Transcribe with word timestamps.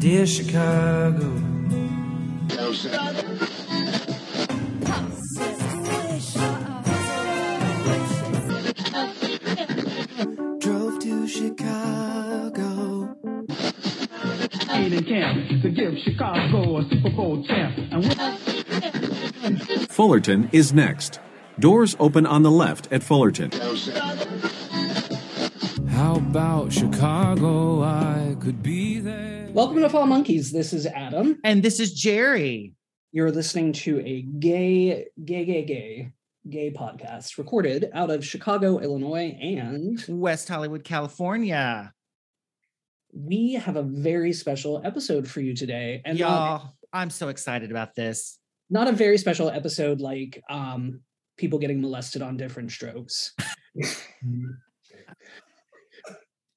Dear 0.00 0.26
Chicago. 0.26 1.18
Drove 10.60 10.98
to 11.00 11.26
Chicago. 11.26 13.16
in 14.70 15.04
camp 15.04 15.62
to 15.62 15.70
give 15.70 15.98
Chicago 16.04 16.78
a 16.78 16.88
Super 16.88 17.10
Bowl 17.10 17.44
champ. 17.44 17.74
Fullerton 19.90 20.48
is 20.52 20.72
next. 20.72 21.18
Doors 21.58 21.96
open 21.98 22.24
on 22.24 22.44
the 22.44 22.50
left 22.52 22.86
at 22.92 23.02
Fullerton. 23.02 23.50
How 26.38 26.60
about 26.60 26.72
Chicago? 26.72 27.82
I 27.82 28.36
could 28.38 28.62
be 28.62 29.00
there. 29.00 29.48
Welcome 29.50 29.80
to 29.80 29.88
Fall 29.88 30.06
Monkeys. 30.06 30.52
This 30.52 30.72
is 30.72 30.86
Adam. 30.86 31.40
And 31.42 31.64
this 31.64 31.80
is 31.80 31.92
Jerry. 31.92 32.74
You're 33.10 33.32
listening 33.32 33.72
to 33.72 33.98
a 33.98 34.22
gay, 34.22 35.06
gay, 35.24 35.44
gay, 35.44 35.64
gay, 35.64 36.12
gay 36.48 36.70
podcast 36.70 37.38
recorded 37.38 37.90
out 37.92 38.12
of 38.12 38.24
Chicago, 38.24 38.78
Illinois, 38.78 39.36
and 39.40 40.00
West 40.08 40.48
Hollywood, 40.48 40.84
California. 40.84 41.92
we 43.12 43.54
have 43.54 43.74
a 43.74 43.82
very 43.82 44.32
special 44.32 44.80
episode 44.84 45.26
for 45.26 45.40
you 45.40 45.56
today. 45.56 46.02
And 46.04 46.16
Y'all, 46.16 46.72
I'm 46.92 47.10
so 47.10 47.30
excited 47.30 47.72
about 47.72 47.96
this. 47.96 48.38
not 48.70 48.86
a 48.86 48.92
very 48.92 49.18
special 49.18 49.50
episode 49.50 50.00
like 50.00 50.40
um, 50.48 51.00
people 51.36 51.58
getting 51.58 51.80
molested 51.80 52.22
on 52.22 52.36
different 52.36 52.70
strokes. 52.70 53.34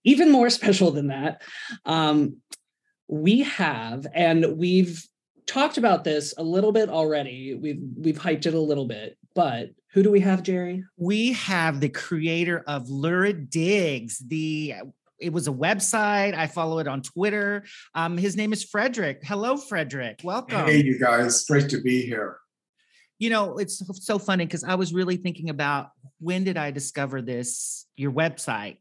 Even 0.03 0.31
more 0.31 0.49
special 0.59 0.91
than 0.91 1.07
that, 1.07 1.41
um, 1.85 2.38
we 3.07 3.41
have, 3.44 4.07
and 4.13 4.57
we've 4.57 5.05
talked 5.47 5.77
about 5.77 6.03
this 6.03 6.33
a 6.38 6.44
little 6.44 6.71
bit 6.71 6.89
already. 6.89 7.53
We've 7.55 7.81
we've 7.97 8.17
hyped 8.19 8.45
it 8.45 8.53
a 8.53 8.59
little 8.59 8.85
bit, 8.88 9.17
but 9.35 9.72
who 9.94 10.02
do 10.03 10.09
we 10.11 10.22
have, 10.22 10.44
Jerry? 10.44 10.85
We 10.97 11.33
have 11.33 11.81
the 11.81 11.89
creator 11.89 12.63
of 12.67 12.89
Lurid 12.89 13.49
Digs. 13.49 14.19
The 14.19 14.75
it 15.19 15.33
was 15.33 15.47
a 15.47 15.52
website. 15.52 16.33
I 16.33 16.47
follow 16.47 16.79
it 16.79 16.88
on 16.88 17.02
Twitter. 17.02 17.66
Um, 17.94 18.17
his 18.17 18.35
name 18.38 18.53
is 18.53 18.63
Frederick. 18.63 19.19
Hello, 19.23 19.55
Frederick. 19.57 20.22
Welcome. 20.23 20.66
Hey, 20.66 20.81
you 20.81 20.97
guys, 20.97 21.44
great 21.45 21.69
to 21.69 21.81
be 21.81 22.02
here. 22.03 22.38
you 23.19 23.29
know 23.29 23.57
it's 23.59 23.77
so- 23.79 23.94
so 23.94 24.17
funny 24.17 24.45
because 24.45 24.63
i 24.63 24.73
was 24.73 24.94
really 24.94 25.16
thinking 25.17 25.49
about 25.52 25.89
when 26.19 26.44
did 26.44 26.57
i 26.57 26.72
discover 26.72 27.22
this 27.22 27.85
your 27.95 28.11
website 28.11 28.77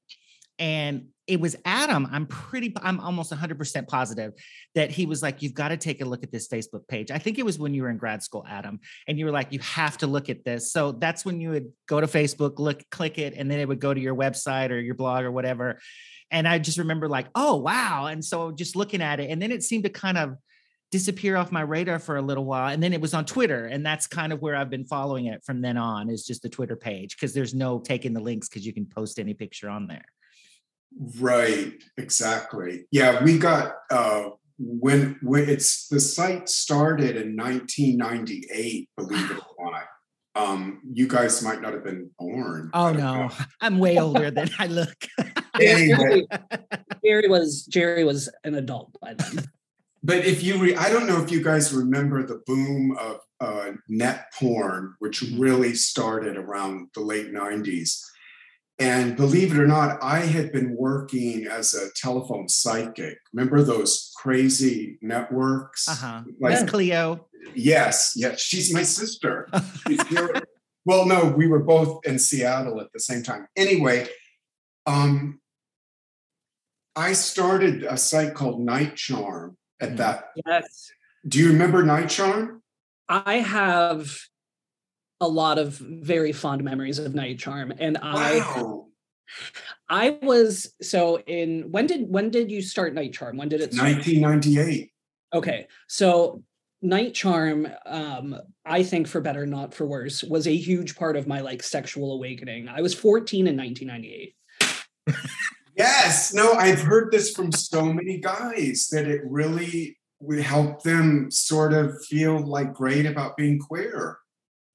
and 0.61 1.06
it 1.27 1.41
was 1.41 1.56
adam 1.64 2.06
i'm 2.12 2.27
pretty 2.27 2.72
i'm 2.83 3.00
almost 3.00 3.33
100% 3.33 3.89
positive 3.89 4.33
that 4.75 4.91
he 4.91 5.06
was 5.06 5.22
like 5.22 5.42
you've 5.42 5.55
got 5.55 5.69
to 5.69 5.77
take 5.77 6.00
a 6.00 6.05
look 6.05 6.22
at 6.22 6.30
this 6.30 6.48
facebook 6.48 6.86
page. 6.86 7.11
I 7.11 7.19
think 7.19 7.39
it 7.39 7.44
was 7.44 7.58
when 7.58 7.75
you 7.75 7.83
were 7.83 7.91
in 7.91 7.97
grad 7.97 8.22
school 8.22 8.44
adam 8.48 8.81
and 9.08 9.19
you 9.19 9.25
were 9.25 9.31
like 9.31 9.53
you 9.53 9.58
have 9.61 9.98
to 9.98 10.06
look 10.06 10.28
at 10.28 10.44
this. 10.44 10.72
So 10.72 10.92
that's 10.92 11.25
when 11.25 11.41
you 11.41 11.50
would 11.50 11.72
go 11.88 12.00
to 12.00 12.06
facebook 12.06 12.58
look 12.58 12.83
click 12.91 13.19
it 13.19 13.34
and 13.34 13.50
then 13.50 13.58
it 13.58 13.66
would 13.66 13.81
go 13.81 13.92
to 13.92 14.00
your 14.00 14.14
website 14.14 14.70
or 14.70 14.78
your 14.78 14.94
blog 14.94 15.25
or 15.25 15.33
whatever. 15.33 15.81
And 16.31 16.47
i 16.47 16.58
just 16.58 16.78
remember 16.78 17.08
like 17.08 17.27
oh 17.34 17.56
wow. 17.56 18.06
And 18.06 18.25
so 18.25 18.53
just 18.53 18.77
looking 18.77 19.03
at 19.03 19.19
it 19.20 19.31
and 19.31 19.41
then 19.41 19.50
it 19.50 19.62
seemed 19.62 19.84
to 19.84 19.91
kind 19.91 20.19
of 20.19 20.36
disappear 20.91 21.36
off 21.36 21.53
my 21.53 21.61
radar 21.61 22.00
for 22.00 22.16
a 22.16 22.22
little 22.22 22.44
while 22.44 22.69
and 22.69 22.83
then 22.83 22.92
it 22.92 23.00
was 23.00 23.14
on 23.14 23.25
twitter 23.25 23.66
and 23.66 23.86
that's 23.86 24.08
kind 24.08 24.33
of 24.33 24.42
where 24.42 24.56
i've 24.56 24.70
been 24.70 24.84
following 24.84 25.27
it 25.27 25.41
from 25.44 25.61
then 25.61 25.77
on 25.77 26.11
is 26.11 26.27
just 26.27 26.42
the 26.42 26.48
twitter 26.48 26.75
page 26.75 27.16
because 27.16 27.33
there's 27.33 27.55
no 27.55 27.78
taking 27.78 28.12
the 28.12 28.20
links 28.20 28.48
because 28.48 28.66
you 28.66 28.72
can 28.72 28.84
post 28.84 29.20
any 29.20 29.33
picture 29.33 29.69
on 29.69 29.86
there 29.86 30.05
Right, 31.19 31.74
exactly. 31.96 32.86
Yeah, 32.91 33.22
we 33.22 33.38
got 33.38 33.74
uh 33.91 34.31
when 34.59 35.19
when 35.22 35.48
it's 35.48 35.88
the 35.88 36.00
site 36.00 36.48
started 36.48 37.16
in 37.16 37.37
1998, 37.37 38.88
believe 38.97 39.31
it 39.31 39.38
or 39.56 39.70
not. 39.72 39.84
Um, 40.37 40.81
you 40.92 41.09
guys 41.09 41.42
might 41.42 41.60
not 41.60 41.72
have 41.72 41.82
been 41.82 42.10
born. 42.19 42.70
Oh 42.72 42.92
no 42.92 42.98
know. 42.98 43.31
i'm 43.60 43.78
way 43.78 43.98
older 43.98 44.31
than 44.31 44.48
i 44.60 44.66
look 44.66 44.94
Anyway, 45.60 46.26
Jerry 47.04 47.28
was 47.28 47.65
Jerry 47.66 48.04
was 48.04 48.28
an 48.44 48.54
adult 48.54 48.97
by 49.00 49.15
then. 49.15 49.44
but 50.03 50.25
if 50.25 50.42
you 50.42 50.59
re- 50.59 50.76
I 50.76 50.88
don't 50.88 51.06
know 51.06 51.22
if 51.22 51.31
you 51.31 51.42
guys 51.42 51.72
remember 51.72 52.26
the 52.26 52.41
boom 52.47 52.97
of 52.98 53.19
uh, 53.41 53.72
net 53.88 54.26
porn, 54.38 54.94
which 54.98 55.22
really 55.36 55.75
started 55.75 56.36
around 56.36 56.88
the 56.94 57.00
late 57.00 57.32
90s. 57.32 58.00
And 58.80 59.14
believe 59.14 59.52
it 59.52 59.58
or 59.58 59.66
not, 59.66 60.02
I 60.02 60.20
had 60.20 60.52
been 60.52 60.74
working 60.74 61.46
as 61.46 61.74
a 61.74 61.91
telephone 61.94 62.48
psychic. 62.48 63.18
Remember 63.32 63.62
those 63.62 64.10
crazy 64.16 64.98
networks? 65.02 65.86
uh-huh 65.86 66.22
Like, 66.41 66.60
Miss 66.60 66.70
cleo 66.70 67.26
yes, 67.54 68.14
yes, 68.16 68.41
she's 68.41 68.72
my 68.72 68.82
sister. 68.82 69.48
She's 69.86 70.06
here. 70.08 70.42
well, 70.84 71.06
no, 71.06 71.26
we 71.36 71.46
were 71.46 71.62
both 71.62 72.04
in 72.06 72.18
Seattle 72.18 72.80
at 72.80 72.92
the 72.92 73.00
same 73.00 73.22
time. 73.22 73.46
Anyway, 73.56 74.08
um, 74.86 75.41
I 76.97 77.12
started 77.12 77.84
a 77.84 77.97
site 77.97 78.34
called 78.34 78.60
Night 78.60 78.97
Charm 78.97 79.56
at 79.80 79.91
Mhm. 79.91 79.97
that. 79.98 80.24
Yes. 80.47 80.91
Do 81.26 81.38
you 81.38 81.48
remember 81.48 81.82
Night 81.82 82.08
Charm? 82.08 82.62
I 83.08 83.38
have 83.38 84.16
a 85.20 85.28
lot 85.28 85.58
of 85.58 85.75
very 85.75 86.32
fond 86.32 86.64
memories 86.64 86.98
of 86.98 87.14
Night 87.14 87.38
Charm. 87.38 87.72
And 87.78 87.98
I 88.00 88.38
Wow. 88.38 88.86
I 89.88 90.19
was 90.22 90.75
so 90.82 91.20
in 91.20 91.70
when 91.70 91.86
did 91.86 92.08
when 92.08 92.31
did 92.31 92.50
you 92.50 92.62
start 92.62 92.94
Night 92.94 93.12
Charm? 93.12 93.36
When 93.36 93.48
did 93.48 93.60
it 93.60 93.72
start? 93.72 93.91
1998. 93.91 94.91
Okay. 95.32 95.66
So 95.88 96.42
Night 96.82 97.14
Charm, 97.14 97.69
um, 97.86 98.36
I 98.64 98.82
think 98.82 99.06
for 99.06 99.20
better, 99.20 99.47
not 99.47 99.75
for 99.75 99.86
worse, 99.86 100.25
was 100.25 100.47
a 100.47 100.56
huge 100.56 100.97
part 100.97 101.16
of 101.16 101.26
my 101.26 101.41
like 101.41 101.62
sexual 101.62 102.12
awakening. 102.14 102.69
I 102.69 102.80
was 102.80 102.94
14 102.94 103.47
in 103.47 103.56
1998. 103.56 104.34
Yes, 105.76 106.34
no, 106.34 106.53
I've 106.53 106.82
heard 106.82 107.10
this 107.10 107.30
from 107.30 107.53
so 107.53 107.84
many 107.84 108.19
guys 108.19 108.88
that 108.92 109.06
it 109.06 109.22
really 109.25 109.97
would 110.20 110.41
help 110.41 110.82
them 110.82 111.30
sort 111.30 111.72
of 111.72 112.04
feel 112.04 112.38
like 112.38 112.75
great 112.75 113.06
about 113.06 113.36
being 113.36 113.59
queer. 113.59 114.19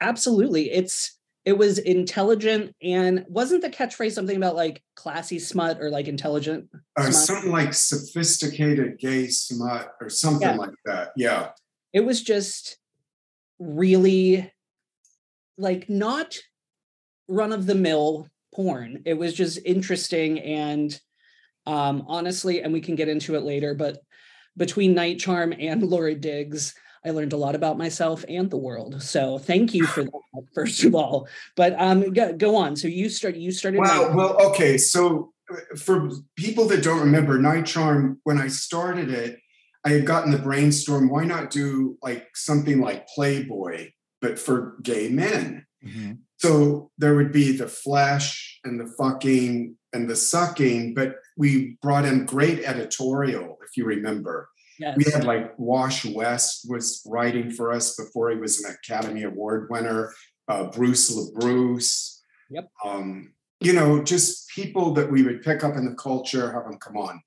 Absolutely. 0.02 0.72
It's 0.72 1.18
it 1.46 1.58
was 1.58 1.78
intelligent 1.78 2.76
and 2.82 3.24
wasn't 3.30 3.62
the 3.62 3.70
catchphrase 3.70 4.14
something 4.14 4.36
about 4.36 4.56
like 4.56 4.82
classy 4.96 5.38
smut 5.38 5.80
or 5.80 5.92
like 5.92 6.08
intelligent? 6.08 6.68
Uh, 6.98 7.12
something 7.12 7.52
like 7.52 7.74
sophisticated 7.74 8.98
gay 8.98 9.28
smut 9.28 9.92
or 10.02 10.10
something 10.10 10.48
Yeah. 10.50 10.56
like 10.56 10.74
that. 10.86 11.12
Yeah. 11.16 11.50
it 11.94 12.00
was 12.04 12.22
just 12.24 12.78
really 13.60 14.52
like 15.58 15.90
not 15.90 16.36
run 17.28 17.54
of 17.54 17.66
the 17.66 17.76
mill 17.76 18.28
porn 18.54 19.02
it 19.06 19.14
was 19.14 19.34
just 19.34 19.60
interesting 19.66 20.40
and 20.40 21.00
um 21.66 22.04
honestly 22.08 22.62
and 22.62 22.74
we 22.74 22.82
can 22.82 22.96
get 22.96 23.08
into 23.08 23.36
it 23.36 23.44
later 23.44 23.74
but 23.74 24.00
between 24.58 24.94
night 24.94 25.20
charm 25.20 25.54
and 25.58 25.82
Lurid 25.90 26.22
Digs 26.22 26.74
i 27.06 27.10
learned 27.12 27.34
a 27.34 27.38
lot 27.38 27.56
about 27.56 27.78
myself 27.78 28.26
and 28.28 28.50
the 28.50 28.58
world 28.58 29.02
so 29.02 29.38
thank 29.38 29.74
you 29.74 29.86
for 29.86 30.04
that 30.04 30.22
first 30.54 30.84
of 30.84 30.94
all 30.96 31.28
but 31.56 31.74
um 31.80 32.12
go, 32.14 32.34
go 32.34 32.56
on 32.56 32.76
so 32.76 32.88
you 32.88 33.10
start 33.10 33.36
you 33.36 33.52
started 33.52 33.80
Wow. 33.80 34.08
Night- 34.08 34.16
Well, 34.16 34.50
okay. 34.50 34.78
So 34.78 35.34
uh, 35.52 35.76
for 35.78 36.10
people 36.36 36.66
that 36.70 36.82
don't 36.84 37.00
remember, 37.02 37.38
Night 37.38 37.66
Charm, 37.66 38.20
when 38.24 38.40
I 38.40 38.48
started 38.48 39.10
it, 39.12 39.40
I 39.84 39.90
had 39.90 40.06
gotten 40.06 40.32
the 40.32 40.40
brainstorm. 40.40 41.10
Why 41.10 41.26
not 41.26 41.52
do 41.52 41.98
like 42.02 42.28
something 42.34 42.82
like 42.82 43.08
Playboy, 43.08 43.92
but 44.22 44.40
for 44.40 44.78
gay 44.82 45.10
men? 45.10 45.66
So 46.38 46.90
there 46.98 47.16
would 47.16 47.32
be 47.32 47.56
the 47.56 47.68
flesh 47.68 48.60
and 48.64 48.80
the 48.80 48.88
fucking 48.98 49.76
and 49.94 50.10
the 50.10 50.16
sucking, 50.16 50.96
but 50.96 51.16
we 51.38 51.78
brought 51.82 52.06
in 52.06 52.26
great 52.26 52.64
editorial, 52.66 53.58
if 53.64 53.78
you 53.78 53.86
remember. 53.86 54.50
Yes. 54.80 54.98
We 54.98 55.12
had 55.12 55.24
like 55.24 55.58
Wash 55.58 56.06
West 56.06 56.66
was 56.70 57.02
writing 57.06 57.52
for 57.52 57.72
us 57.72 57.96
before 57.96 58.32
he 58.32 58.38
was 58.38 58.64
an 58.64 58.74
Academy 58.74 59.24
Award 59.24 59.68
winner. 59.70 60.14
Uh, 60.48 60.66
Bruce 60.66 61.16
LaBruce. 61.16 62.20
Yep. 62.50 62.70
Um, 62.84 63.34
you 63.60 63.74
know, 63.74 64.04
just 64.04 64.50
people 64.50 64.94
that 64.94 65.12
we 65.12 65.24
would 65.24 65.42
pick 65.42 65.64
up 65.64 65.76
in 65.76 65.86
the 65.86 65.96
culture, 65.96 66.52
have 66.52 66.66
them 66.66 66.78
come 66.78 66.98
on 66.98 67.22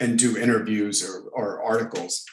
and 0.00 0.18
do 0.18 0.38
interviews 0.38 1.06
or, 1.06 1.28
or 1.30 1.62
articles. 1.62 2.24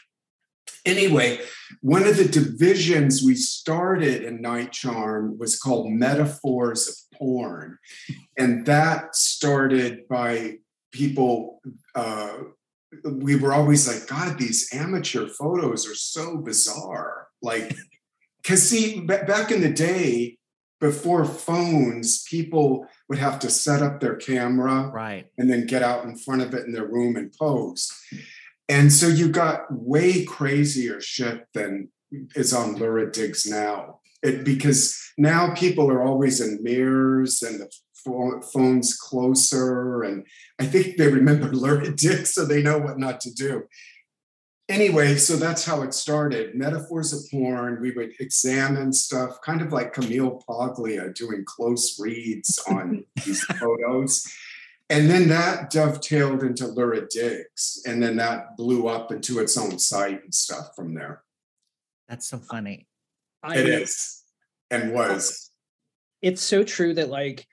Anyway, 0.86 1.39
one 1.81 2.06
of 2.06 2.15
the 2.15 2.27
divisions 2.27 3.24
we 3.24 3.33
started 3.33 4.24
in 4.24 4.42
Night 4.42 4.71
Charm 4.71 5.38
was 5.39 5.57
called 5.57 5.92
Metaphors 5.92 6.88
of 6.88 7.18
Porn. 7.18 7.80
And 8.38 8.65
that 8.68 9.15
started 9.15 10.07
by 10.07 10.57
people 10.92 11.62
uh, 11.95 12.38
we 13.04 13.36
were 13.36 13.54
always 13.54 13.88
like, 13.88 14.08
God, 14.08 14.38
these 14.38 14.70
amateur 14.74 15.28
photos 15.28 15.88
are 15.88 15.96
so 15.96 16.38
bizarre. 16.38 17.28
Like, 17.42 17.76
because 18.42 18.68
see, 18.68 19.02
ba- 19.02 19.26
back 19.28 19.52
in 19.52 19.62
the 19.62 19.70
day, 19.72 20.38
before 20.80 21.26
phones, 21.26 22.24
people 22.24 22.86
would 23.10 23.18
have 23.18 23.40
to 23.40 23.50
set 23.50 23.82
up 23.82 24.00
their 24.00 24.16
camera 24.16 24.92
Right. 24.94 25.26
and 25.38 25.50
then 25.50 25.66
get 25.66 25.82
out 25.82 26.04
in 26.06 26.18
front 26.18 26.42
of 26.42 26.54
it 26.54 26.66
in 26.66 26.74
their 26.74 26.86
room 26.86 27.16
and 27.16 27.34
pose. 27.34 27.92
And 28.68 28.92
so 28.92 29.08
you 29.08 29.30
got 29.30 29.62
way 29.72 30.26
crazier 30.26 31.00
shit 31.00 31.46
than 31.54 31.90
is 32.36 32.54
on 32.54 32.76
Lurid 32.76 33.14
Digs 33.14 33.46
now. 33.46 34.00
It, 34.22 34.44
because 34.44 35.00
now 35.18 35.54
people 35.54 35.90
are 35.90 36.04
always 36.04 36.42
in 36.42 36.62
mirrors 36.64 37.42
and 37.42 37.60
the 37.60 37.70
phone's 38.06 38.96
closer. 38.96 40.04
And 40.04 40.25
I 40.60 40.66
think 40.66 40.98
they 40.98 41.07
remember 41.07 41.48
Lurid 41.54 41.96
Digs, 41.96 42.34
so 42.34 42.46
they 42.46 42.62
know 42.62 42.78
what 42.78 43.00
not 43.00 43.19
to 43.22 43.34
do. 43.34 43.63
Anyway, 44.68 45.16
so 45.16 45.36
that's 45.36 45.63
how 45.63 45.84
it 45.84 45.94
started. 45.94 46.56
Metaphors 46.56 47.13
of 47.13 47.19
porn. 47.30 47.80
We 47.81 47.92
would 47.92 48.13
examine 48.19 48.94
stuff, 48.94 49.40
kind 49.42 49.62
of 49.62 49.72
like 49.72 49.94
Camille 49.94 50.42
Paglia 50.48 51.13
doing 51.13 51.44
close 51.46 52.00
reads 52.00 52.60
on 52.69 53.06
these 53.24 53.44
photos. 53.44 54.25
And 54.90 55.10
then 55.10 55.30
that 55.30 55.72
dovetailed 55.72 56.44
into 56.44 56.68
Lurid 56.68 57.10
Digs. 57.10 57.81
And 57.86 58.02
then 58.02 58.18
that 58.18 58.57
blew 58.57 58.88
up 58.88 59.12
into 59.12 59.40
its 59.40 59.57
own 59.57 59.78
site 59.78 60.24
and 60.24 60.34
stuff 60.34 60.69
from 60.75 60.94
there. 60.94 61.24
That's 62.07 62.28
so 62.28 62.38
funny. 62.38 62.88
I, 63.44 63.57
It 63.57 63.68
is 63.68 64.24
and 64.72 64.94
was. 64.94 65.52
It's 66.22 66.42
so 66.42 66.63
true 66.63 66.94
that 66.96 67.10
like 67.10 67.48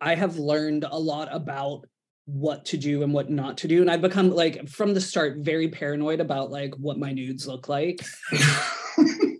I 0.00 0.14
have 0.14 0.36
learned 0.36 0.84
a 0.84 0.98
lot 0.98 1.28
about 1.30 1.86
what 2.26 2.64
to 2.66 2.76
do 2.76 3.02
and 3.02 3.12
what 3.12 3.30
not 3.30 3.58
to 3.58 3.68
do, 3.68 3.80
and 3.80 3.90
I've 3.90 4.02
become 4.02 4.30
like 4.30 4.68
from 4.68 4.94
the 4.94 5.00
start 5.00 5.38
very 5.38 5.68
paranoid 5.68 6.20
about 6.20 6.50
like 6.50 6.74
what 6.76 6.98
my 6.98 7.12
nudes 7.12 7.46
look 7.46 7.68
like 7.68 8.04
okay. 8.32 9.38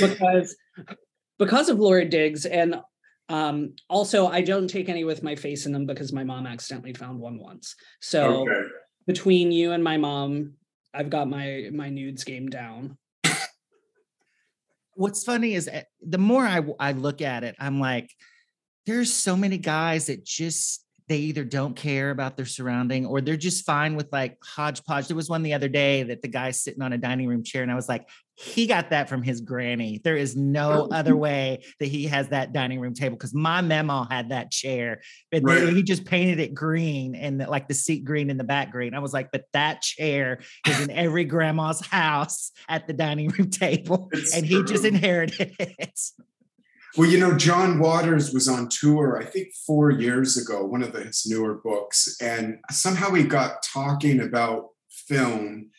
because 0.00 0.56
because 1.38 1.68
of 1.68 1.78
Lurid 1.78 2.10
Digs 2.10 2.44
and 2.44 2.80
um 3.28 3.74
also 3.88 4.26
I 4.26 4.40
don't 4.40 4.68
take 4.68 4.88
any 4.88 5.04
with 5.04 5.22
my 5.22 5.34
face 5.34 5.66
in 5.66 5.72
them 5.72 5.86
because 5.86 6.12
my 6.12 6.24
mom 6.24 6.46
accidentally 6.46 6.92
found 6.92 7.18
one 7.18 7.38
once. 7.38 7.74
So 8.00 8.42
Okay. 8.42 8.68
between 9.06 9.52
you 9.52 9.72
and 9.72 9.82
my 9.82 9.96
mom, 9.96 10.54
I've 10.92 11.10
got 11.10 11.28
my 11.28 11.70
my 11.72 11.88
nudes 11.88 12.24
game 12.24 12.48
down. 12.48 12.98
What's 14.94 15.24
funny 15.24 15.54
is 15.54 15.68
eh, 15.68 15.82
the 16.00 16.18
more 16.18 16.44
I, 16.44 16.64
I 16.80 16.92
look 16.92 17.20
at 17.20 17.44
it, 17.44 17.54
I'm 17.58 17.80
like, 17.80 18.10
there's 18.86 19.12
so 19.12 19.36
many 19.36 19.58
guys 19.58 20.06
that 20.06 20.24
just 20.24 20.82
they 21.08 21.18
either 21.18 21.44
don't 21.44 21.76
care 21.76 22.10
about 22.10 22.36
their 22.36 22.46
surrounding 22.46 23.06
or 23.06 23.20
they're 23.20 23.36
just 23.36 23.64
fine 23.64 23.94
with 23.94 24.08
like 24.12 24.36
hodgepodge. 24.42 25.06
There 25.06 25.16
was 25.16 25.28
one 25.28 25.44
the 25.44 25.54
other 25.54 25.68
day 25.68 26.02
that 26.02 26.20
the 26.20 26.28
guy's 26.28 26.60
sitting 26.60 26.82
on 26.82 26.92
a 26.92 26.98
dining 26.98 27.28
room 27.28 27.44
chair, 27.44 27.62
and 27.62 27.70
I 27.70 27.76
was 27.76 27.88
like, 27.88 28.08
he 28.34 28.66
got 28.66 28.90
that 28.90 29.08
from 29.08 29.22
his 29.22 29.40
granny. 29.40 30.00
There 30.02 30.16
is 30.16 30.36
no 30.36 30.88
oh. 30.90 30.94
other 30.94 31.16
way 31.16 31.62
that 31.80 31.86
he 31.86 32.06
has 32.06 32.28
that 32.28 32.52
dining 32.52 32.80
room 32.80 32.92
table 32.92 33.16
because 33.16 33.32
my 33.32 33.62
memo 33.62 34.04
had 34.10 34.30
that 34.30 34.50
chair, 34.50 35.00
but 35.30 35.44
they- 35.44 35.64
Right. 35.64 35.72
he 35.72 35.82
just 35.82 36.04
painted 36.04 36.38
it 36.40 36.52
green 36.54 37.14
and 37.14 37.38
like 37.38 37.66
the 37.68 37.74
seat 37.74 38.04
green 38.04 38.28
and 38.28 38.38
the 38.38 38.44
back 38.44 38.72
green. 38.72 38.92
I 38.92 38.98
was 38.98 39.14
like, 39.14 39.30
but 39.32 39.44
that 39.52 39.80
chair 39.80 40.40
is 40.68 40.80
in 40.80 40.90
every 40.90 41.24
grandma's 41.24 41.80
house 41.80 42.50
at 42.68 42.86
the 42.86 42.92
dining 42.92 43.28
room 43.28 43.48
table, 43.48 44.10
It's 44.12 44.36
and 44.36 44.44
he 44.44 44.62
just 44.64 44.84
inherited 44.84 45.54
it. 45.58 46.00
Well, 46.96 47.10
you 47.10 47.18
know, 47.18 47.36
John 47.36 47.78
Waters 47.78 48.32
was 48.32 48.48
on 48.48 48.68
tour, 48.68 49.20
I 49.20 49.26
think 49.26 49.52
four 49.66 49.90
years 49.90 50.38
ago, 50.38 50.64
one 50.64 50.82
of 50.82 50.94
his 50.94 51.26
newer 51.26 51.54
books, 51.54 52.16
and 52.22 52.58
somehow 52.70 53.12
he 53.12 53.24
got 53.24 53.62
talking 53.62 54.20
about 54.20 54.70
film. 54.88 55.70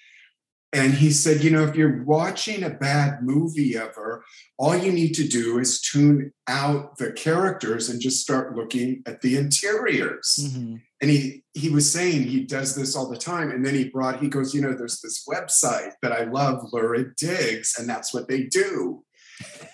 And 0.73 0.93
he 0.93 1.11
said, 1.11 1.43
you 1.43 1.49
know, 1.49 1.63
if 1.63 1.75
you're 1.75 2.03
watching 2.03 2.61
a 2.61 2.69
bad 2.69 3.23
movie 3.23 3.75
ever, 3.75 4.23
all 4.59 4.75
you 4.75 4.91
need 4.91 5.13
to 5.13 5.27
do 5.27 5.57
is 5.57 5.81
tune 5.81 6.33
out 6.47 6.97
the 6.97 7.13
characters 7.13 7.89
and 7.89 8.01
just 8.01 8.21
start 8.21 8.55
looking 8.55 9.01
at 9.07 9.21
the 9.21 9.37
interiors. 9.37 10.37
Mhm. 10.39 10.81
And 11.01 11.09
he 11.09 11.43
he 11.53 11.69
was 11.69 11.91
saying 11.91 12.23
he 12.23 12.43
does 12.43 12.75
this 12.75 12.95
all 12.95 13.09
the 13.09 13.17
time. 13.17 13.49
And 13.49 13.65
then 13.65 13.73
he 13.73 13.85
brought, 13.85 14.19
he 14.21 14.27
goes, 14.27 14.53
you 14.53 14.61
know, 14.61 14.73
there's 14.73 14.99
this 15.01 15.25
website 15.25 15.93
that 16.01 16.11
I 16.11 16.25
love, 16.25 16.67
Lurid 16.71 17.15
Digs, 17.15 17.75
and 17.79 17.89
that's 17.89 18.13
what 18.13 18.27
they 18.27 18.43
do. 18.43 19.03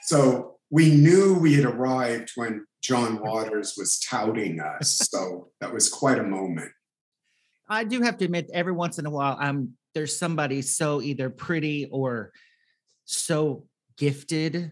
So 0.03 0.52
we 0.73 0.89
knew 0.89 1.35
we 1.35 1.53
had 1.53 1.65
arrived 1.65 2.31
when 2.33 2.65
John 2.81 3.19
Waters 3.21 3.75
was 3.77 3.99
touting 3.99 4.59
us. 4.59 5.07
So 5.11 5.49
that 5.61 5.71
was 5.71 5.87
quite 5.87 6.17
a 6.17 6.23
moment. 6.23 6.71
I 7.69 7.83
do 7.83 8.01
have 8.01 8.17
to 8.17 8.25
admit, 8.25 8.49
every 8.51 8.71
once 8.71 8.97
in 8.97 9.05
a 9.05 9.11
while, 9.11 9.37
I'm 9.39 9.77
there's 9.93 10.17
somebody 10.17 10.63
so 10.63 10.99
either 10.99 11.29
pretty 11.29 11.87
or 11.91 12.31
so 13.05 13.65
gifted 13.97 14.71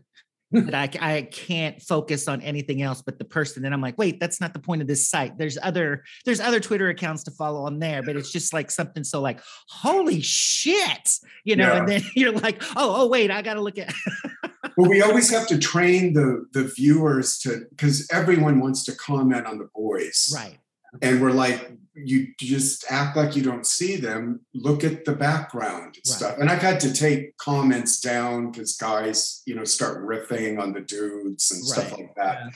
that 0.51 0.73
I, 0.73 1.17
I 1.17 1.21
can't 1.21 1.79
focus 1.79 2.27
on 2.27 2.41
anything 2.41 2.81
else 2.81 3.03
but 3.03 3.19
the 3.19 3.25
person. 3.25 3.63
And 3.63 3.73
I'm 3.73 3.79
like, 3.79 3.99
wait, 3.99 4.19
that's 4.19 4.41
not 4.41 4.53
the 4.53 4.59
point 4.59 4.81
of 4.81 4.87
this 4.87 5.07
site. 5.07 5.37
There's 5.37 5.59
other 5.61 6.03
there's 6.25 6.39
other 6.39 6.59
Twitter 6.59 6.89
accounts 6.89 7.23
to 7.25 7.31
follow 7.31 7.65
on 7.65 7.77
there, 7.77 8.01
but 8.01 8.15
it's 8.15 8.31
just 8.31 8.53
like 8.53 8.71
something 8.71 9.03
so 9.03 9.21
like, 9.21 9.39
holy 9.69 10.21
shit, 10.21 11.11
you 11.43 11.55
know. 11.55 11.73
And 11.73 11.87
then 11.87 12.01
you're 12.15 12.33
like, 12.33 12.63
oh, 12.75 13.03
oh, 13.03 13.07
wait, 13.07 13.29
I 13.29 13.43
got 13.43 13.53
to 13.53 13.61
look 13.61 13.77
at. 13.77 13.93
Well, 14.77 14.89
we 14.89 15.01
always 15.01 15.29
have 15.29 15.47
to 15.47 15.57
train 15.57 16.13
the 16.13 16.45
the 16.53 16.65
viewers 16.65 17.37
to 17.39 17.65
because 17.69 18.07
everyone 18.11 18.59
wants 18.59 18.83
to 18.85 18.95
comment 18.95 19.45
on 19.45 19.57
the 19.57 19.69
boys. 19.75 20.31
right. 20.35 20.57
And 21.01 21.21
we're 21.21 21.31
like, 21.31 21.71
you 21.95 22.27
just 22.37 22.83
act 22.91 23.15
like 23.15 23.33
you 23.33 23.41
don't 23.43 23.65
see 23.65 23.95
them. 23.95 24.41
Look 24.53 24.83
at 24.83 25.05
the 25.05 25.13
background 25.13 25.95
and 25.95 26.03
Right. 26.05 26.05
stuff. 26.17 26.37
And 26.37 26.49
I've 26.49 26.61
had 26.61 26.81
to 26.81 26.91
take 26.91 27.37
comments 27.37 28.01
down 28.01 28.51
because 28.51 28.75
guys, 28.75 29.41
you 29.45 29.55
know, 29.55 29.63
start 29.63 30.05
riffing 30.05 30.59
on 30.59 30.73
the 30.73 30.81
dudes 30.81 31.49
and 31.51 31.63
stuff 31.65 31.93
like 31.93 32.13
that. 32.15 32.39
Yeah. 32.41 32.49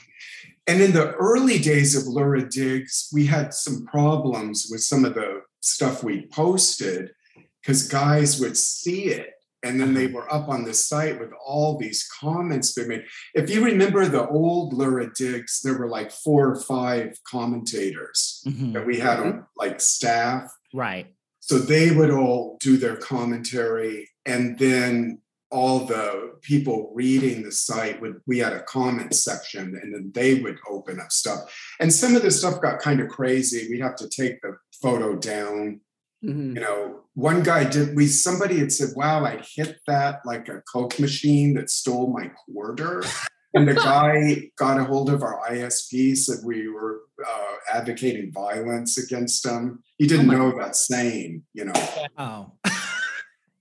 And 0.66 0.82
in 0.82 0.92
the 0.92 1.12
early 1.14 1.58
days 1.58 1.96
of 1.96 2.06
Lurid 2.06 2.50
Digs, 2.50 3.08
we 3.10 3.24
had 3.24 3.54
some 3.54 3.86
problems 3.86 4.68
with 4.70 4.82
some 4.82 5.06
of 5.06 5.14
the 5.14 5.40
stuff 5.60 6.04
we 6.04 6.26
posted 6.26 7.12
because 7.62 7.88
guys 7.88 8.38
would 8.38 8.58
see 8.58 9.04
it 9.04 9.30
and 9.66 9.80
then 9.80 9.92
they 9.94 10.06
were 10.06 10.32
up 10.32 10.48
on 10.48 10.64
the 10.64 10.72
site 10.74 11.18
with 11.18 11.30
all 11.44 11.76
these 11.76 12.08
comments 12.20 12.74
they 12.74 12.86
made. 12.86 13.04
If 13.34 13.50
you 13.50 13.64
remember 13.64 14.06
the 14.06 14.26
old 14.28 14.72
Lurid 14.72 15.12
Digs, 15.14 15.60
there 15.62 15.76
were 15.76 15.88
like 15.88 16.10
four 16.12 16.50
or 16.52 16.60
five 16.60 17.18
commentators 17.28 18.42
Mhm. 18.46 18.72
that 18.74 18.86
we 18.86 18.98
had 18.98 19.20
on 19.20 19.46
like 19.56 19.80
staff. 19.80 20.50
Right. 20.72 21.06
So 21.40 21.58
they 21.58 21.90
would 21.90 22.10
all 22.10 22.56
do 22.60 22.76
their 22.76 22.96
commentary, 22.96 24.08
and 24.24 24.58
then 24.58 25.18
all 25.50 25.86
the 25.86 26.32
people 26.42 26.90
reading 26.94 27.42
the 27.44 27.52
site 27.52 28.00
would 28.00 28.20
we 28.26 28.38
had 28.38 28.52
a 28.52 28.62
comment 28.64 29.14
section, 29.14 29.78
and 29.80 29.94
then 29.94 30.10
they 30.12 30.34
would 30.42 30.58
open 30.68 30.98
up 31.00 31.12
stuff. 31.12 31.40
And 31.78 31.92
some 31.92 32.16
of 32.16 32.22
the 32.22 32.32
stuff 32.32 32.60
got 32.60 32.80
kind 32.80 33.00
of 33.00 33.08
crazy. 33.08 33.68
We'd 33.70 33.80
have 33.80 33.96
to 33.96 34.08
take 34.08 34.40
the 34.42 34.56
photo 34.82 35.14
down. 35.16 35.80
Mhm. 36.26 36.54
You 36.54 36.60
know, 36.60 37.00
one 37.14 37.42
guy 37.42 37.64
did 37.64 37.94
we 37.96 38.06
somebody 38.06 38.58
had 38.58 38.72
said, 38.72 38.90
Wow, 38.96 39.24
I 39.24 39.42
hit 39.54 39.78
that 39.86 40.20
like 40.24 40.48
a 40.48 40.62
Coke 40.72 40.98
machine 40.98 41.54
that 41.54 41.70
stole 41.70 42.12
my 42.12 42.28
quarter. 42.28 43.02
And 43.54 43.66
the 43.66 43.72
guy 43.72 44.50
got 44.58 44.78
a 44.78 44.84
hold 44.84 45.08
of 45.08 45.22
our 45.22 45.40
ISP, 45.48 46.14
said 46.14 46.40
we 46.44 46.68
were 46.68 47.00
uh, 47.26 47.52
advocating 47.72 48.30
violence 48.30 48.98
against 48.98 49.46
him. 49.46 49.82
He 49.96 50.06
didn't 50.06 50.26
my 50.26 50.34
know 50.34 50.58
that 50.58 50.76
saying, 50.76 51.42
you 51.54 51.64
know, 51.64 51.72
Oh. 52.18 52.52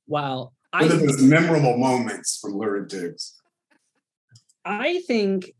Wow. 0.05 0.51
one 0.73 0.91
of 0.91 0.99
those 0.99 1.21
memorable 1.21 1.77
moments 1.77 2.37
from 2.41 2.55
Lurid 2.57 2.89
Digs. 2.89 3.35
I 4.65 5.01
think 5.07 5.53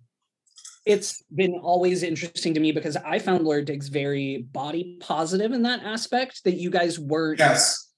it's 0.86 1.24
been 1.34 1.54
always 1.54 2.04
interesting 2.04 2.54
to 2.54 2.60
me 2.60 2.72
because 2.72 2.96
I 2.96 3.20
found 3.20 3.44
Lurid 3.44 3.65
Digs 3.65 3.88
very 3.88 4.44
body 4.51 4.98
positive 5.01 5.51
in 5.51 5.63
that 5.63 5.84
aspect 5.84 6.44
that 6.44 6.56
you 6.56 6.70
guys 6.70 7.00
weren't 7.00 7.39
Yes. 7.39 7.92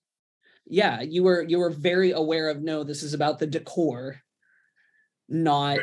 yeah, 0.66 1.02
you 1.02 1.24
were 1.24 1.42
you 1.44 1.60
were 1.60 1.70
very 1.70 2.12
aware 2.12 2.50
of 2.50 2.62
no, 2.62 2.84
this 2.84 3.04
is 3.04 3.14
about 3.14 3.40
the 3.40 3.48
decor, 3.48 4.22
not 5.28 5.80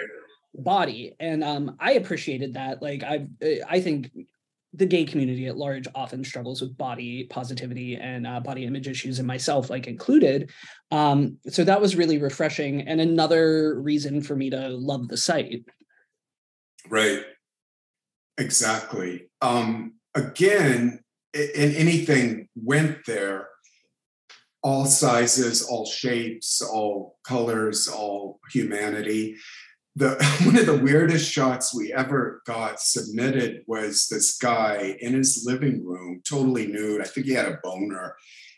body. 0.54 1.14
And 1.20 1.44
um 1.44 1.76
I 1.78 1.92
appreciated 1.92 2.54
that. 2.54 2.80
Like 2.80 3.02
I 3.02 3.26
I 3.68 3.80
think 3.80 4.10
the 4.72 4.86
gay 4.86 5.04
community 5.04 5.46
at 5.46 5.56
large 5.56 5.86
often 5.94 6.24
struggles 6.24 6.60
with 6.60 6.76
body 6.76 7.24
positivity 7.24 7.96
and 7.96 8.26
uh, 8.26 8.40
body 8.40 8.64
image 8.64 8.88
issues 8.88 9.18
and 9.18 9.28
myself 9.28 9.70
like 9.70 9.86
included 9.86 10.50
um 10.90 11.38
so 11.48 11.62
that 11.62 11.80
was 11.80 11.94
really 11.94 12.18
refreshing 12.18 12.80
and 12.80 13.00
another 13.00 13.80
reason 13.80 14.20
for 14.20 14.34
me 14.34 14.50
to 14.50 14.68
love 14.70 15.06
the 15.06 15.16
site 15.16 15.64
Right. 16.88 17.24
Exactly. 18.38 19.30
Um, 19.40 19.94
again, 20.14 21.00
and 21.34 21.74
anything 21.74 22.48
went 22.54 22.98
there, 23.06 23.48
all 24.62 24.86
sizes, 24.86 25.62
all 25.62 25.86
shapes, 25.86 26.62
all 26.62 27.18
colors, 27.26 27.88
all 27.88 28.40
humanity. 28.52 29.36
The 29.96 30.16
one 30.44 30.56
of 30.56 30.66
the 30.66 30.78
weirdest 30.78 31.30
shots 31.30 31.74
we 31.74 31.92
ever 31.92 32.42
got 32.46 32.80
submitted 32.80 33.62
was 33.66 34.08
this 34.08 34.36
guy 34.36 34.96
in 35.00 35.14
his 35.14 35.44
living 35.46 35.84
room, 35.84 36.22
totally 36.28 36.66
nude. 36.66 37.00
I 37.00 37.04
think 37.04 37.26
he 37.26 37.32
had 37.32 37.46
a 37.46 37.58
boner. 37.62 38.16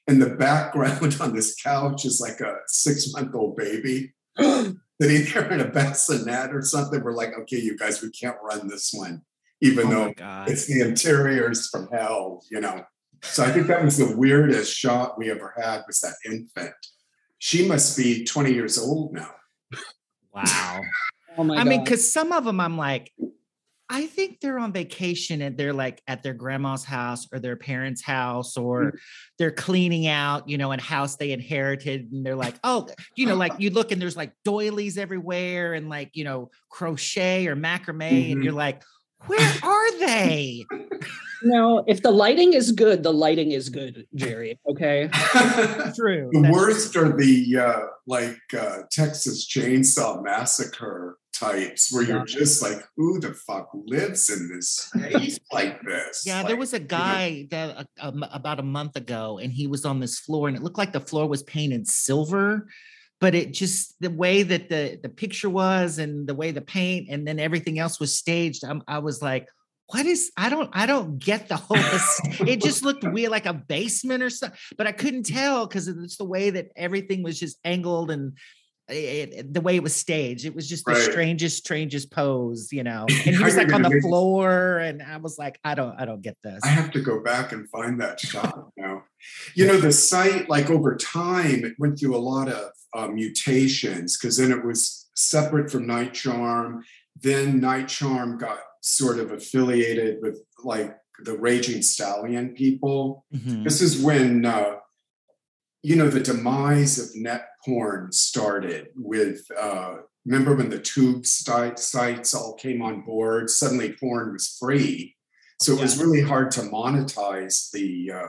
And 0.09 0.23
the 0.23 0.37
background 0.37 1.17
on 1.21 1.35
this 1.35 1.55
couch 1.55 2.05
is 2.05 2.21
like 2.21 2.41
a 2.41 2.57
six-month-old 2.69 3.57
baby. 3.57 4.15
sitting 5.01 5.33
there 5.33 5.53
in 5.53 5.61
a 5.61 5.69
bassinet 5.69 6.55
or 6.55 6.63
something. 6.63 7.03
We're 7.03 7.13
like, 7.13 7.37
okay, 7.41 7.59
you 7.59 7.77
guys, 7.77 8.03
we 8.03 8.11
can't 8.11 8.37
run 8.43 8.69
this 8.69 8.93
one, 8.93 9.23
even 9.61 9.89
Oh 9.89 9.91
though 9.91 10.45
it's 10.47 10.67
the 10.67 10.81
interiors 10.81 11.69
from 11.69 11.89
hell, 11.93 12.43
you 12.51 12.61
know. 12.61 12.85
So 13.23 13.45
I 13.45 13.51
think 13.51 13.67
that 13.67 13.85
was 13.85 13.97
the 13.97 14.17
weirdest 14.17 14.75
shot 14.75 15.19
we 15.19 15.31
ever 15.31 15.55
had 15.57 15.83
was 15.87 16.01
that 16.01 16.15
infant. 16.25 16.75
She 17.39 17.67
must 17.67 17.97
be 17.97 18.25
20 18.25 18.53
years 18.53 18.79
old 18.79 19.13
now. 19.13 19.31
Wow. 20.33 20.81
Oh 21.39 21.45
my 21.45 21.57
I 21.59 21.65
mean, 21.65 21.85
because 21.85 22.11
some 22.11 22.33
of 22.33 22.47
them 22.47 22.61
I'm 22.61 22.79
like, 22.79 23.13
I 23.89 24.07
think 24.07 24.41
they're 24.41 24.59
on 24.59 24.73
vacation 24.73 25.41
and 25.43 25.57
they're 25.57 25.73
like 25.73 26.03
at 26.09 26.23
their 26.23 26.35
grandma's 26.35 26.83
house 26.85 27.29
or 27.33 27.39
their 27.39 27.55
parents' 27.57 28.03
house 28.03 28.57
or 28.57 28.95
they're 29.39 29.53
cleaning 29.53 30.09
out, 30.09 30.49
you 30.49 30.59
know, 30.59 30.73
a 30.73 30.81
house 30.81 31.17
they 31.17 31.31
inherited. 31.31 32.11
And 32.11 32.27
they're 32.27 32.35
like, 32.35 32.57
oh, 32.65 32.89
you 33.17 33.27
know, 33.27 33.37
like 33.37 33.53
you 33.59 33.71
look 33.71 33.93
and 33.93 34.03
there's 34.03 34.17
like 34.17 34.33
doilies 34.45 34.99
everywhere 34.99 35.75
and 35.75 35.89
like, 35.89 36.11
you 36.15 36.25
know, 36.25 36.51
crochet 36.69 37.47
or 37.47 37.55
macrame. 37.55 38.33
And 38.33 38.41
Mhm. 38.41 38.45
you're 38.45 38.53
like, 38.53 38.83
where 39.27 39.53
are 39.63 39.99
they? 39.99 40.67
no, 41.43 41.85
if 41.87 42.03
the 42.03 42.11
lighting 42.11 42.53
is 42.55 42.73
good, 42.73 43.03
the 43.03 43.13
lighting 43.13 43.53
is 43.53 43.69
good, 43.81 44.07
Jerry. 44.15 44.59
Okay. 44.69 45.09
True. 45.95 46.31
the 46.33 46.41
that's 46.43 46.53
worst 46.53 46.97
are 46.97 47.17
the 47.17 47.57
uh, 47.57 47.81
like 48.07 48.39
uh, 48.59 48.79
Texas 48.91 49.47
Chainsaw 49.49 50.23
Massacre 50.23 51.19
types 51.39 51.93
where 51.93 52.03
you're 52.03 52.25
just 52.25 52.63
like, 52.63 52.79
who 52.97 53.19
the 53.21 53.35
fuck 53.35 53.71
lives 53.87 54.31
in 54.31 54.49
this 54.49 54.71
space 54.71 55.39
like 55.53 55.81
this? 55.83 56.25
Yeah, 56.27 56.43
there 56.43 56.57
was 56.57 56.73
a 56.73 56.81
guy 56.81 57.47
that 57.51 57.77
uh, 57.77 57.85
um, 58.01 58.25
about 58.33 58.61
a 58.61 58.65
month 58.65 58.97
ago, 58.97 59.39
and 59.39 59.53
he 59.53 59.67
was 59.67 59.85
on 59.85 60.01
this 60.01 60.19
floor, 60.19 60.49
and 60.49 60.57
it 60.57 60.63
looked 60.63 60.79
like 60.79 60.93
the 60.93 61.01
floor 61.01 61.27
was 61.27 61.43
painted 61.43 61.87
silver, 61.87 62.69
but 63.21 63.35
it 63.35 63.53
just 63.53 63.95
the 64.01 64.11
way 64.11 64.43
that 64.43 64.69
the 64.69 64.99
the 65.03 65.09
picture 65.09 65.51
was, 65.51 65.99
and 65.99 66.27
the 66.27 66.35
way 66.35 66.51
the 66.51 66.61
paint, 66.61 67.09
and 67.11 67.27
then 67.27 67.39
everything 67.39 67.79
else 67.79 68.01
was 68.01 68.17
staged. 68.17 68.65
I'm, 68.65 68.83
I 68.89 68.99
was 68.99 69.23
like, 69.23 69.49
what 69.89 70.05
is? 70.07 70.33
I 70.37 70.49
don't, 70.49 70.71
I 70.73 70.87
don't 70.87 71.19
get 71.19 71.49
the 71.49 71.57
whole. 71.57 71.79
it 72.47 72.61
just 72.61 72.83
looked 72.83 73.05
weird, 73.05 73.31
like 73.31 73.47
a 73.47 73.55
basement 73.55 74.23
or 74.23 74.31
something, 74.31 74.59
but 74.77 74.87
I 74.87 74.93
couldn't 74.93 75.27
tell 75.27 75.67
because 75.67 75.89
it's 75.89 76.17
the 76.17 76.25
way 76.25 76.51
that 76.51 76.69
everything 76.77 77.23
was 77.23 77.39
just 77.39 77.59
angled 77.65 78.11
and. 78.11 78.37
It, 78.89 79.33
it- 79.35 79.55
the 79.55 79.61
way 79.61 79.75
it 79.77 79.83
was 79.83 79.95
staged, 79.95 80.45
it 80.45 80.55
was 80.55 80.69
just 80.69 80.85
the 80.85 80.93
Right. 80.93 81.03
strangest, 81.03 81.59
strangest 81.59 82.11
pose, 82.13 82.69
you 82.73 82.85
know. 82.85 83.07
And 83.27 83.37
he 83.37 83.43
was 83.43 83.57
like 83.57 83.73
on 83.73 83.83
the 83.83 84.01
floor, 84.01 84.79
and 84.79 85.03
I 85.03 85.17
was 85.17 85.39
like, 85.39 85.59
I 85.65 85.75
don't, 85.75 85.99
I 86.01 86.05
don't 86.05 86.23
get 86.23 86.37
this. 86.45 86.61
I 86.63 86.69
have 86.69 86.91
to 86.93 87.01
go 87.01 87.21
back 87.23 87.53
and 87.53 87.69
find 87.71 88.01
that 88.01 88.21
shot 88.21 88.69
now. 88.77 89.03
You 89.55 89.67
know, 89.67 89.79
the 89.81 89.91
site, 89.93 90.49
like 90.49 90.71
over 90.71 90.95
time, 90.97 91.65
it 91.65 91.75
went 91.79 91.99
through 91.99 92.15
a 92.17 92.19
lot 92.19 92.49
of 92.49 92.71
uh, 92.95 93.09
mutations 93.09 94.17
because 94.17 94.37
then 94.37 94.53
it 94.53 94.65
was 94.65 95.09
separate 95.17 95.71
from 95.71 95.87
Night 95.87 96.15
Charm. 96.15 96.85
Then 97.21 97.61
Night 97.61 97.89
Charm 97.89 98.39
got 98.39 98.59
sort 98.83 99.19
of 99.19 99.33
affiliated 99.33 100.19
with 100.23 100.39
like 100.63 100.95
the 101.25 101.37
Raging 101.37 101.83
Stallion 101.83 102.51
people. 102.55 103.25
Mhm. 103.35 103.65
This 103.65 103.81
is 103.83 104.01
when, 104.01 104.45
uh, 104.45 104.77
you 105.87 105.95
know, 105.95 106.09
the 106.09 106.19
demise 106.19 106.99
of 106.99 107.15
net 107.15 107.47
porn 107.65 108.11
started 108.11 108.89
with, 108.97 109.41
uh, 109.57 109.99
remember 110.25 110.57
when 110.57 110.69
the 110.69 110.81
tube 110.81 111.25
sites 111.25 112.35
all 112.35 112.55
came 112.55 112.83
on 112.83 113.03
board? 113.03 113.49
Suddenly 113.49 113.93
porn 113.93 114.33
was 114.33 114.57
free. 114.59 115.15
So 115.63 115.75
it 115.75 115.81
was 115.81 115.97
really 116.03 116.23
hard 116.23 116.51
to 116.53 116.63
monetize 116.63 117.71
the 117.71 118.11
uh, 118.13 118.27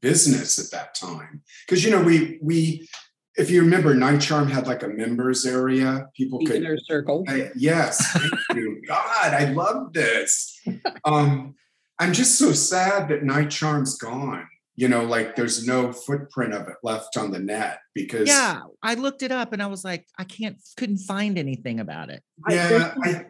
business 0.00 0.58
at 0.58 0.72
that 0.76 0.96
time. 0.96 1.42
Because, 1.64 1.84
you 1.84 1.92
know, 1.92 2.02
we, 2.02 2.40
we, 2.42 2.88
if 3.36 3.50
you 3.50 3.60
remember, 3.62 3.94
Night 3.94 4.20
Charm 4.20 4.48
had 4.48 4.66
like 4.66 4.82
a 4.82 4.88
members 4.88 5.46
area. 5.46 6.08
People 6.16 6.40
The 6.40 6.46
could 6.46 6.56
inner 6.56 6.76
circle. 6.76 7.22
I- 7.28 7.52
yes, 7.54 8.04
thank 8.18 8.32
you. 8.56 8.82
God, 8.88 9.32
I 9.32 9.52
love 9.52 9.92
this. 9.92 10.60
Um, 11.04 11.54
I'm 12.00 12.12
just 12.12 12.34
so 12.36 12.50
sad 12.50 13.08
that 13.10 13.22
Night 13.22 13.50
Charm's 13.50 13.96
gone. 13.96 14.48
You 14.76 14.88
know, 14.88 15.04
like 15.04 15.36
there's 15.36 15.66
no 15.66 15.92
footprint 15.92 16.52
of 16.52 16.68
it 16.68 16.76
left 16.82 17.16
on 17.16 17.30
the 17.30 17.38
net 17.38 17.78
because 17.94 18.28
Yeah, 18.28 18.60
I 18.82 18.94
looked 18.94 19.22
it 19.22 19.32
up 19.32 19.52
and 19.52 19.62
I 19.62 19.66
was 19.66 19.84
like, 19.84 20.06
I 20.18 20.24
can't, 20.24 20.56
couldn't 20.76 20.98
find 20.98 21.38
anything 21.38 21.80
about 21.80 22.10
it. 22.10 22.22
yeah, 22.48 22.94
I, 23.02 23.24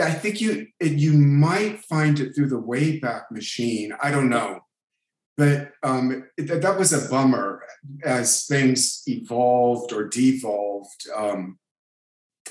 I 0.00 0.10
think 0.10 0.40
you 0.40 0.66
you 0.80 1.12
might 1.12 1.84
find 1.84 2.18
it 2.18 2.34
through 2.34 2.48
the 2.48 2.60
Wayback 2.60 3.24
Machine. 3.30 3.92
I 4.02 4.10
don't 4.10 4.30
know, 4.30 4.60
but 5.36 5.72
um, 5.82 6.24
that, 6.38 6.62
that 6.62 6.78
was 6.78 6.92
a 6.92 7.08
bummer 7.10 7.62
as 8.04 8.46
things 8.46 9.02
evolved 9.06 9.92
or 9.92 10.08
devolved. 10.08 11.06
Um, 11.14 11.58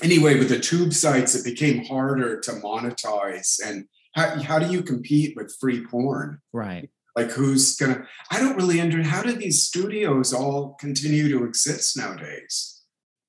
anyway, 0.02 0.38
with 0.38 0.48
the 0.48 0.58
tube 0.60 0.92
sites, 0.92 1.34
it 1.34 1.44
became 1.44 1.84
harder 1.84 2.40
to 2.40 2.52
monetize. 2.52 3.58
And 3.64 3.86
how, 4.14 4.40
how 4.42 4.58
do 4.58 4.72
you 4.72 4.82
compete 4.82 5.36
with 5.36 5.54
free 5.60 5.84
porn? 5.86 6.40
Right. 6.52 6.90
Like, 7.16 7.30
who's 7.30 7.76
gonna? 7.76 8.06
I 8.30 8.40
don't 8.40 8.56
really 8.56 8.80
understand 8.80 9.06
How 9.06 9.22
do 9.22 9.32
these 9.32 9.64
studios 9.64 10.32
all 10.32 10.76
continue 10.80 11.28
to 11.30 11.44
exist 11.44 11.96
nowadays? 11.96 12.82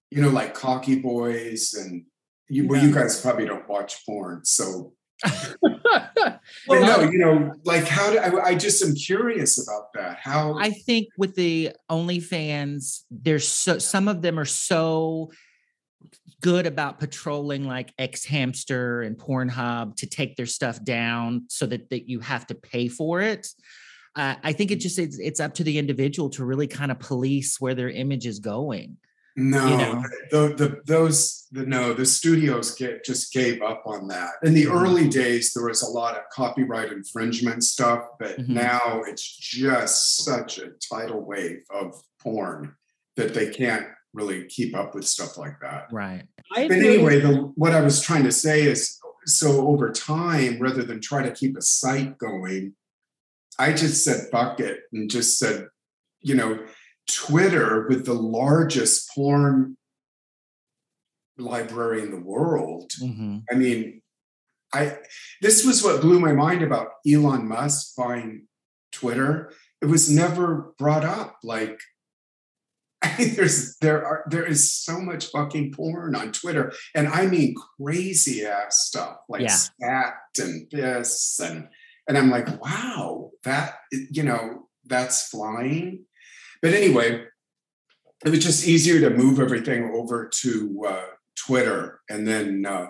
You 0.09 0.21
know, 0.21 0.29
like 0.29 0.53
Cocky 0.53 0.99
Boys 0.99 1.73
and 1.73 2.05
you. 2.49 2.67
Well, 2.67 2.83
you 2.83 2.93
guys 2.93 3.21
probably 3.21 3.45
don't 3.45 3.67
watch 3.67 4.05
porn, 4.05 4.45
so 4.45 4.93
but 5.61 6.39
no, 6.69 7.01
you 7.01 7.19
know, 7.19 7.53
like 7.63 7.87
how 7.87 8.11
do 8.11 8.17
I, 8.17 8.47
I 8.47 8.55
just 8.55 8.83
am 8.83 8.95
curious 8.95 9.61
about 9.61 9.93
that. 9.93 10.17
How 10.21 10.57
I 10.57 10.71
think 10.71 11.09
with 11.17 11.35
the 11.35 11.71
OnlyFans, 11.89 13.03
there's 13.11 13.47
so 13.47 13.77
some 13.77 14.07
of 14.07 14.21
them 14.21 14.39
are 14.39 14.45
so 14.45 15.31
good 16.41 16.65
about 16.65 16.99
patrolling 16.99 17.65
like 17.67 17.93
X 17.99 18.25
Hamster 18.25 19.01
and 19.03 19.17
Pornhub 19.17 19.95
to 19.97 20.07
take 20.07 20.35
their 20.35 20.45
stuff 20.47 20.83
down 20.83 21.45
so 21.49 21.65
that, 21.67 21.89
that 21.89 22.09
you 22.09 22.19
have 22.19 22.47
to 22.47 22.55
pay 22.55 22.87
for 22.87 23.21
it. 23.21 23.47
Uh, 24.15 24.35
I 24.43 24.51
think 24.53 24.71
it 24.71 24.77
just 24.81 24.99
it's, 24.99 25.19
it's 25.19 25.39
up 25.39 25.53
to 25.55 25.63
the 25.63 25.77
individual 25.77 26.29
to 26.31 26.43
really 26.45 26.67
kind 26.67 26.91
of 26.91 26.99
police 26.99 27.61
where 27.61 27.75
their 27.75 27.89
image 27.89 28.25
is 28.25 28.39
going. 28.39 28.97
no, 29.37 29.67
you 29.69 29.77
know. 29.77 30.03
the, 30.31 30.55
the 30.57 30.81
those 30.85 31.47
the 31.53 31.65
no 31.65 31.93
the 31.93 32.05
studios 32.05 32.75
get 32.75 33.05
just 33.05 33.31
gave 33.31 33.61
up 33.61 33.83
on 33.85 34.07
that. 34.09 34.31
In 34.43 34.53
the 34.53 34.65
Mhm. 34.65 34.81
early 34.81 35.07
days, 35.07 35.53
there 35.53 35.65
was 35.65 35.81
a 35.83 35.89
lot 35.89 36.17
of 36.17 36.23
copyright 36.33 36.91
infringement 36.91 37.63
stuff, 37.63 38.03
but 38.19 38.37
Mhm. 38.37 38.49
now 38.49 39.01
it's 39.07 39.23
just 39.23 40.25
such 40.25 40.57
a 40.57 40.71
tidal 40.91 41.21
wave 41.25 41.61
of 41.73 41.93
porn 42.21 42.75
that 43.15 43.33
they 43.33 43.49
can't 43.49 43.87
really 44.13 44.45
keep 44.47 44.75
up 44.75 44.93
with 44.93 45.05
stuff 45.07 45.37
like 45.37 45.59
that. 45.61 45.87
Right. 45.91 46.23
I 46.55 46.67
But 46.67 46.77
agree. 46.77 46.93
anyway, 46.95 47.19
the, 47.21 47.51
what 47.55 47.73
I 47.73 47.81
was 47.81 48.01
trying 48.01 48.23
to 48.25 48.31
say 48.31 48.63
is 48.63 48.99
so 49.25 49.67
over 49.67 49.91
time, 49.91 50.59
rather 50.59 50.83
than 50.83 50.99
try 50.99 51.23
to 51.23 51.31
keep 51.31 51.55
a 51.57 51.61
site 51.61 52.17
going, 52.17 52.73
I 53.59 53.73
just 53.73 54.03
said 54.03 54.27
fuck 54.31 54.59
it 54.59 54.81
and 54.91 55.09
just 55.09 55.37
said, 55.37 55.67
you 56.21 56.35
know, 56.35 56.59
Twitter 57.07 57.87
with 57.87 58.05
the 58.05 58.13
largest 58.13 59.09
porn 59.13 59.77
library 61.37 62.01
in 62.03 62.11
the 62.11 62.19
world. 62.19 62.91
Mhm. 63.01 63.43
I 63.51 63.55
mean, 63.55 64.01
I 64.73 64.97
this 65.41 65.65
was 65.65 65.83
what 65.83 66.01
blew 66.01 66.19
my 66.19 66.33
mind 66.33 66.61
about 66.61 66.89
Elon 67.07 67.47
Musk 67.47 67.95
buying 67.95 68.47
Twitter. 68.91 69.51
It 69.81 69.85
was 69.87 70.09
never 70.09 70.73
brought 70.77 71.03
up. 71.03 71.37
Like, 71.43 71.79
I 73.03 73.15
mean, 73.19 73.35
there's 73.35 73.77
there 73.77 74.05
are 74.05 74.23
there 74.29 74.45
is 74.45 74.71
so 74.71 74.99
much 74.99 75.27
fucking 75.27 75.73
porn 75.73 76.15
on 76.15 76.31
Twitter, 76.31 76.71
and 76.95 77.07
I 77.07 77.25
mean 77.25 77.55
crazy 77.79 78.45
ass 78.45 78.85
stuff 78.87 79.17
like 79.27 79.41
Yeah. 79.41 79.55
scat 79.55 80.13
and 80.39 80.67
this 80.71 81.39
and 81.43 81.67
and 82.07 82.17
I'm 82.17 82.29
like, 82.29 82.61
wow, 82.63 83.31
that 83.43 83.75
you 83.91 84.23
know 84.23 84.67
that's 84.85 85.27
flying. 85.29 86.05
But 86.61 86.73
anyway, 86.73 87.25
it 88.25 88.29
was 88.29 88.43
just 88.43 88.67
easier 88.67 88.99
to 89.01 89.15
move 89.15 89.39
everything 89.39 89.91
over 89.95 90.29
to 90.41 90.83
uh, 90.87 91.05
Twitter 91.35 92.01
and 92.09 92.27
then 92.27 92.65
uh, 92.67 92.87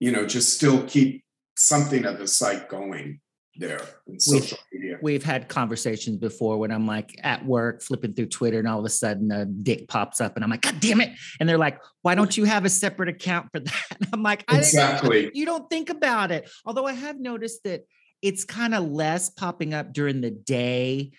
you 0.00 0.10
know 0.12 0.26
just 0.26 0.54
still 0.54 0.82
keep 0.84 1.24
something 1.56 2.04
of 2.04 2.18
the 2.18 2.26
site 2.28 2.68
going 2.68 3.20
there 3.58 3.80
in 4.06 4.20
social 4.20 4.58
media. 4.72 4.98
We've 5.02 5.22
had 5.22 5.48
conversations 5.48 6.16
before 6.18 6.58
when 6.58 6.70
I'm 6.70 6.86
like 6.86 7.18
at 7.22 7.44
work 7.44 7.82
flipping 7.82 8.12
through 8.14 8.26
Twitter 8.26 8.58
and 8.58 8.68
all 8.68 8.78
of 8.78 8.84
a 8.84 8.90
sudden 8.90 9.30
a 9.32 9.44
dick 9.44 9.88
pops 9.88 10.20
up 10.20 10.36
and 10.36 10.44
I'm 10.44 10.50
like, 10.50 10.62
God 10.62 10.80
damn 10.80 11.00
it. 11.00 11.10
And 11.40 11.48
they're 11.48 11.58
like, 11.58 11.80
why 12.02 12.14
don't 12.14 12.36
you 12.36 12.44
have 12.44 12.64
a 12.64 12.70
separate 12.70 13.08
account 13.08 13.48
for 13.52 13.60
that? 13.60 13.72
And 14.00 14.08
I'm 14.12 14.22
like, 14.22 14.44
I 14.48 14.58
Exactly. 14.58 15.30
you 15.34 15.46
don't 15.46 15.68
think 15.70 15.90
about 15.90 16.30
it. 16.30 16.50
Although 16.64 16.86
I 16.86 16.92
have 16.92 17.18
noticed 17.18 17.64
that 17.64 17.86
it's 18.22 18.44
kind 18.44 18.74
of 18.74 18.84
less 18.84 19.30
popping 19.30 19.74
up 19.74 19.92
during 19.92 20.20
the 20.20 20.30
day 20.30 21.12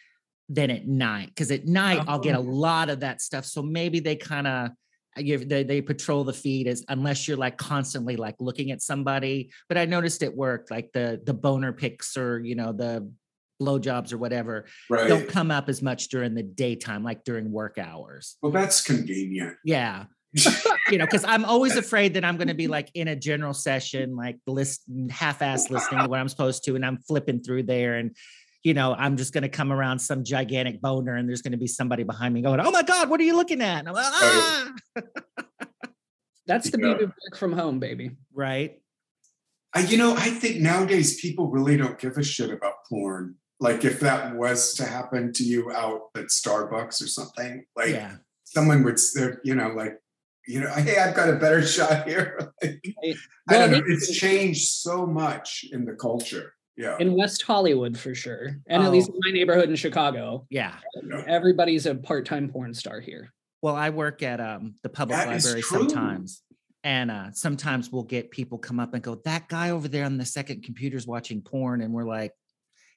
than 0.50 0.72
at 0.72 0.88
night. 0.88 1.28
Because 1.28 1.52
at 1.52 1.66
night 1.66 2.04
I'll 2.08 2.20
get 2.20 2.36
a 2.36 2.40
oh. 2.40 2.42
lot 2.42 2.90
of 2.90 3.02
that 3.02 3.22
stuff. 3.22 3.46
So 3.46 3.62
maybe 3.62 4.00
they 4.00 4.16
kind 4.16 4.48
of 4.48 4.72
they, 5.18 5.64
they 5.64 5.82
patrol 5.82 6.24
the 6.24 6.34
feed 6.34 6.68
as 6.68 6.86
unless 6.88 7.28
you're 7.28 7.38
like 7.38 7.58
constantly 7.58 8.16
like 8.16 8.36
looking 8.40 8.72
at 8.72 8.82
somebody. 8.82 9.52
But 9.68 9.78
I 9.78 9.86
noticed 9.86 10.24
it 10.24 10.36
worked, 10.36 10.72
like 10.72 10.92
the 10.94 11.22
the 11.24 11.34
boner 11.34 11.74
pics 11.74 12.18
or 12.18 12.40
you 12.40 12.56
know 12.56 12.72
the 12.72 13.12
blowjobs 13.62 14.14
or 14.14 14.18
whatever 14.18 14.66
Right. 14.90 15.08
don't 15.08 15.28
come 15.28 15.50
up 15.52 15.68
as 15.68 15.82
much 15.82 16.10
during 16.10 16.36
the 16.36 16.44
daytime, 16.44 17.04
like 17.04 17.24
during 17.24 17.52
work 17.52 17.78
hours. 17.78 18.38
Well, 18.42 18.52
that's 18.52 18.82
convenient. 18.82 19.58
Yeah. 19.66 20.06
you 20.92 20.98
know, 20.98 21.06
because 21.06 21.24
I'm 21.24 21.46
always 21.46 21.76
afraid 21.76 22.14
that 22.14 22.24
I'm 22.26 22.38
going 22.38 22.50
to 22.50 22.54
be 22.54 22.68
like 22.68 22.92
in 22.94 23.08
a 23.08 23.16
general 23.16 23.54
session, 23.54 24.16
like 24.16 24.38
list 24.46 24.84
half-ass 25.10 25.70
listening 25.72 26.04
to 26.04 26.10
what 26.10 26.20
I'm 26.20 26.28
supposed 26.28 26.66
to, 26.66 26.76
and 26.76 26.86
I'm 26.86 26.98
flipping 26.98 27.42
through 27.42 27.64
there, 27.64 27.96
and 27.96 28.16
you 28.64 28.74
know, 28.74 28.94
I'm 28.94 29.18
just 29.18 29.34
going 29.34 29.44
to 29.44 29.50
come 29.50 29.72
around 29.72 30.00
some 30.00 30.24
gigantic 30.24 30.82
boner, 30.82 31.16
and 31.16 31.28
there's 31.30 31.42
going 31.42 31.52
to 31.54 31.58
be 31.58 31.68
somebody 31.68 32.04
behind 32.04 32.34
me 32.34 32.42
going, 32.42 32.60
"Oh 32.60 32.72
my 32.72 32.84
god, 32.84 33.10
what 33.10 33.20
are 33.20 33.24
you 33.24 33.36
looking 33.36 33.62
at?" 33.62 33.80
And 33.80 33.88
I'm 33.90 33.94
like, 33.96 34.06
ah, 34.08 34.74
That's 36.48 36.70
the 36.70 36.78
Yeah. 36.80 36.86
beauty 36.88 37.04
of 37.06 37.10
work 37.10 37.38
from 37.38 37.54
home, 37.54 37.80
baby. 37.80 38.12
right. 38.34 38.82
I, 39.74 39.82
you 39.82 39.98
know, 39.98 40.14
I 40.16 40.30
think 40.30 40.58
nowadays 40.62 41.20
people 41.20 41.50
really 41.50 41.76
don't 41.78 42.00
give 42.00 42.18
a 42.18 42.24
shit 42.24 42.50
about 42.52 42.86
porn. 42.90 43.36
Like 43.60 43.84
if 43.84 44.00
that 44.00 44.36
was 44.36 44.74
to 44.76 44.86
happen 44.86 45.34
to 45.34 45.44
you 45.44 45.72
out 45.72 46.04
at 46.16 46.28
Starbucks 46.28 47.04
or 47.04 47.08
something, 47.08 47.66
like 47.76 47.90
yeah. 47.90 48.16
someone 48.46 48.84
would, 48.84 48.98
there, 49.14 49.42
you 49.44 49.56
know, 49.56 49.68
like, 49.70 50.00
you 50.48 50.62
know, 50.62 50.70
hey, 50.78 50.98
I've 50.98 51.16
got 51.16 51.30
a 51.30 51.34
better 51.36 51.62
shot 51.62 52.08
here. 52.08 52.54
Like, 52.64 52.82
I 53.04 53.14
Well, 53.50 53.70
don't 53.70 53.80
know. 53.80 53.84
It's 53.94 54.10
changed 54.18 54.70
so 54.70 55.06
much 55.06 55.66
in 55.72 55.86
the 55.86 55.94
culture. 55.94 56.54
Yeah. 56.78 56.96
in 57.00 57.14
West 57.16 57.42
Hollywood 57.42 57.98
for 57.98 58.14
sure, 58.14 58.58
and 58.68 58.84
at 58.84 58.92
least 58.92 59.10
Oh. 59.12 59.16
in 59.16 59.20
my 59.26 59.32
neighborhood 59.32 59.70
in 59.70 59.76
Chicago, 59.76 60.46
Yeah. 60.50 60.76
Yeah. 61.04 61.24
everybody's 61.28 61.86
a 61.88 61.96
part-time 61.96 62.50
porn 62.50 62.74
star 62.74 63.00
here. 63.00 63.34
Well, 63.64 63.76
I 63.76 63.90
work 63.90 64.22
at 64.22 64.40
um, 64.40 64.76
the 64.84 64.90
public 64.90 65.18
That 65.18 65.36
is 65.36 65.46
library 65.46 65.64
sometimes. 65.64 66.44
And 66.84 67.10
uh, 67.12 67.32
sometimes 67.34 67.92
we'll 67.92 68.04
get 68.04 68.30
people 68.32 68.60
come 68.60 68.80
up 68.80 68.94
and 68.94 69.02
go, 69.04 69.16
that 69.26 69.50
guy 69.50 69.72
over 69.72 69.88
there 69.88 70.06
on 70.06 70.18
the 70.18 70.24
second 70.26 70.64
computer's 70.64 71.08
watching 71.08 71.42
porn. 71.42 71.82
And 71.82 71.92
we're 71.94 72.06
like, 72.06 72.32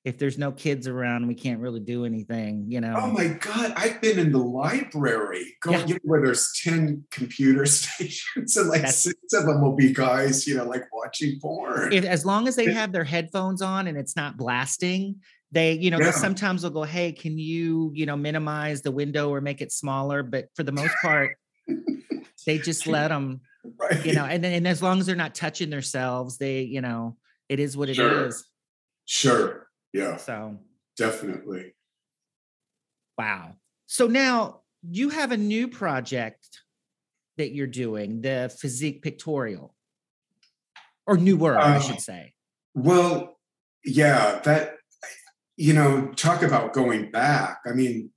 if 0.05 0.17
there's 0.19 0.39
no 0.39 0.51
kids 0.51 0.89
around, 0.89 1.27
we 1.29 1.35
can't 1.35 1.61
really 1.61 1.81
do 1.81 2.07
anything, 2.07 2.65
you 2.69 2.81
know. 2.81 2.95
Oh 2.99 3.09
my 3.11 3.29
God, 3.29 3.75
I've 3.77 4.01
been 4.01 4.19
in 4.19 4.33
the 4.33 4.39
library 4.39 5.57
going, 5.61 5.81
Yeah. 5.81 5.87
you 5.87 5.95
know, 5.95 6.01
where 6.05 6.23
there's 6.23 6.51
10 6.65 7.05
computer 7.11 7.67
stations 7.67 8.57
and 8.57 8.69
like 8.69 8.79
That's- 8.81 9.03
six 9.03 9.19
of 9.35 9.45
them 9.45 9.61
will 9.61 9.77
be 9.77 9.93
guys, 9.93 10.47
you 10.47 10.57
know, 10.57 10.65
like 10.65 10.85
watching 10.93 11.39
porn. 11.41 11.93
if 11.93 12.05
as 12.05 12.25
long 12.25 12.49
as 12.49 12.57
they 12.57 12.73
have 12.73 12.93
their 12.93 13.05
headphones 13.05 13.61
on 13.61 13.87
and 13.89 13.99
it's 13.99 14.17
not 14.17 14.39
blasting, 14.39 15.17
they, 15.53 15.73
you 15.75 15.91
know, 15.91 15.99
Yeah. 15.99 16.13
sometimes 16.13 16.63
they'll 16.63 16.71
go, 16.71 16.85
Hey, 16.85 17.13
can 17.13 17.37
you, 17.37 17.91
you 17.95 18.07
know, 18.07 18.17
minimize 18.17 18.81
the 18.81 18.93
window 18.93 19.29
or 19.29 19.41
make 19.43 19.61
it 19.61 19.71
smaller? 19.71 20.23
But 20.23 20.47
for 20.55 20.63
the 20.63 20.73
most 20.73 20.95
part, 21.03 21.37
they 22.47 22.57
just 22.59 22.87
let 22.87 23.09
them, 23.09 23.43
right. 23.79 24.07
you 24.07 24.15
know, 24.15 24.25
and 24.25 24.43
then 24.43 24.53
and 24.55 24.67
as 24.67 24.83
long 24.83 24.99
as 25.01 25.07
they're 25.07 25.15
not 25.17 25.35
touching 25.35 25.69
themselves, 25.69 26.39
they, 26.39 26.63
you 26.63 26.81
know, 26.81 27.17
it 27.51 27.61
is 27.61 27.77
what 27.77 27.91
it 27.91 27.99
is. 27.99 28.47
Sure. 29.05 29.67
Yeah, 29.93 30.17
So 30.17 30.59
definitely. 30.97 31.75
wow. 33.19 33.57
So 33.87 34.07
now 34.07 34.61
you 34.89 35.09
have 35.11 35.33
a 35.33 35.37
new 35.37 35.69
project 35.69 36.47
that 37.37 37.53
you're 37.53 37.67
doing, 37.67 38.21
the 38.21 38.55
physique 38.61 39.03
pictorial. 39.03 39.75
Or 41.07 41.17
newer, 41.17 41.59
I 41.59 41.77
Uh, 41.77 41.81
should 41.81 42.01
say. 42.01 42.35
Well, 42.75 43.39
yeah, 43.85 44.41
that, 44.45 44.75
you 45.57 45.73
know, 45.75 46.13
talk 46.15 46.43
about 46.43 46.73
going 46.73 47.11
back. 47.11 47.61
I 47.67 47.73
mean, 47.73 48.11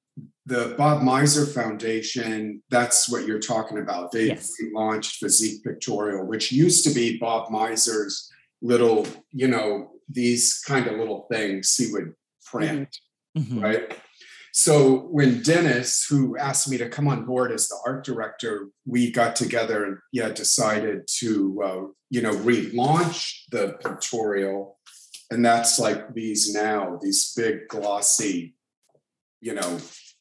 the 0.45 0.75
Bob 0.77 1.01
Mizer 1.01 1.51
Foundation, 1.51 2.61
that's 2.69 3.09
what 3.09 3.25
you're 3.25 3.39
talking 3.39 3.79
about. 3.79 4.11
They 4.11 4.27
Yes. 4.27 4.53
launched 4.73 5.17
Physique 5.19 5.63
Pictorial, 5.63 6.25
which 6.27 6.51
used 6.51 6.83
to 6.85 6.93
be 6.93 7.17
Bob 7.17 7.49
Mizer's 7.49 8.29
little, 8.61 9.07
you 9.31 9.47
know, 9.47 9.92
these 10.09 10.59
kind 10.59 10.87
of 10.87 10.97
little 10.97 11.27
things 11.31 11.75
he 11.75 11.91
would 11.91 12.13
print, 12.45 12.97
Mhm. 13.37 13.61
right? 13.61 13.97
So 14.55 15.07
when 15.07 15.41
Dennis, 15.41 16.05
who 16.07 16.37
asked 16.37 16.69
me 16.69 16.77
to 16.77 16.87
come 16.87 17.07
on 17.07 17.25
board 17.25 17.51
as 17.51 17.67
the 17.67 17.77
art 17.87 18.05
director, 18.05 18.69
we 18.85 19.09
got 19.11 19.35
together 19.35 19.83
and 19.83 19.97
yeah, 20.11 20.29
decided 20.29 21.07
to 21.19 21.61
uh, 21.63 21.81
you 22.11 22.21
know 22.21 22.33
relaunch 22.33 23.45
the 23.49 23.73
pictorial, 23.81 24.77
and 25.31 25.43
that's 25.43 25.79
like 25.79 26.13
these 26.13 26.53
now, 26.53 26.99
these 27.01 27.33
big 27.35 27.67
glossy, 27.67 28.55
you 29.41 29.55
know, 29.55 29.79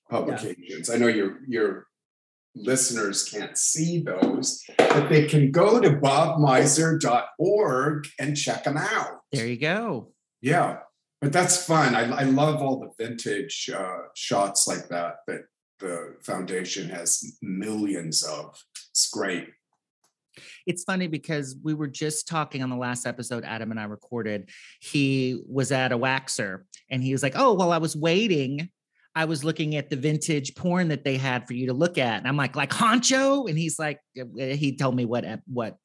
publications. 0.08 0.88
I 0.88 0.96
know 0.96 1.08
your 1.08 1.40
your 1.46 1.86
listeners 2.54 3.24
can't 3.24 3.56
see 3.56 4.00
those, 4.00 4.62
but 4.76 5.08
they 5.08 5.26
can 5.26 5.50
go 5.50 5.80
to 5.80 5.88
bobmizer.org 5.90 8.08
and 8.18 8.36
check 8.36 8.64
them 8.64 8.76
out. 8.76 9.20
There 9.32 9.46
you 9.46 9.56
go. 9.56 10.12
Yeah, 10.40 10.80
but 11.20 11.32
that's 11.32 11.64
fun. 11.64 11.94
I, 11.94 12.10
I 12.10 12.24
love 12.24 12.60
all 12.60 12.80
the 12.80 12.90
vintage 13.02 13.70
uh, 13.74 13.98
shots 14.14 14.66
like 14.66 14.88
that 14.88 15.18
that 15.26 15.44
the 15.78 16.16
foundation 16.22 16.90
has 16.90 17.38
millions 17.42 18.22
of. 18.22 18.62
It's 18.90 19.08
great. 19.08 19.48
It's 20.66 20.84
funny 20.84 21.08
because 21.08 21.56
we 21.62 21.74
were 21.74 21.88
just 21.88 22.26
talking 22.26 22.62
on 22.62 22.70
the 22.70 22.76
last 22.76 23.06
episode 23.06 23.44
Adam 23.44 23.70
and 23.70 23.78
I 23.78 23.84
recorded. 23.84 24.48
He 24.80 25.42
was 25.46 25.72
at 25.72 25.92
a 25.92 25.98
waxer 25.98 26.62
and 26.90 27.02
he 27.02 27.12
was 27.12 27.22
like, 27.22 27.34
"Oh, 27.36 27.52
well, 27.54 27.72
I 27.72 27.78
was 27.78 27.96
waiting, 27.96 28.70
I 29.14 29.26
was 29.26 29.44
looking 29.44 29.76
at 29.76 29.90
the 29.90 29.96
vintage 29.96 30.54
porn 30.54 30.88
that 30.88 31.04
they 31.04 31.16
had 31.16 31.46
for 31.46 31.54
you 31.54 31.66
to 31.66 31.72
look 31.72 31.98
at." 31.98 32.18
And 32.18 32.28
I'm 32.28 32.36
like, 32.36 32.56
"Like 32.56 32.70
Honcho?" 32.70 33.48
And 33.48 33.58
he's 33.58 33.78
like, 33.78 34.00
uh, 34.18 34.24
he 34.36 34.76
told 34.76 34.96
me 34.96 35.04
what 35.04 35.24
what 35.46 35.76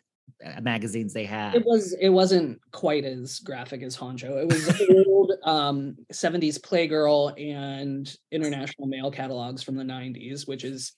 uh, 0.46 0.62
magazines 0.62 1.14
they 1.14 1.26
had. 1.26 1.56
It 1.56 1.66
was 1.66 1.94
it 2.00 2.10
wasn't 2.10 2.60
quite 2.72 3.06
as 3.06 3.40
graphic 3.40 3.82
as 3.82 3.98
Honcho. 3.98 4.42
It 4.42 4.48
was 4.48 5.08
old 5.08 5.32
um 5.44 5.96
70s 6.12 6.60
Playgirl 6.60 7.34
and 7.42 8.14
international 8.32 8.88
male 8.88 9.12
catalogs 9.12 9.64
from 9.64 9.76
the 9.76 9.84
90s, 9.84 10.48
which 10.48 10.64
is 10.64 10.94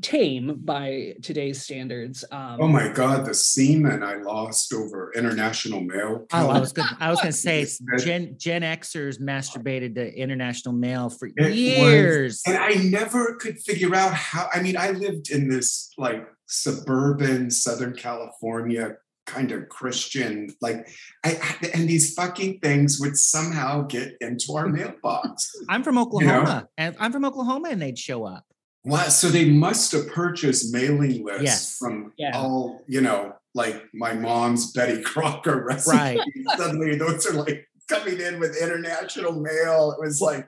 tame 0.00 0.60
by 0.64 1.14
today's 1.22 1.62
standards. 1.62 2.24
Um 2.30 2.58
Oh 2.60 2.68
my 2.68 2.88
God, 2.88 3.26
the 3.26 3.34
semen 3.34 4.02
I 4.02 4.14
lost 4.16 4.72
over 4.72 5.12
International 5.14 5.80
Male. 5.80 6.26
Oh, 6.32 6.48
I 6.48 6.60
was 6.60 6.72
gonna, 6.72 6.96
I 7.00 7.10
was 7.10 7.20
gonna 7.20 7.32
say 7.48 7.62
s- 7.62 7.80
It- 7.86 8.04
Gen 8.04 8.36
Gen 8.38 8.62
Xers 8.62 9.20
masturbated 9.20 9.94
to 9.96 10.14
International 10.16 10.74
Male 10.74 11.10
for 11.10 11.28
was- 11.36 11.54
years. 11.56 12.42
And 12.46 12.56
I 12.56 12.74
never 12.74 13.34
could 13.36 13.58
figure 13.60 13.94
out 13.94 14.14
how. 14.14 14.48
I 14.54 14.62
mean, 14.62 14.76
I 14.76 14.90
lived 14.90 15.30
in 15.30 15.48
this 15.48 15.90
like 15.98 16.24
suburban 16.46 17.50
Southern 17.50 17.94
California 17.94 18.96
kind 19.26 19.52
of 19.52 19.66
Christian, 19.70 20.50
like, 20.60 20.86
I, 21.24 21.38
I- 21.62 21.70
and 21.72 21.88
these 21.88 22.12
fucking 22.14 22.58
things 22.60 23.00
would 23.00 23.16
somehow 23.16 23.82
get 23.82 24.12
into 24.20 24.52
our 24.54 24.68
mailbox. 24.76 25.50
I'm 25.68 25.82
from 25.82 25.96
Oklahoma, 25.98 26.68
and 26.76 26.94
I'm 27.00 27.10
from 27.10 27.24
Oklahoma, 27.24 27.70
and 27.70 27.80
they'd 27.80 27.98
show 27.98 28.24
up. 28.24 28.44
Wow. 28.84 29.08
So 29.08 29.28
they 29.28 29.48
must 29.50 29.92
have 29.92 30.08
purchased 30.08 30.72
mailing 30.72 31.24
lists 31.24 31.42
Yes. 31.42 31.76
from 31.78 32.12
Yeah. 32.16 32.32
all, 32.36 32.82
you 32.86 33.00
know, 33.00 33.34
like 33.54 33.82
my 33.94 34.12
mom's 34.12 34.72
Betty 34.72 35.02
Crocker 35.02 35.64
recipes. 35.68 35.98
Right. 35.98 36.20
Suddenly 36.56 36.96
those 36.96 37.26
are 37.26 37.32
like 37.34 37.66
coming 37.88 38.20
in 38.20 38.38
with 38.40 38.56
International 38.60 39.32
Male. 39.40 39.92
It 39.98 40.04
was 40.04 40.20
like, 40.20 40.46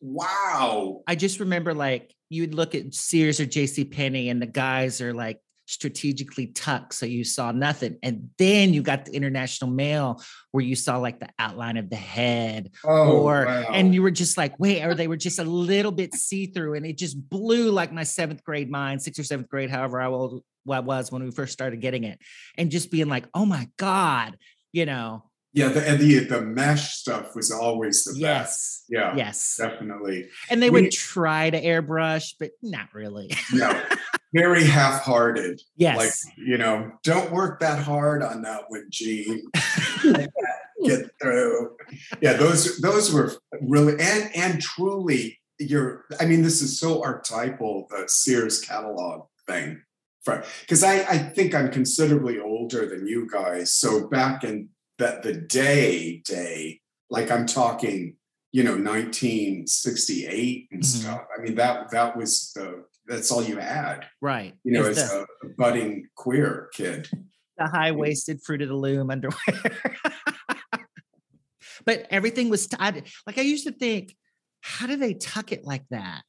wow. 0.00 1.02
I 1.06 1.14
just 1.14 1.40
remember 1.40 1.74
like 1.74 2.14
you'd 2.30 2.54
look 2.54 2.74
at 2.74 2.94
Sears 2.94 3.40
or 3.40 3.46
JC 3.46 3.90
Penney 3.90 4.28
and 4.28 4.40
the 4.40 4.46
guys 4.46 5.00
are 5.00 5.12
like 5.14 5.40
strategically 5.68 6.46
tucked 6.46 6.94
so 6.94 7.04
you 7.06 7.22
saw 7.24 7.52
nothing. 7.52 7.98
And 8.02 8.30
then 8.38 8.72
you 8.72 8.82
got 8.82 9.04
the 9.04 9.12
International 9.12 9.70
Male 9.70 10.20
where 10.50 10.64
you 10.64 10.74
saw 10.74 10.96
like 10.96 11.20
the 11.20 11.28
outline 11.38 11.76
of 11.76 11.90
the 11.90 11.96
head 11.96 12.70
Oh, 12.84 13.18
or 13.20 13.44
wow. 13.44 13.66
and 13.72 13.94
you 13.94 14.02
were 14.02 14.10
just 14.10 14.38
like, 14.38 14.58
wait, 14.58 14.82
or 14.82 14.94
they 14.94 15.06
were 15.08 15.16
just 15.18 15.38
a 15.38 15.44
little 15.44 15.92
bit 15.92 16.14
see-through 16.14 16.74
and 16.74 16.86
it 16.86 16.96
just 16.96 17.28
blew 17.28 17.70
like 17.70 17.92
my 17.92 18.02
seventh 18.04 18.42
grade 18.42 18.70
mind, 18.70 19.02
sixth 19.02 19.20
or 19.20 19.24
seventh 19.24 19.48
grade, 19.48 19.70
however 19.70 20.00
I 20.00 20.08
what 20.64 20.84
was 20.84 21.12
when 21.12 21.22
we 21.22 21.30
first 21.30 21.52
started 21.52 21.80
getting 21.80 22.04
it. 22.04 22.18
And 22.56 22.70
just 22.70 22.90
being 22.90 23.08
like, 23.08 23.26
oh 23.34 23.44
my 23.44 23.68
God, 23.76 24.36
you 24.72 24.86
know, 24.86 25.24
yeah, 25.54 25.68
the, 25.68 25.86
and 25.88 25.98
the 25.98 26.18
the 26.20 26.42
mesh 26.42 26.92
stuff 26.94 27.34
was 27.34 27.50
always 27.50 28.04
the 28.04 28.20
best. 28.20 28.84
Yeah, 28.88 29.16
Yes. 29.16 29.56
definitely. 29.56 30.28
And 30.50 30.62
they 30.62 30.68
We- 30.70 30.82
would 30.82 30.92
try 30.92 31.48
to 31.50 31.60
airbrush, 31.60 32.34
but 32.38 32.50
not 32.62 32.92
really. 32.92 33.30
No, 33.54 33.82
very 34.34 34.64
half-hearted. 34.64 35.60
yes. 35.76 35.96
Like, 35.96 36.12
you 36.36 36.58
know, 36.58 36.92
don't 37.02 37.30
work 37.32 37.60
that 37.60 37.78
hard 37.82 38.22
on 38.22 38.42
that 38.42 38.64
one, 38.68 38.86
Gene. 38.90 39.42
Get 40.84 41.10
through. 41.20 41.76
Yeah, 42.20 42.34
those 42.34 42.78
those 42.78 43.12
were 43.12 43.32
really 43.60 43.94
and 44.00 44.30
and 44.36 44.62
truly 44.62 45.40
you're 45.58 46.04
I 46.20 46.24
mean, 46.26 46.42
this 46.42 46.62
is 46.62 46.78
so 46.78 47.02
archetypal, 47.02 47.88
the 47.90 48.04
Sears 48.06 48.60
catalog 48.60 49.26
thing. 49.46 49.82
Because 50.60 50.84
I, 50.84 50.98
I 51.08 51.18
think 51.18 51.54
I'm 51.54 51.70
considerably 51.70 52.38
older 52.38 52.86
than 52.86 53.06
you 53.06 53.26
guys. 53.32 53.72
So 53.72 54.08
back 54.08 54.44
in 54.44 54.68
that 54.98 55.22
the 55.22 55.32
day 55.32 56.22
day, 56.26 56.80
like 57.08 57.30
I'm 57.30 57.46
talking, 57.46 58.16
you 58.52 58.62
know, 58.62 58.76
1968 58.76 60.68
and 60.70 60.82
Mhm. 60.82 60.84
stuff. 60.86 61.22
I 61.36 61.40
mean, 61.42 61.54
that 61.56 61.90
that 61.90 62.16
was 62.16 62.52
the 62.54 62.84
that's 63.08 63.30
all 63.32 63.42
you 63.42 63.56
had 63.56 64.06
right. 64.20 64.54
you 64.64 64.72
know, 64.72 64.84
It's 64.86 64.98
as 65.00 65.10
the, 65.10 65.26
a 65.44 65.48
budding 65.56 66.08
queer 66.14 66.68
kid. 66.74 67.08
the 67.56 67.66
high-waisted 67.66 68.40
fruit 68.44 68.62
of 68.62 68.68
the 68.68 68.76
loom 68.76 69.10
underwear. 69.10 69.38
but 71.84 72.06
everything 72.10 72.50
was 72.50 72.66
tied. 72.66 73.04
Like 73.26 73.38
I 73.38 73.42
used 73.42 73.66
to 73.66 73.72
think, 73.72 74.14
how 74.60 74.86
do 74.86 74.96
they 74.96 75.14
tuck 75.14 75.52
it 75.52 75.64
like 75.64 75.84
that? 75.90 76.22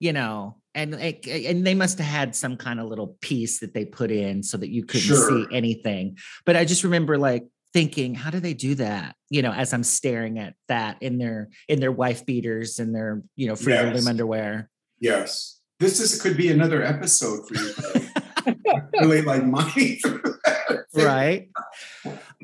you 0.00 0.12
know, 0.12 0.54
and 0.76 0.92
like, 0.92 1.26
and 1.26 1.66
they 1.66 1.74
must 1.74 1.98
have 1.98 2.06
had 2.06 2.36
some 2.36 2.56
kind 2.56 2.78
of 2.78 2.86
little 2.86 3.16
piece 3.20 3.58
that 3.58 3.74
they 3.74 3.84
put 3.84 4.12
in 4.12 4.44
so 4.44 4.56
that 4.56 4.68
you 4.70 4.84
couldn't 4.84 5.08
Sure. 5.08 5.28
see 5.28 5.44
anything. 5.52 6.16
But 6.46 6.54
I 6.54 6.64
just 6.64 6.84
remember 6.84 7.18
like 7.18 7.48
thinking, 7.72 8.14
how 8.14 8.30
do 8.30 8.38
they 8.38 8.54
do 8.54 8.76
that? 8.76 9.16
You 9.28 9.42
know, 9.42 9.50
as 9.50 9.72
I'm 9.74 9.82
staring 9.82 10.38
at 10.38 10.54
that 10.68 11.02
in 11.02 11.18
their 11.18 11.48
in 11.66 11.80
their 11.80 11.90
wife 11.90 12.24
beaters 12.24 12.78
and 12.78 12.94
their 12.94 13.24
you 13.34 13.48
know 13.48 13.56
Fruit 13.56 13.74
of 13.74 13.86
the 13.86 13.94
Yes. 13.94 14.04
Loom 14.04 14.08
underwear. 14.08 14.70
Yes. 15.00 15.57
This 15.80 16.00
is 16.00 16.20
could 16.20 16.36
be 16.36 16.50
another 16.50 16.82
episode 16.82 17.46
for 17.48 17.54
you. 17.54 17.72
Really 19.00 19.20
like 19.22 19.42
that. 19.42 20.84
right 20.94 21.50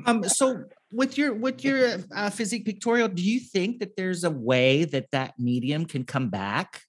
um 0.04 0.22
so 0.28 0.64
with 0.92 1.16
your 1.16 1.32
with 1.32 1.64
your 1.64 1.96
uh, 2.14 2.28
physique 2.28 2.66
pictorial 2.66 3.08
do 3.08 3.22
you 3.22 3.40
think 3.40 3.78
that 3.80 3.96
there's 3.96 4.22
a 4.24 4.30
way 4.30 4.84
that 4.84 5.06
that 5.12 5.32
medium 5.38 5.86
can 5.86 6.04
come 6.04 6.28
back 6.28 6.82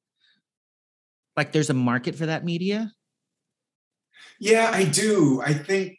like 1.38 1.54
there's 1.54 1.70
a 1.70 1.74
market 1.74 2.16
for 2.16 2.26
that 2.26 2.44
media 2.44 2.92
Yeah, 4.40 4.70
I 4.74 4.84
do. 4.84 5.42
I 5.46 5.54
think, 5.54 5.98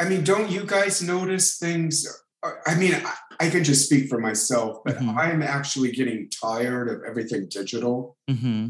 I 0.00 0.08
mean, 0.08 0.24
don't 0.24 0.50
you 0.50 0.64
guys 0.64 1.02
notice 1.02 1.58
things? 1.58 2.06
uh, 2.42 2.52
I 2.66 2.74
mean, 2.76 2.94
I, 2.94 3.14
I 3.44 3.50
can 3.50 3.62
just 3.64 3.84
speak 3.86 4.08
for 4.08 4.18
myself, 4.18 4.78
but 4.86 4.96
Mhm. 4.96 5.16
I'm 5.16 5.42
actually 5.42 5.92
getting 5.92 6.30
tired 6.30 6.88
of 6.88 7.02
everything 7.06 7.48
digital. 7.50 8.16
mm-hmm. 8.30 8.68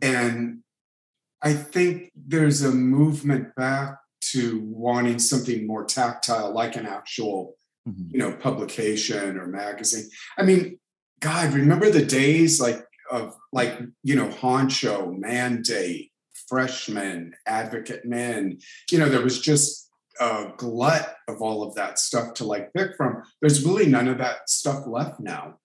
And 0.00 0.60
I 1.42 1.52
think 1.54 2.12
there's 2.14 2.62
a 2.62 2.70
movement 2.70 3.54
back 3.56 3.98
to 4.32 4.60
wanting 4.64 5.18
something 5.18 5.66
more 5.66 5.84
tactile, 5.84 6.52
like 6.52 6.76
an 6.76 6.86
actual, 6.86 7.56
Mm-hmm. 7.88 8.10
you 8.12 8.18
know, 8.20 8.32
publication 8.36 9.36
or 9.36 9.48
magazine. 9.48 10.08
I 10.38 10.44
mean, 10.44 10.78
God, 11.18 11.52
remember 11.52 11.90
the 11.90 12.04
days 12.04 12.60
like 12.60 12.80
of 13.10 13.34
like, 13.52 13.76
you 14.04 14.14
know, 14.14 14.28
Honcho, 14.28 15.18
Mandate, 15.18 16.12
Freshman, 16.48 17.34
Advocate 17.44 18.04
Men. 18.04 18.58
You 18.92 18.98
know, 19.00 19.08
there 19.08 19.20
was 19.20 19.40
just 19.40 19.90
a 20.20 20.52
glut 20.56 21.16
of 21.26 21.42
all 21.42 21.64
of 21.64 21.74
that 21.74 21.98
stuff 21.98 22.34
to 22.34 22.44
like 22.44 22.72
pick 22.72 22.96
from. 22.96 23.22
There's 23.40 23.64
really 23.64 23.86
none 23.86 24.06
of 24.06 24.18
that 24.18 24.48
stuff 24.48 24.86
left 24.86 25.18
now. 25.18 25.58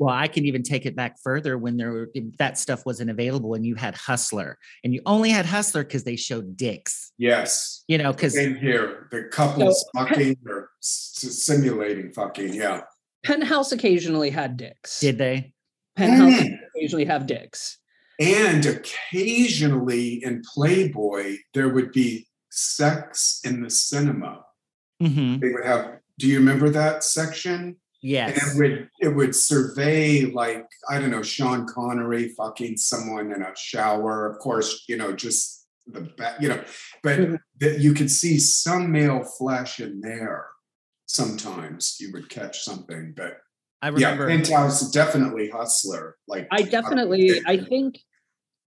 Well 0.00 0.12
i 0.12 0.26
can 0.26 0.44
even 0.44 0.62
take 0.64 0.84
it 0.86 0.96
back 0.96 1.16
further 1.22 1.56
when 1.56 1.76
there 1.76 1.92
were 1.92 2.10
that 2.38 2.58
stuff 2.58 2.84
wasn't 2.84 3.08
available 3.08 3.54
and 3.54 3.64
you 3.64 3.76
had 3.76 3.94
hustler 3.94 4.58
and 4.82 4.92
you 4.92 5.00
only 5.06 5.30
had 5.30 5.46
hustler 5.46 5.84
because 5.84 6.02
they 6.02 6.16
showed 6.16 6.56
dicks 6.56 7.12
Yes. 7.18 7.84
you 7.86 7.98
know 7.98 8.12
because 8.12 8.34
in 8.36 8.56
here. 8.56 9.06
The 9.12 9.24
couples 9.30 9.84
fucking 9.94 10.38
or 10.48 10.70
simulating 10.80 12.10
fucking. 12.12 12.54
Yeah. 12.54 12.80
Penthouse 13.22 13.70
occasionally 13.72 14.30
had 14.30 14.56
dicks. 14.56 14.98
did 15.00 15.18
they 15.18 15.52
Penthouse 15.96 16.40
Mm. 16.42 16.58
occasionally 16.74 17.04
have 17.04 17.26
dicks. 17.26 17.76
And 18.18 18.64
occasionally 18.66 20.22
in 20.24 20.42
Playboy, 20.54 21.36
there 21.54 21.68
would 21.68 21.92
be 21.92 22.26
sex 22.50 23.40
in 23.44 23.62
the 23.62 23.70
cinema. 23.70 24.44
mm-hmm. 25.02 25.38
They 25.40 25.50
would 25.52 25.64
have, 25.64 25.98
do 26.18 26.26
you 26.26 26.38
remember 26.38 26.70
that 26.70 27.04
section? 27.04 27.76
And 28.02 28.10
yes 28.10 28.54
it 28.54 28.58
would 28.58 28.90
it 29.00 29.08
would 29.08 29.34
survey 29.34 30.24
like, 30.24 30.66
I 30.88 30.98
don't 30.98 31.10
know, 31.10 31.22
Sean 31.22 31.66
Connery 31.66 32.28
fucking 32.28 32.76
someone 32.76 33.32
in 33.32 33.42
a 33.42 33.54
shower. 33.56 34.26
Of 34.26 34.38
course, 34.38 34.84
you 34.88 34.96
know, 34.96 35.12
just 35.12 35.66
the 35.86 36.02
back, 36.02 36.40
you 36.40 36.48
know, 36.48 36.62
but 37.02 37.18
Mhm. 37.18 37.38
that 37.60 37.80
you 37.80 37.92
could 37.94 38.10
see 38.10 38.38
some 38.38 38.90
male 38.92 39.24
flesh 39.24 39.80
in 39.80 40.00
there. 40.00 40.46
Sometimes 41.06 41.96
you 42.00 42.12
would 42.12 42.28
catch 42.28 42.62
something, 42.62 43.12
but 43.16 43.38
i 43.82 43.88
remember 43.88 44.28
yeah, 44.28 44.36
Penthouse 44.36 44.90
definitely 44.90 45.48
hustler. 45.50 46.16
Like 46.28 46.46
I 46.50 46.62
definitely, 46.62 47.42
I 47.46 47.58
think. 47.58 47.98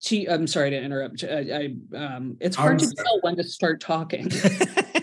To, 0.05 0.25
I'm 0.29 0.47
sorry 0.47 0.71
to 0.71 0.81
interrupt. 0.81 1.23
I, 1.23 1.75
I 1.93 1.95
um, 1.95 2.35
it's 2.39 2.55
hard 2.55 2.79
to 2.79 2.85
I'm 2.85 2.95
sorry. 2.95 3.05
tell 3.05 3.21
when 3.21 3.35
to 3.35 3.43
start 3.43 3.81
talking. 3.81 4.31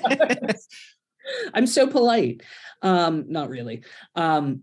I'm 1.55 1.67
so 1.67 1.87
polite. 1.87 2.43
Um, 2.83 3.27
not 3.29 3.49
really. 3.49 3.83
Um, 4.14 4.62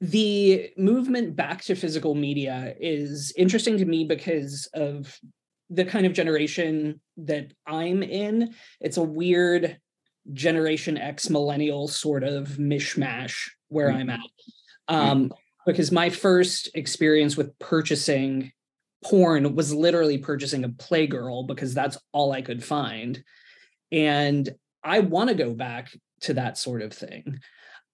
the 0.00 0.70
movement 0.78 1.36
back 1.36 1.62
to 1.64 1.74
physical 1.74 2.14
media 2.14 2.74
is 2.80 3.34
interesting 3.36 3.76
to 3.78 3.84
me 3.84 4.04
because 4.04 4.68
of 4.72 5.18
the 5.68 5.84
kind 5.84 6.06
of 6.06 6.14
generation 6.14 7.00
that 7.18 7.52
I'm 7.66 8.02
in. 8.02 8.54
It's 8.80 8.96
a 8.96 9.02
weird 9.02 9.78
Generation 10.32 10.96
X 10.96 11.30
millennial 11.30 11.88
sort 11.88 12.24
of 12.24 12.48
mishmash 12.50 13.50
where 13.68 13.90
I'm 13.90 14.10
at. 14.10 14.20
Um, 14.88 15.32
because 15.66 15.92
my 15.92 16.10
first 16.10 16.70
experience 16.74 17.36
with 17.36 17.58
purchasing 17.58 18.52
porn 19.04 19.54
was 19.54 19.72
literally 19.72 20.18
purchasing 20.18 20.64
a 20.64 20.68
Playgirl 20.68 21.46
because 21.46 21.74
that's 21.74 21.98
all 22.12 22.32
I 22.32 22.42
could 22.42 22.62
find. 22.62 23.22
And 23.92 24.48
I 24.82 25.00
want 25.00 25.28
to 25.28 25.34
go 25.34 25.52
back 25.54 25.90
to 26.22 26.34
that 26.34 26.58
sort 26.58 26.82
of 26.82 26.92
thing. 26.92 27.40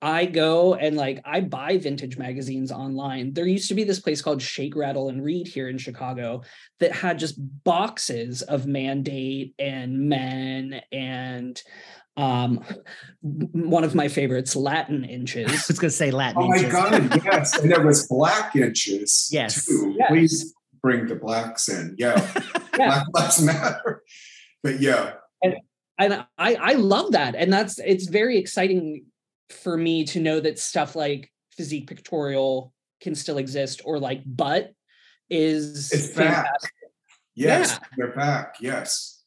I 0.03 0.27
go 0.27 0.75
and 0.75 0.95
like 0.97 1.23
I 1.25 1.41
buy 1.41 1.79
vintage 1.79 2.19
magazines 2.19 2.71
online. 2.71 3.33
There 3.33 3.47
used 3.47 3.69
to 3.69 3.75
be 3.75 3.85
this 3.85 3.99
place 4.01 4.21
called 4.21 4.43
Shake, 4.43 4.77
Rattle, 4.77 5.09
and 5.09 5.25
Read 5.25 5.49
here 5.49 5.69
in 5.69 5.79
Chicago 5.79 6.43
that 6.81 6.93
had 6.93 7.19
just 7.19 7.37
boxes 7.65 8.43
of 8.43 8.67
Mandate 8.67 9.55
and 9.59 10.09
Men 10.09 10.83
and 10.93 11.61
um 12.19 12.63
one 13.23 13.85
of 13.85 13.95
my 13.95 14.09
favorites, 14.09 14.55
Latin 14.55 15.05
inches 15.05 15.49
i 15.49 15.53
Inches. 15.53 15.69
was 15.69 15.79
gonna 15.79 15.91
say 15.91 16.11
latin 16.11 16.43
inches. 16.43 16.75
Oh 16.75 16.81
my 16.91 16.97
inches. 16.97 17.11
god, 17.11 17.25
yes. 17.25 17.59
And 17.59 17.71
there 17.71 17.85
was 17.85 18.07
black 18.07 18.55
inches. 18.55 19.29
Yes. 19.33 19.65
Too. 19.67 19.95
Yes. 19.99 20.09
Please 20.09 20.55
bring 20.83 21.07
the 21.07 21.17
blacks 21.17 21.69
in. 21.69 21.97
Yeah. 21.99 22.15
Yeah. 22.79 23.03
Black 23.13 23.15
lives 23.15 23.43
matter. 23.43 24.03
But 24.63 24.81
yeah. 24.81 25.15
and 25.43 25.55
I 25.99 26.25
I 26.39 26.73
love 26.75 27.13
that, 27.13 27.35
and 27.35 27.53
that's 27.53 27.79
it's 27.79 28.07
very 28.09 28.39
exciting 28.39 29.07
for 29.51 29.77
me 29.77 30.05
to 30.07 30.21
know 30.21 30.41
that 30.41 30.59
stuff 30.59 30.95
like 30.97 31.33
physique 31.57 31.87
pictorial 31.87 32.73
can 33.01 33.15
still 33.15 33.39
exist, 33.39 33.83
or 33.85 33.99
like 33.99 34.23
butt 34.27 34.73
is 35.31 35.93
It's 35.93 36.09
back. 36.09 36.45
fantastic. 36.47 36.71
Yes. 37.35 37.81
They're 37.97 38.15
back. 38.15 38.57
Yes. 38.61 39.23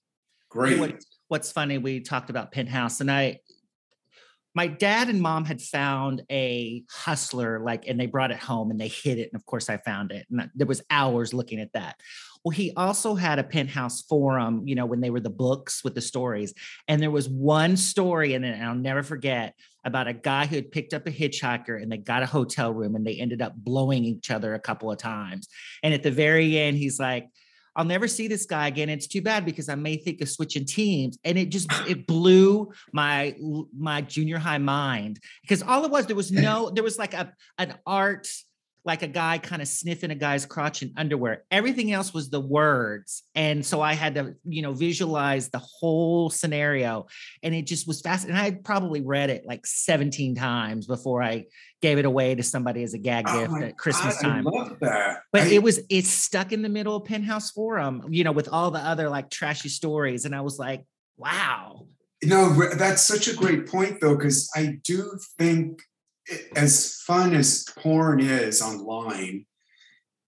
Great. 0.49 0.79
What- 0.79 1.03
what's 1.27 1.51
funny, 1.51 1.77
we 1.77 1.99
talked 1.99 2.31
about 2.31 2.51
Penthouse, 2.51 3.01
and 3.01 3.11
I, 3.11 3.39
my 4.55 4.65
dad 4.65 5.09
and 5.09 5.21
mom 5.21 5.45
had 5.45 5.61
found 5.61 6.23
a 6.31 6.83
hustler, 6.89 7.59
like, 7.59 7.87
and 7.87 7.99
they 7.99 8.07
brought 8.07 8.31
it 8.31 8.39
home 8.39 8.71
and 8.71 8.81
they 8.81 8.87
hid 8.87 9.19
it. 9.19 9.29
And 9.31 9.39
of 9.39 9.45
course, 9.45 9.69
I 9.69 9.77
found 9.77 10.11
it. 10.11 10.25
And 10.31 10.49
there 10.55 10.65
was 10.65 10.81
hours 10.89 11.35
looking 11.35 11.59
at 11.59 11.71
that. 11.73 11.97
Well, 12.43 12.51
he 12.51 12.71
also 12.77 13.15
had 13.15 13.37
a 13.37 13.43
penthouse 13.43 14.01
forum, 14.01 14.63
you 14.65 14.75
know, 14.75 14.85
when 14.85 15.01
they 15.01 15.09
were 15.09 15.19
the 15.19 15.29
books 15.29 15.83
with 15.83 15.93
the 15.93 16.01
stories. 16.01 16.53
And 16.87 17.01
there 17.01 17.11
was 17.11 17.27
one 17.27 17.75
story, 17.75 18.33
and 18.33 18.45
I'll 18.45 18.75
never 18.75 19.03
forget 19.03 19.55
about 19.83 20.07
a 20.07 20.13
guy 20.13 20.45
who 20.45 20.55
had 20.55 20.71
picked 20.71 20.93
up 20.93 21.07
a 21.07 21.11
hitchhiker 21.11 21.81
and 21.81 21.91
they 21.91 21.97
got 21.97 22.23
a 22.23 22.25
hotel 22.25 22.73
room 22.73 22.95
and 22.95 23.05
they 23.05 23.15
ended 23.15 23.41
up 23.41 23.55
blowing 23.55 24.03
each 24.03 24.29
other 24.29 24.53
a 24.53 24.59
couple 24.59 24.91
of 24.91 24.97
times. 24.97 25.47
And 25.83 25.93
at 25.93 26.03
the 26.03 26.11
very 26.11 26.57
end, 26.57 26.77
he's 26.77 26.99
like, 26.99 27.29
I'll 27.75 27.85
never 27.85 28.07
see 28.07 28.27
this 28.27 28.45
guy 28.45 28.67
again. 28.67 28.89
It's 28.89 29.07
too 29.07 29.21
bad 29.21 29.45
because 29.45 29.69
I 29.69 29.75
may 29.75 29.95
think 29.95 30.21
of 30.21 30.29
switching 30.29 30.65
teams. 30.65 31.17
And 31.23 31.37
it 31.37 31.49
just 31.49 31.71
it 31.87 32.07
blew 32.07 32.71
my 32.91 33.35
my 33.77 34.01
junior 34.01 34.37
high 34.37 34.57
mind 34.57 35.19
because 35.41 35.63
all 35.63 35.85
it 35.85 35.91
was 35.91 36.05
there 36.07 36.15
was 36.15 36.31
no 36.47 36.71
there 36.71 36.83
was 36.83 36.97
like 36.97 37.13
a 37.13 37.31
an 37.57 37.75
art 37.85 38.27
like 38.85 39.01
a 39.03 39.07
guy 39.07 39.37
kind 39.37 39.61
of 39.61 39.67
sniffing 39.67 40.11
a 40.11 40.15
guy's 40.15 40.45
crotch 40.45 40.81
in 40.81 40.93
underwear. 40.97 41.43
Everything 41.51 41.91
else 41.91 42.13
was 42.13 42.29
the 42.29 42.39
words. 42.39 43.23
And 43.35 43.65
so 43.65 43.81
I 43.81 43.93
had 43.93 44.15
to, 44.15 44.35
you 44.45 44.61
know, 44.61 44.73
visualize 44.73 45.49
the 45.49 45.59
whole 45.59 46.29
scenario. 46.29 47.07
And 47.43 47.53
it 47.53 47.67
just 47.67 47.87
was 47.87 48.01
fast. 48.01 48.27
And 48.27 48.37
I 48.37 48.43
had 48.43 48.63
probably 48.63 49.01
read 49.01 49.29
it 49.29 49.45
like 49.45 49.65
17 49.65 50.35
times 50.35 50.87
before 50.87 51.21
I 51.21 51.45
gave 51.81 51.97
it 51.97 52.05
away 52.05 52.35
to 52.35 52.43
somebody 52.43 52.83
as 52.83 52.93
a 52.93 52.97
gag 52.97 53.25
Oh 53.27 53.39
gift 53.39 53.63
at 53.63 53.77
Christmas 53.77 54.21
God, 54.21 54.27
time. 54.29 54.47
I 54.47 54.51
love 54.51 54.77
that. 54.81 55.21
But 55.31 55.43
I- 55.43 55.47
it 55.47 55.63
was 55.63 55.81
it's 55.89 56.09
stuck 56.09 56.51
in 56.51 56.61
the 56.61 56.69
middle 56.69 56.95
of 56.95 57.05
Penthouse 57.05 57.51
Forum, 57.51 58.05
you 58.09 58.23
know, 58.23 58.31
with 58.31 58.49
all 58.51 58.71
the 58.71 58.79
other 58.79 59.09
like 59.09 59.29
trashy 59.29 59.69
stories. 59.69 60.25
And 60.25 60.35
I 60.35 60.41
was 60.41 60.57
like, 60.57 60.85
wow. 61.17 61.85
No, 62.21 62.53
that's 62.75 63.01
such 63.01 63.29
a 63.29 63.35
great 63.35 63.67
point, 63.67 64.01
though, 64.01 64.15
because 64.17 64.49
I 64.53 64.77
do 64.83 65.17
think, 65.37 65.81
as 66.55 67.01
fun 67.05 67.33
as 67.33 67.65
porn 67.77 68.19
is 68.19 68.61
online, 68.61 69.45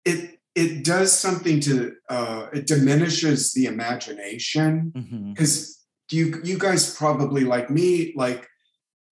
it 0.04 0.38
it 0.54 0.84
does 0.84 1.12
something 1.18 1.60
to 1.60 1.92
uh, 2.10 2.46
it 2.52 2.66
diminishes 2.66 3.52
the 3.52 3.66
imagination. 3.66 4.92
Because 5.34 5.78
you 6.10 6.40
you 6.44 6.58
guys 6.58 6.94
probably 6.94 7.44
like 7.44 7.70
me, 7.70 8.12
like 8.16 8.46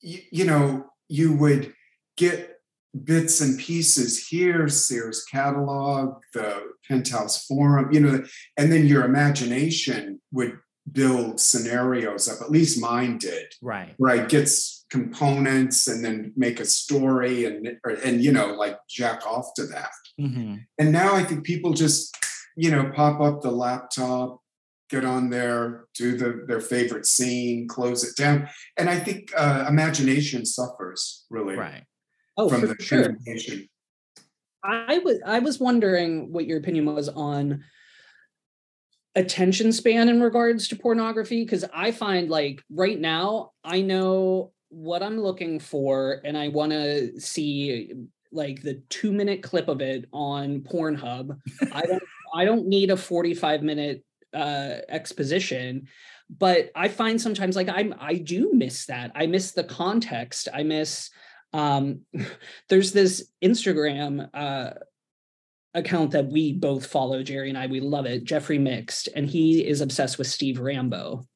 you, 0.01 0.19
you 0.31 0.45
know, 0.45 0.87
you 1.09 1.33
would 1.35 1.73
get 2.17 2.57
bits 3.05 3.41
and 3.41 3.59
pieces 3.59 4.27
here, 4.29 4.69
Sears 4.69 5.25
catalog, 5.25 6.21
the 6.35 6.61
Penthouse 6.89 7.47
Forum, 7.47 7.93
you 7.93 8.01
know, 8.01 8.25
and 8.57 8.73
then 8.73 8.87
your 8.87 9.05
imagination 9.05 10.21
would 10.33 10.59
build 10.91 11.39
scenarios 11.41 12.29
up. 12.29 12.41
At 12.43 12.51
least 12.51 12.81
mine 12.81 13.19
did, 13.19 13.47
Right. 13.63 13.95
where 13.99 14.13
I 14.13 14.27
get 14.27 14.43
s- 14.43 14.80
components 14.91 15.87
and 15.87 16.05
then 16.05 16.33
make 16.37 16.59
a 16.61 16.65
story 16.65 17.45
and 17.45 17.79
or, 17.85 17.93
and 17.93 18.23
you 18.23 18.33
know 18.33 18.55
like 18.55 18.77
jack 18.89 19.27
off 19.27 19.55
to 19.55 19.65
that. 19.67 19.91
Mhm. 20.21 20.65
And 20.79 20.93
now 20.93 21.15
I 21.15 21.23
think 21.23 21.45
people 21.45 21.73
just 21.73 22.17
you 22.57 22.71
know, 22.71 22.91
pop 22.95 23.21
up 23.21 23.41
the 23.41 23.51
laptop, 23.51 24.41
get 24.91 25.05
on 25.05 25.31
there, 25.31 25.87
do 25.95 26.17
the 26.17 26.45
their 26.47 26.61
favorite 26.61 27.07
scene, 27.07 27.69
close 27.69 28.05
it 28.05 28.17
down. 28.17 28.49
And 28.77 28.91
I 28.91 28.99
think 28.99 29.33
uh, 29.37 29.67
imagination 29.69 30.45
suffers 30.45 31.25
really 31.31 31.57
Right. 31.57 31.85
Oh, 32.37 32.49
from 32.49 32.61
for 32.61 32.67
the 32.69 32.83
sure. 32.83 33.17
I 34.63 34.99
was 34.99 35.19
I 35.25 35.39
was 35.39 35.59
wondering 35.59 36.33
what 36.33 36.47
your 36.47 36.59
opinion 36.59 36.85
was 36.85 37.09
on 37.09 37.65
attention 39.17 39.73
span 39.73 40.09
in 40.09 40.21
regards 40.21 40.69
to 40.69 40.77
pornography 40.77 41.45
because 41.45 41.65
I 41.75 41.93
find 41.93 42.29
like 42.29 42.63
right 42.71 42.99
now 42.99 43.53
I 43.65 43.81
know 43.81 44.53
what 44.71 45.03
I'm 45.03 45.21
looking 45.21 45.59
for 45.59 46.21
and 46.25 46.39
I 46.39 46.49
want 46.49 46.73
to 46.73 47.21
see 47.21 47.93
like 48.33 48.63
the 48.63 48.83
2 48.89 49.13
minute 49.13 49.43
clip 49.43 49.69
of 49.69 49.81
it 49.81 50.07
on 50.13 50.61
Pornhub. 50.61 51.39
I 51.73 51.83
don't 51.83 52.03
I 52.35 52.45
don't 52.45 52.67
need 52.67 52.91
a 52.91 52.97
45 52.97 53.63
minute 53.63 54.05
uh 54.33 54.77
exposition 54.89 55.89
but 56.31 56.71
I 56.77 56.87
find 56.87 57.21
sometimes 57.21 57.57
like 57.57 57.69
I'm 57.69 57.95
I 57.99 58.15
do 58.15 58.53
miss 58.55 58.87
that. 58.87 59.11
I 59.17 59.27
miss 59.27 59.51
the 59.51 59.65
context. 59.65 60.49
I 60.55 60.63
miss 60.63 61.11
um 61.53 62.03
there's 62.69 62.93
this 62.93 63.29
Instagram 63.43 64.31
uh 64.33 64.71
account 65.75 66.13
that 66.13 66.27
we 66.27 66.53
both 66.53 66.87
follow, 66.87 67.23
Jerry 67.23 67.49
and 67.49 67.59
I, 67.59 67.67
we 67.67 67.81
love 67.81 68.07
it, 68.07 68.25
Jeffrey 68.25 68.59
Mixed, 68.59 69.09
and 69.15 69.27
he 69.27 69.67
is 69.67 69.81
obsessed 69.81 70.19
with 70.19 70.27
Steve 70.27 70.59
Rambo. 70.59 71.27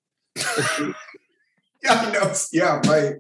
Yeah, 1.90 1.92
I 2.00 2.10
know. 2.12 2.32
Yeah, 2.52 2.80
right. 2.86 3.14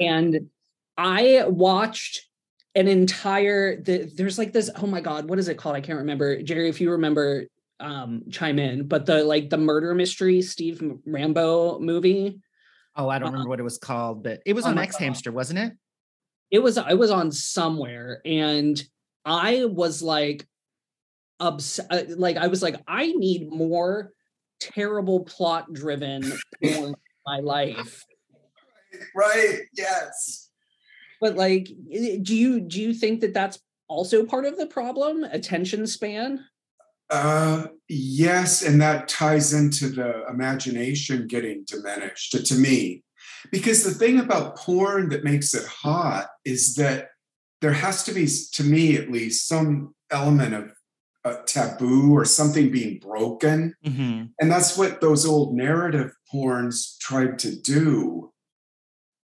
and 0.00 0.48
I 0.96 1.44
watched 1.46 2.26
an 2.74 2.88
entire 2.88 3.80
the, 3.80 4.10
there's 4.16 4.36
like 4.38 4.52
this, 4.52 4.68
oh 4.76 4.86
my 4.86 5.00
god, 5.00 5.28
what 5.28 5.38
is 5.38 5.48
it 5.48 5.56
called? 5.58 5.76
I 5.76 5.80
can't 5.80 5.98
remember. 6.00 6.42
Jerry, 6.42 6.68
if 6.68 6.80
you 6.80 6.90
remember, 6.92 7.46
um, 7.80 8.24
chime 8.30 8.58
in, 8.58 8.88
but 8.88 9.06
the 9.06 9.22
like 9.22 9.50
the 9.50 9.58
murder 9.58 9.94
mystery 9.94 10.42
Steve 10.42 10.82
Rambo 11.06 11.78
movie. 11.78 12.40
Oh, 12.96 13.08
I 13.08 13.18
don't 13.20 13.28
Uh, 13.28 13.32
remember 13.32 13.48
what 13.50 13.60
it 13.60 13.64
was 13.64 13.78
called, 13.78 14.24
but 14.24 14.42
it 14.44 14.54
was 14.54 14.66
oh 14.66 14.70
on 14.70 14.74
my 14.74 14.82
X 14.82 14.96
God. 14.96 15.04
Hamster, 15.04 15.30
wasn't 15.32 15.60
it? 15.60 15.72
it 16.50 16.58
was 16.60 16.78
I 16.78 16.94
was 16.94 17.10
on 17.10 17.30
somewhere 17.30 18.20
and 18.24 18.82
I 19.24 19.66
was 19.66 20.02
like 20.02 20.46
obs- 21.38 21.78
uh, 21.90 22.04
like 22.16 22.36
I 22.38 22.46
was 22.48 22.62
like 22.62 22.76
I 22.88 23.12
need 23.12 23.52
more 23.52 24.12
terrible 24.58 25.20
plot 25.20 25.72
driven 25.72 26.22
porn 26.64 26.94
in 26.94 26.94
my 27.28 27.40
life. 27.40 28.04
Right. 29.14 29.60
Yes. 29.74 30.50
But 31.20 31.36
like 31.36 31.66
do 32.22 32.36
you 32.36 32.60
do 32.60 32.80
you 32.80 32.94
think 32.94 33.20
that 33.20 33.34
that's 33.34 33.58
also 33.86 34.24
part 34.24 34.44
of 34.46 34.56
the 34.56 34.66
problem 34.66 35.24
attention 35.24 35.86
span? 35.86 36.44
Uh, 37.10 37.66
yes, 37.88 38.62
and 38.62 38.80
that 38.80 39.08
ties 39.08 39.54
into 39.54 39.88
the 39.88 40.26
imagination 40.28 41.26
getting 41.26 41.64
diminished 41.66 42.32
to, 42.32 42.42
to 42.42 42.54
me. 42.54 43.02
Because 43.50 43.82
the 43.82 43.92
thing 43.92 44.20
about 44.20 44.56
porn 44.56 45.08
that 45.08 45.24
makes 45.24 45.54
it 45.54 45.64
hot 45.66 46.26
is 46.44 46.74
that 46.74 47.08
there 47.62 47.72
has 47.72 48.04
to 48.04 48.12
be, 48.12 48.28
to 48.52 48.62
me 48.62 48.96
at 48.96 49.10
least, 49.10 49.48
some 49.48 49.94
element 50.10 50.54
of 50.54 50.72
a 51.28 51.42
taboo 51.46 52.12
or 52.16 52.24
something 52.24 52.70
being 52.70 52.98
broken. 52.98 53.74
Mm-hmm. 53.84 54.24
And 54.40 54.50
that's 54.50 54.76
what 54.76 55.00
those 55.00 55.26
old 55.26 55.54
narrative 55.54 56.12
porns 56.32 56.98
tried 56.98 57.38
to 57.40 57.54
do. 57.54 58.32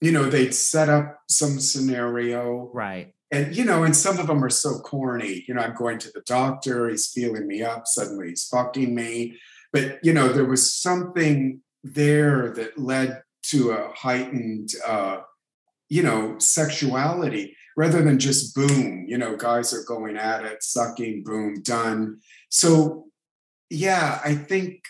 You 0.01 0.13
know, 0.13 0.25
they'd 0.29 0.55
set 0.55 0.89
up 0.89 1.19
some 1.29 1.59
scenario, 1.59 2.71
Right. 2.75 3.15
and 3.33 3.57
you 3.57 3.65
know, 3.65 3.83
and 3.85 3.97
some 3.97 4.19
of 4.19 4.27
them 4.27 4.45
are 4.45 4.51
so 4.51 4.79
corny. 4.81 5.45
You 5.49 5.55
know, 5.55 5.63
I'm 5.63 5.75
going 5.75 5.99
to 6.01 6.11
the 6.13 6.23
doctor, 6.27 6.89
he's 6.89 7.09
feeling 7.09 7.47
me 7.47 7.63
up, 7.63 7.87
suddenly 7.87 8.29
he's 8.31 8.47
fucking 8.47 8.95
me. 8.95 9.39
But 9.73 9.99
you 10.03 10.13
know, 10.13 10.29
there 10.29 10.45
was 10.45 10.73
something 10.73 11.61
there 11.83 12.51
that 12.51 12.79
led 12.79 13.23
to 13.45 13.71
a 13.71 13.91
heightened 13.95 14.71
uh, 14.87 15.19
you 15.89 16.03
know, 16.03 16.37
sexuality 16.39 17.57
rather 17.77 18.03
than 18.03 18.19
just 18.19 18.55
boom, 18.55 19.05
you 19.07 19.19
know, 19.19 19.37
guys 19.37 19.75
are 19.75 19.85
going 19.85 20.17
at 20.17 20.45
it, 20.45 20.63
sucking, 20.63 21.23
boom, 21.25 21.63
done. 21.63 22.19
So 22.49 23.07
yeah, 23.71 24.21
I 24.25 24.35
think 24.35 24.83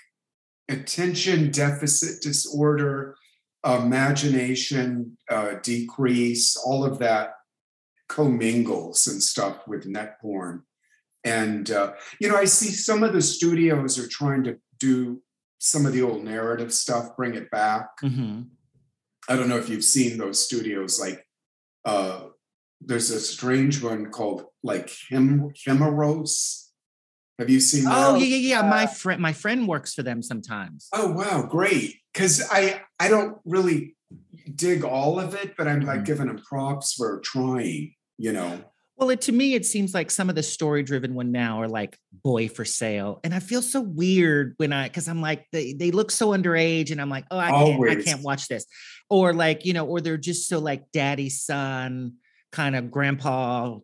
attention 0.69 1.51
deficit 1.51 2.23
disorder, 2.23 3.17
imagination 3.65 5.17
uh, 5.31 5.55
decrease, 5.63 6.57
all 6.57 6.85
of 6.85 6.99
that 6.99 7.35
commingles 8.09 9.07
and 9.09 9.23
stuff 9.23 9.67
with 9.67 9.87
net 9.87 10.21
porn. 10.21 10.63
And, 11.25 11.69
uh, 11.73 11.95
you 12.21 12.29
know, 12.29 12.37
I 12.37 12.45
see 12.45 12.71
some 12.71 13.03
of 13.03 13.13
the 13.13 13.23
studios 13.23 13.99
are 13.99 14.09
trying 14.09 14.45
to 14.45 14.59
do 14.79 15.23
some 15.59 15.87
of 15.87 15.93
the 15.93 16.03
old 16.03 16.23
narrative 16.23 16.73
stuff, 16.73 17.17
bring 17.17 17.35
it 17.35 17.51
back. 17.51 17.89
Mm-hmm. 18.05 18.43
I 19.29 19.35
don't 19.35 19.49
know 19.49 19.57
if 19.57 19.69
you've 19.69 19.83
seen 19.83 20.19
those 20.19 20.45
studios, 20.45 21.01
like, 21.01 21.27
uh, 21.85 22.27
there's 22.81 23.11
a 23.11 23.21
strange 23.21 23.83
one 23.83 24.11
called 24.11 24.45
like 24.63 24.91
Him 25.09 25.51
Himeros. 25.67 26.65
Have 27.39 27.51
you 27.51 27.61
seen 27.61 27.85
that? 27.85 27.93
Oh 27.95 28.15
yeah, 28.15 28.25
yeah, 28.25 28.61
yeah. 28.61 28.69
My 28.69 28.87
friend, 28.87 29.21
my 29.21 29.33
friend 29.33 29.69
works 29.69 29.95
for 29.95 30.03
them 30.03 30.23
sometimes. 30.23 30.89
Oh 30.93 31.13
wow, 31.13 31.43
great. 31.43 31.97
Because 32.13 32.43
I 32.51 32.83
I 32.99 33.09
don't 33.09 33.39
really 33.45 33.97
dig 34.55 34.85
all 34.85 35.21
of 35.21 35.35
it, 35.35 35.55
but 35.57 35.69
I'm 35.69 35.81
like 35.81 36.01
Mhm. 36.01 36.07
giving 36.07 36.27
them 36.29 36.39
props 36.39 36.95
for 36.95 37.21
trying. 37.21 37.95
You 38.19 38.33
know. 38.33 38.65
Well, 38.97 39.11
it, 39.11 39.21
to 39.23 39.33
me, 39.33 39.53
it 39.53 39.67
seems 39.67 39.93
like 39.93 40.11
some 40.11 40.31
of 40.31 40.37
the 40.37 40.43
story-driven 40.43 41.15
one 41.15 41.31
now 41.31 41.61
are 41.61 41.69
like 41.69 41.99
boy 42.25 42.49
for 42.49 42.65
sale, 42.65 43.21
and 43.23 43.35
I 43.35 43.41
feel 43.41 43.61
so 43.61 43.83
weird 43.83 44.55
when 44.57 44.73
I 44.73 44.89
because 44.89 45.07
I'm 45.07 45.21
like 45.21 45.45
they 45.53 45.75
they 45.75 45.91
look 45.91 46.11
so 46.11 46.29
underage, 46.29 46.91
and 46.91 47.01
I'm 47.03 47.11
like, 47.11 47.27
oh, 47.31 47.39
I 47.39 47.51
can't, 47.51 47.91
I 47.91 48.03
can't 48.03 48.23
watch 48.23 48.49
this, 48.49 48.65
or 49.11 49.35
like 49.35 49.67
you 49.67 49.75
know, 49.75 49.85
or 49.85 50.01
they're 50.01 50.17
just 50.17 50.49
so 50.49 50.59
like 50.59 50.91
daddy 50.93 51.29
son 51.29 52.15
kind 52.53 52.77
of 52.77 52.91
grandpa 52.91 53.79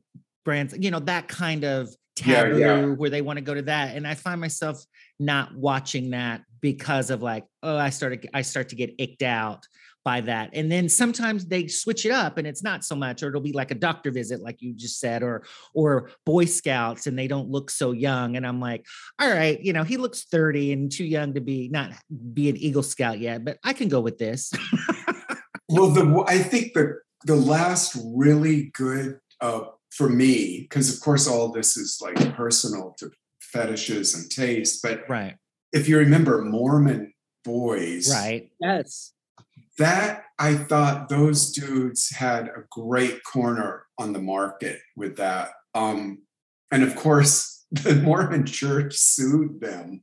grand, 0.44 0.72
you 0.78 0.90
know, 0.90 1.00
that 1.00 1.28
kind 1.28 1.64
of 1.64 1.88
Yeah, 2.24 2.42
taboo 2.44 2.58
yeah. 2.58 2.86
where 2.86 3.10
they 3.10 3.22
want 3.22 3.38
to 3.38 3.44
go 3.44 3.54
to 3.54 3.62
that, 3.62 3.96
and 3.96 4.06
I 4.06 4.14
find 4.14 4.40
myself 4.40 4.84
not 5.18 5.54
watching 5.54 6.10
that 6.10 6.42
because 6.60 7.10
of 7.10 7.22
like, 7.22 7.44
oh, 7.62 7.76
I 7.76 7.90
started 7.90 8.28
I 8.34 8.42
start 8.42 8.68
to 8.70 8.76
get 8.76 8.94
icked 8.98 9.22
out 9.22 9.66
by 10.04 10.20
that. 10.20 10.50
And 10.52 10.70
then 10.70 10.88
sometimes 10.88 11.46
they 11.46 11.68
switch 11.68 12.04
it 12.04 12.10
up 12.10 12.36
and 12.36 12.46
it's 12.46 12.62
not 12.62 12.84
so 12.84 12.96
much, 12.96 13.22
or 13.22 13.28
it'll 13.28 13.40
be 13.40 13.52
like 13.52 13.70
a 13.70 13.76
doctor 13.76 14.10
visit, 14.10 14.40
like 14.42 14.60
you 14.60 14.74
just 14.74 14.98
said, 15.00 15.22
or 15.22 15.44
or 15.74 16.10
Boy 16.26 16.44
Scouts, 16.44 17.06
and 17.06 17.16
they 17.18 17.28
don't 17.28 17.48
look 17.50 17.70
so 17.70 17.92
young. 17.92 18.36
And 18.36 18.46
I'm 18.46 18.60
like, 18.60 18.84
all 19.20 19.30
right, 19.30 19.60
you 19.60 19.72
know, 19.72 19.84
he 19.84 19.96
looks 19.96 20.24
30 20.24 20.72
and 20.72 20.92
too 20.92 21.04
young 21.04 21.34
to 21.34 21.40
be 21.40 21.68
not 21.68 21.92
be 22.34 22.48
an 22.48 22.56
Eagle 22.56 22.82
Scout 22.82 23.20
yet, 23.20 23.44
but 23.44 23.58
I 23.64 23.72
can 23.72 23.88
go 23.88 24.00
with 24.00 24.18
this. 24.18 24.52
Well, 25.68 25.88
the 25.88 26.24
I 26.26 26.38
think 26.38 26.74
the 26.74 26.98
the 27.24 27.36
last 27.36 27.96
really 28.04 28.70
good 28.74 29.18
uh, 29.40 29.62
for 29.90 30.08
me, 30.08 30.62
because 30.62 30.94
of 30.94 31.00
course 31.00 31.28
all 31.28 31.50
this 31.52 31.76
is 31.76 31.98
like 32.00 32.34
personal 32.34 32.94
to 32.98 33.10
fetishes 33.40 34.14
and 34.14 34.30
taste, 34.30 34.80
but 34.82 35.08
right, 35.08 35.36
if 35.72 35.88
you 35.88 35.98
remember 35.98 36.42
Mormon 36.42 37.12
boys, 37.44 38.10
right. 38.12 38.50
Yes. 38.60 39.12
that 39.78 40.24
I 40.38 40.54
thought 40.54 41.08
those 41.08 41.52
dudes 41.52 42.10
had 42.10 42.48
a 42.48 42.64
great 42.70 43.22
corner 43.24 43.86
on 43.98 44.12
the 44.12 44.20
market 44.20 44.80
with 44.96 45.16
that. 45.16 45.50
Um, 45.74 46.22
and 46.70 46.82
of 46.82 46.96
course, 46.96 47.64
the 47.70 47.94
Mormon 47.96 48.46
church 48.46 48.96
sued 48.96 49.60
them. 49.60 50.02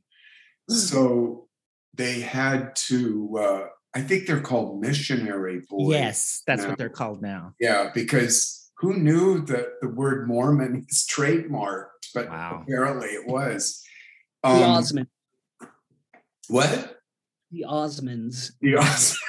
So 0.68 1.48
they 1.94 2.20
had 2.20 2.76
to, 2.76 3.38
uh, 3.38 3.66
I 3.94 4.00
think 4.02 4.26
they're 4.26 4.40
called 4.40 4.80
missionary 4.80 5.62
boys. 5.68 5.90
Yes, 5.92 6.42
that's 6.46 6.62
now. 6.62 6.68
what 6.70 6.78
they're 6.78 6.88
called 6.88 7.22
now. 7.22 7.54
Yeah, 7.58 7.90
because 7.92 8.70
who 8.78 8.94
knew 8.94 9.40
that 9.46 9.80
the 9.80 9.88
word 9.88 10.28
Mormon 10.28 10.86
is 10.88 11.06
trademarked? 11.10 11.86
But 12.14 12.28
Wow. 12.28 12.62
apparently 12.62 13.08
it 13.08 13.26
was. 13.26 13.82
The 14.42 14.48
Um, 14.50 14.62
Osmond. 14.62 15.08
what? 16.48 16.96
The 17.50 17.64
Osmonds. 17.68 18.52
The 18.60 18.76
Os- 18.76 19.18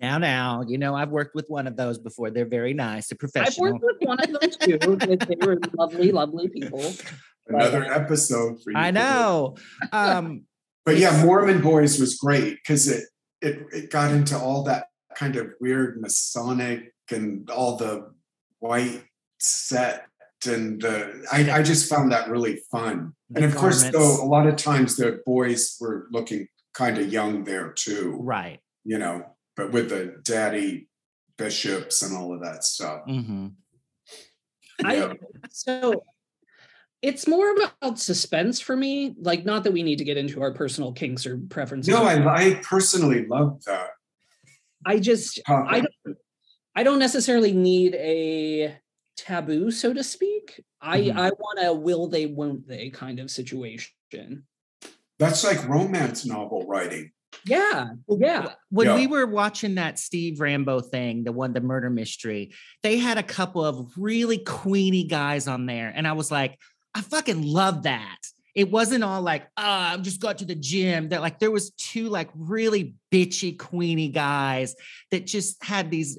Now, 0.00 0.18
now, 0.18 0.64
you 0.66 0.78
know, 0.78 0.96
I've 0.96 1.10
worked 1.10 1.36
with 1.36 1.44
one 1.48 1.68
of 1.68 1.76
those 1.76 1.96
before. 1.96 2.30
They're 2.30 2.44
very 2.44 2.74
nice, 2.74 3.06
they're 3.08 3.14
I've 3.16 3.18
professional. 3.20 3.72
worked 3.74 3.84
with 3.84 3.96
one 4.08 4.18
of 4.20 4.32
them 4.32 4.50
too. 4.50 4.96
they 4.96 5.14
they 5.16 5.46
were 5.46 5.58
lovely, 5.78 6.10
lovely 6.10 6.48
people. 6.48 6.92
Another 7.46 7.84
episode 7.84 8.60
for 8.62 8.72
you. 8.72 8.76
I 8.76 8.90
know. 8.90 9.54
Um, 9.92 10.44
But 10.84 10.96
yeah, 10.96 11.24
Mormon 11.24 11.60
Boys 11.60 12.00
was 12.00 12.16
great 12.16 12.56
because 12.56 12.88
it 12.88 13.04
it 13.42 13.66
it 13.72 13.90
got 13.90 14.12
into 14.12 14.38
all 14.38 14.62
that 14.64 14.86
kind 15.14 15.36
of 15.36 15.52
weird 15.60 16.00
Masonic 16.00 16.94
and 17.10 17.50
all 17.50 17.76
the 17.76 18.10
white 18.60 19.04
set 19.38 20.06
and 20.46 20.80
the 20.80 21.24
I, 21.30 21.58
I 21.58 21.62
just 21.62 21.88
found 21.88 22.12
that 22.12 22.28
really 22.28 22.60
fun. 22.70 23.14
The 23.30 23.42
and 23.42 23.52
of 23.52 23.58
course, 23.58 23.82
though, 23.84 24.22
a 24.22 24.26
lot 24.26 24.46
of 24.46 24.56
times 24.56 24.96
the 24.96 25.20
boys 25.24 25.76
were 25.80 26.08
looking 26.10 26.48
kind 26.74 26.98
of 26.98 27.12
young 27.12 27.44
there 27.44 27.72
too, 27.72 28.18
right. 28.20 28.60
you 28.84 28.98
know, 28.98 29.24
but 29.56 29.72
with 29.72 29.90
the 29.90 30.16
daddy 30.22 30.88
bishops 31.36 32.02
and 32.02 32.16
all 32.16 32.34
of 32.34 32.42
that 32.42 32.64
stuff. 32.64 33.02
hmm 33.04 33.48
Yeah. 34.80 35.12
I 35.12 35.16
so 35.50 36.04
it's 37.02 37.26
more 37.26 37.54
about 37.54 37.98
suspense 37.98 38.60
for 38.60 38.76
me. 38.76 39.14
Like, 39.18 39.44
not 39.44 39.64
that 39.64 39.72
we 39.72 39.82
need 39.82 39.98
to 39.98 40.04
get 40.04 40.16
into 40.16 40.40
our 40.40 40.54
personal 40.54 40.92
kinks 40.92 41.26
or 41.26 41.38
preferences. 41.50 41.92
No, 41.92 42.04
I, 42.04 42.34
I 42.34 42.54
personally 42.62 43.26
love 43.26 43.62
that. 43.64 43.90
I 44.86 44.98
just 44.98 45.40
I 45.46 45.80
don't 46.04 46.16
I 46.74 46.82
don't 46.84 46.98
necessarily 46.98 47.52
need 47.52 47.94
a 47.94 48.76
taboo, 49.16 49.70
so 49.70 49.92
to 49.92 50.02
speak. 50.02 50.62
I 50.80 51.00
Mhm. 51.02 51.16
I 51.16 51.30
want 51.30 51.58
a 51.62 51.72
will 51.74 52.08
they, 52.08 52.26
won't 52.26 52.66
they 52.66 52.90
kind 52.90 53.20
of 53.20 53.30
situation. 53.30 53.90
That's 55.18 55.44
like 55.44 55.68
romance 55.68 56.24
novel 56.24 56.66
writing. 56.66 57.12
Yeah, 57.46 57.90
yeah. 58.08 58.52
when 58.70 58.86
Yeah. 58.88 58.94
we 58.96 59.06
were 59.06 59.26
watching 59.26 59.76
that 59.76 59.98
Steve 59.98 60.40
Rambo 60.40 60.80
thing, 60.80 61.24
the 61.24 61.32
one, 61.32 61.52
the 61.52 61.60
murder 61.60 61.90
mystery, 61.90 62.52
they 62.82 62.98
had 62.98 63.18
a 63.18 63.22
couple 63.22 63.64
of 63.64 63.92
really 63.96 64.38
queeny 64.38 65.08
guys 65.08 65.48
on 65.48 65.66
there. 65.66 65.92
And 65.94 66.06
I 66.06 66.12
was 66.12 66.30
like, 66.30 66.58
I 66.94 67.00
fucking 67.00 67.42
love 67.42 67.84
that. 67.84 68.18
It 68.54 68.70
wasn't 68.70 69.02
all 69.02 69.22
like, 69.22 69.44
oh, 69.56 69.62
I 69.64 69.96
just 69.98 70.20
got 70.20 70.38
to 70.38 70.44
the 70.44 70.54
gym. 70.54 71.08
That 71.08 71.22
like 71.22 71.38
there 71.38 71.50
was 71.50 71.70
two 71.70 72.08
like 72.08 72.28
really 72.34 72.94
bitchy, 73.10 73.56
queeny 73.56 74.12
guys 74.12 74.76
that 75.10 75.26
just 75.26 75.62
had 75.64 75.90
these 75.90 76.18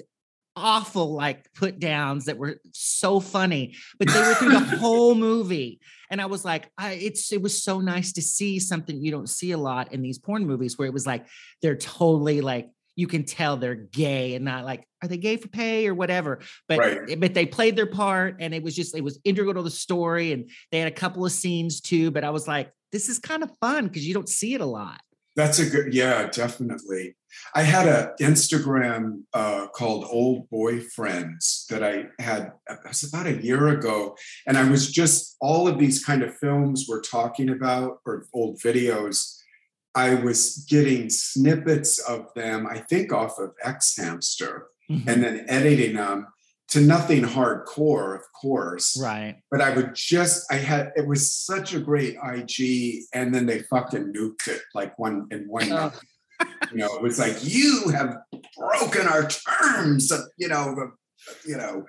awful 0.56 1.14
like 1.14 1.52
put 1.54 1.78
downs 1.78 2.26
that 2.26 2.38
were 2.38 2.60
so 2.72 3.20
funny, 3.20 3.74
but 3.98 4.08
they 4.08 4.20
were 4.20 4.34
through 4.34 4.50
the 4.50 4.58
whole 4.78 5.14
movie. 5.14 5.80
And 6.10 6.20
I 6.20 6.26
was 6.26 6.44
like, 6.44 6.70
I 6.76 6.92
it's 6.92 7.32
it 7.32 7.42
was 7.42 7.62
so 7.62 7.80
nice 7.80 8.12
to 8.12 8.22
see 8.22 8.58
something 8.58 9.00
you 9.00 9.10
don't 9.10 9.28
see 9.28 9.52
a 9.52 9.58
lot 9.58 9.92
in 9.92 10.02
these 10.02 10.18
porn 10.18 10.46
movies 10.46 10.78
where 10.78 10.88
it 10.88 10.94
was 10.94 11.06
like 11.06 11.26
they're 11.62 11.76
totally 11.76 12.40
like 12.40 12.68
you 12.96 13.06
can 13.06 13.24
tell 13.24 13.56
they're 13.56 13.74
gay 13.74 14.34
and 14.34 14.44
not 14.44 14.64
like 14.64 14.86
are 15.02 15.08
they 15.08 15.16
gay 15.16 15.36
for 15.36 15.48
pay 15.48 15.86
or 15.86 15.94
whatever 15.94 16.40
but 16.68 16.78
Right. 16.78 17.20
but 17.20 17.34
they 17.34 17.46
played 17.46 17.76
their 17.76 17.86
part 17.86 18.36
and 18.40 18.54
it 18.54 18.62
was 18.62 18.74
just 18.74 18.96
it 18.96 19.02
was 19.04 19.18
integral 19.24 19.54
to 19.54 19.62
the 19.62 19.70
story 19.70 20.32
and 20.32 20.50
they 20.70 20.78
had 20.78 20.88
a 20.88 20.94
couple 20.94 21.24
of 21.26 21.32
scenes 21.32 21.80
too 21.80 22.10
but 22.10 22.24
i 22.24 22.30
was 22.30 22.46
like 22.46 22.70
this 22.92 23.08
is 23.08 23.18
kind 23.18 23.42
of 23.42 23.50
fun 23.60 23.86
because 23.88 24.06
you 24.06 24.14
don't 24.14 24.28
see 24.28 24.54
it 24.54 24.60
a 24.60 24.66
lot 24.66 25.00
That's 25.36 25.58
a 25.58 25.66
good, 25.68 25.92
yeah, 25.92 26.28
definitely. 26.30 27.16
I 27.56 27.62
had 27.64 27.88
a 27.88 28.14
Instagram 28.20 29.22
uh, 29.34 29.66
called 29.74 30.06
Old 30.08 30.46
Boyfriends 30.48 31.66
that 31.66 31.82
I 31.82 32.06
had. 32.22 32.52
It 32.70 32.78
was 32.86 33.02
about 33.02 33.26
a 33.26 33.42
year 33.42 33.66
ago, 33.68 34.16
and 34.46 34.56
I 34.56 34.68
was 34.70 34.90
just 34.92 35.36
all 35.40 35.66
of 35.66 35.78
these 35.78 36.04
kind 36.04 36.22
of 36.22 36.36
films 36.38 36.86
we're 36.88 37.00
talking 37.02 37.48
about 37.50 37.98
or 38.06 38.26
old 38.32 38.60
videos. 38.60 39.36
I 39.94 40.14
was 40.14 40.66
getting 40.68 41.08
snippets 41.10 41.98
of 42.00 42.32
them. 42.34 42.66
I 42.66 42.78
think 42.78 43.12
off 43.12 43.38
of 43.38 43.52
X 43.62 43.96
Hamster, 43.96 44.68
mm-hmm. 44.90 45.08
and 45.08 45.22
then 45.22 45.44
editing 45.48 45.94
them 45.96 46.26
to 46.68 46.80
nothing 46.80 47.22
hardcore, 47.22 48.14
of 48.16 48.22
course 48.40 48.98
right 49.00 49.36
but 49.50 49.60
I 49.60 49.74
would 49.76 49.94
just 49.94 50.50
I 50.50 50.56
had 50.56 50.92
it 50.96 51.06
was 51.06 51.30
such 51.32 51.74
a 51.74 51.78
great 51.80 52.16
IG, 52.24 53.04
and 53.12 53.34
then 53.34 53.46
they 53.46 53.60
fucking 53.62 54.12
nuked 54.12 54.48
it 54.48 54.62
like 54.74 54.98
one 54.98 55.26
in 55.30 55.46
one 55.46 55.70
Oh. 55.70 55.76
night. 55.76 55.92
You 56.72 56.78
know, 56.78 56.94
it 56.96 57.02
was 57.02 57.18
like 57.18 57.36
you 57.42 57.90
have 57.94 58.16
broken 58.58 59.06
our 59.06 59.28
terms, 59.28 60.10
of, 60.10 60.22
you 60.36 60.48
know, 60.48 60.74
of- 60.76 60.90
you 61.46 61.56
know, 61.56 61.86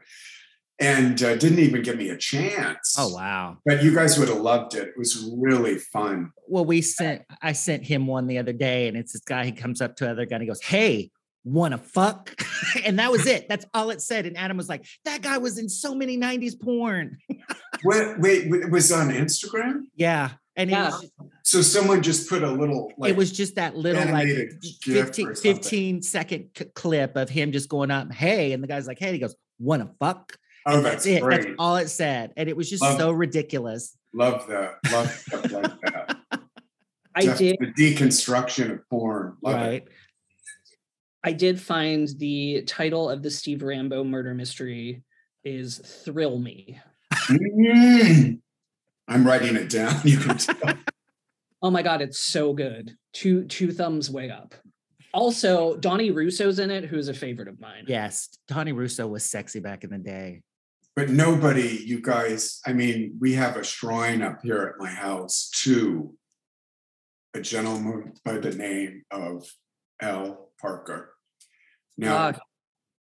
and 0.79 1.21
uh, 1.23 1.35
didn't 1.37 1.59
even 1.59 1.81
give 1.81 1.97
me 1.97 2.09
a 2.09 2.17
chance. 2.17 2.95
oh 2.97 3.09
wow 3.13 3.57
But 3.65 3.83
you 3.83 3.93
guys 3.95 4.17
would 4.19 4.27
have 4.29 4.41
loved 4.41 4.75
it. 4.75 4.89
It 4.89 4.97
was 4.97 5.31
really 5.37 5.77
fun. 5.77 6.31
well 6.47 6.65
we 6.65 6.81
sent 6.81 7.21
i 7.41 7.51
sent 7.53 7.83
him 7.85 8.07
one 8.07 8.27
the 8.27 8.37
other 8.37 8.53
day 8.53 8.87
and 8.87 8.97
it's 8.97 9.13
this 9.13 9.21
guy 9.23 9.45
he 9.45 9.51
comes 9.51 9.81
up 9.81 9.95
to 9.97 10.09
other 10.09 10.25
guy 10.25 10.35
and 10.35 10.43
he 10.43 10.47
goes 10.47 10.61
hey 10.61 11.09
wanna 11.43 11.77
fuck 11.77 12.35
and 12.85 12.97
that 12.99 13.11
was 13.11 13.25
it 13.27 13.47
that's 13.47 13.65
all 13.73 13.89
it 13.91 14.01
said 14.01 14.25
and 14.25 14.35
adam 14.37 14.57
was 14.57 14.67
like 14.67 14.83
that 15.05 15.21
guy 15.21 15.37
was 15.37 15.57
in 15.57 15.69
so 15.69 15.93
many 15.95 16.17
90s 16.17 16.59
porn 16.59 17.17
Wait, 17.83 18.19
wait, 18.19 18.45
it 18.47 18.71
was 18.71 18.91
on 18.91 19.09
Instagram. 19.09 19.81
yeah 19.95 20.31
and 20.55 20.69
Yeah. 20.71 20.89
was, 20.89 21.11
So 21.43 21.61
someone 21.61 22.01
just 22.01 22.27
put 22.29 22.41
a 22.41 22.49
little 22.49 22.91
like 22.97 23.11
it 23.11 23.17
was 23.17 23.31
just 23.31 23.55
that 23.55 23.75
little 23.77 24.01
like 24.01 24.27
animated 24.27 24.53
GIF 24.83 25.07
15, 25.15 25.35
15 25.35 26.01
second 26.01 26.49
c- 26.57 26.65
clip 26.73 27.15
of 27.15 27.29
him 27.29 27.51
just 27.51 27.69
going 27.69 27.91
up 27.91 28.11
hey 28.11 28.53
and 28.53 28.63
the 28.63 28.67
guy's 28.67 28.87
like 28.87 28.97
hey 28.99 29.11
he 29.11 29.19
goes 29.19 29.35
wanna 29.59 29.91
fuck 29.99 30.35
Oh, 30.65 30.77
And 30.77 30.85
that's 30.85 31.05
it 31.05 31.21
great. 31.21 31.41
that's 31.41 31.53
all 31.59 31.75
it 31.77 31.89
said 31.89 32.33
and 32.37 32.49
it 32.49 32.57
was 32.57 32.69
just 32.69 32.81
Love- 32.83 32.97
so 32.97 33.11
ridiculous 33.11 33.95
Love 34.13 34.47
that. 34.47 34.75
Love 34.91 35.11
stuff 35.27 35.51
like 35.51 35.81
that. 35.81 36.17
I 37.13 37.21
Def- 37.21 37.37
did 37.37 37.57
the 37.59 37.73
deconstruction 37.73 38.71
of 38.71 38.89
porn. 38.89 39.37
Love 39.43 39.55
it. 39.55 39.57
right 39.65 39.87
I 41.23 41.33
did 41.33 41.59
find 41.59 42.07
the 42.17 42.61
title 42.67 43.09
of 43.09 43.23
the 43.23 43.31
Steve 43.31 43.63
Rambo 43.63 44.03
murder 44.03 44.33
mystery 44.35 45.03
is 45.43 45.77
Thrill 46.05 46.37
Me. 46.39 46.79
Mm. 47.13 48.39
I'm 49.07 49.25
writing 49.27 49.55
it 49.55 49.69
down. 49.69 49.99
You 50.03 50.17
can 50.17 50.37
tell. 50.37 50.55
Oh 51.61 51.71
my 51.71 51.81
god, 51.81 52.01
it's 52.01 52.19
so 52.19 52.53
good. 52.53 52.95
Two 53.11 53.45
two 53.45 53.71
thumbs 53.71 54.11
way 54.11 54.29
up. 54.29 54.53
Also, 55.13 55.75
Donnie 55.77 56.11
Russo's 56.11 56.59
in 56.59 56.69
it, 56.69 56.83
who's 56.85 57.07
a 57.07 57.13
favorite 57.13 57.47
of 57.47 57.59
mine. 57.59 57.85
yes 57.87 58.29
Donnie 58.47 58.73
russo 58.73 59.07
was 59.07 59.23
sexy 59.23 59.59
back 59.61 59.83
in 59.83 59.89
the 59.89 59.97
day 59.97 60.43
but 60.95 61.09
nobody, 61.09 61.83
you 61.85 62.01
guys, 62.01 62.61
I 62.65 62.73
mean, 62.73 63.17
we 63.19 63.33
have 63.33 63.57
a 63.57 63.63
shrine 63.63 64.21
up 64.21 64.39
here 64.43 64.73
at 64.73 64.81
my 64.83 64.89
house 64.89 65.49
to 65.63 66.13
a 67.33 67.41
gentleman 67.41 68.13
by 68.23 68.37
the 68.37 68.51
name 68.55 69.03
of 69.11 69.45
Al 70.01 70.49
Parker. 70.61 71.13
Now, 71.97 72.15
Ah. 72.17 72.33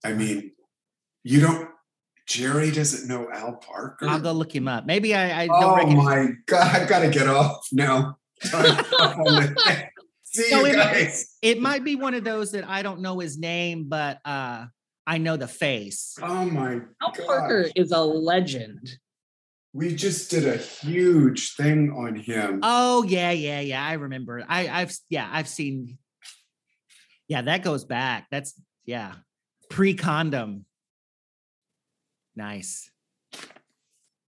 I 0.05 0.12
mean, 0.12 0.53
you 1.24 1.40
don't, 1.40 1.68
Jerry 2.27 2.70
doesn't 2.70 3.09
know 3.09 3.31
Al 3.33 3.55
Parker. 3.57 4.07
i'll 4.07 4.20
go 4.20 4.33
look 4.33 4.55
him 4.55 4.68
up 4.68 4.85
maybe 4.85 5.14
i, 5.14 5.42
I 5.42 5.46
don't 5.46 5.64
Oh 5.64 5.77
recognize 5.77 6.05
my 6.05 6.33
God, 6.46 6.77
I've 6.77 6.87
got 6.88 6.98
to 7.01 7.09
get 7.09 7.27
off 7.27 7.66
now. 7.72 8.18
See 10.24 10.51
No, 10.51 10.59
you 10.61 10.66
it- 10.66 10.77
guys. 10.77 11.37
it 11.40 11.59
might 11.62 11.85
be 11.85 11.96
one 11.96 12.12
of 12.12 12.22
those 12.24 12.53
that 12.53 12.68
i 12.68 12.83
don't 12.83 13.01
know 13.01 13.18
his 13.18 13.38
name 13.38 13.88
but 13.88 14.18
uh 14.27 14.66
i 15.09 15.18
know 15.18 15.37
the 15.37 15.49
face 15.49 16.14
Oh 16.23 16.44
my 16.44 16.75
Al 17.03 17.12
God. 17.16 17.27
Parker 17.27 17.66
is 17.75 17.90
a 17.92 18.01
legend. 18.01 18.99
We 19.73 19.94
just 19.94 20.31
did 20.31 20.47
a 20.47 20.57
huge 20.57 21.55
thing 21.57 21.90
on 21.92 22.16
him. 22.16 22.61
oh 22.62 23.03
yeah 23.05 23.31
yeah 23.33 23.61
yeah 23.61 23.85
i 23.85 23.94
remember 23.94 24.44
i 24.49 24.68
i've 24.68 24.97
yeah 25.09 25.29
i've 25.33 25.49
seen 25.49 25.99
yeah 27.29 27.42
that 27.42 27.62
goes 27.62 27.85
back 27.85 28.27
that's 28.31 28.55
yeah 28.87 29.14
pre-condom 29.71 30.64
nice 32.37 32.90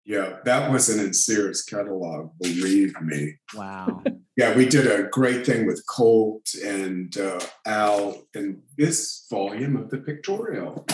Yeah, 0.06 0.40
that 0.46 0.72
wasn't 0.72 1.02
in 1.06 1.14
Sears 1.14 1.62
catalog, 1.62 2.32
believe 2.42 3.00
me. 3.02 3.36
wow 3.56 4.02
Yeah, 4.40 4.56
we 4.56 4.66
did 4.66 4.88
a 4.88 5.04
great 5.10 5.46
thing 5.46 5.66
with 5.66 5.86
Colt 5.86 6.54
and 6.66 7.16
uh, 7.18 7.42
Al 7.66 8.24
in 8.34 8.62
this 8.78 9.26
volume 9.30 9.76
of 9.76 9.90
the 9.90 9.98
Pictorial. 9.98 10.88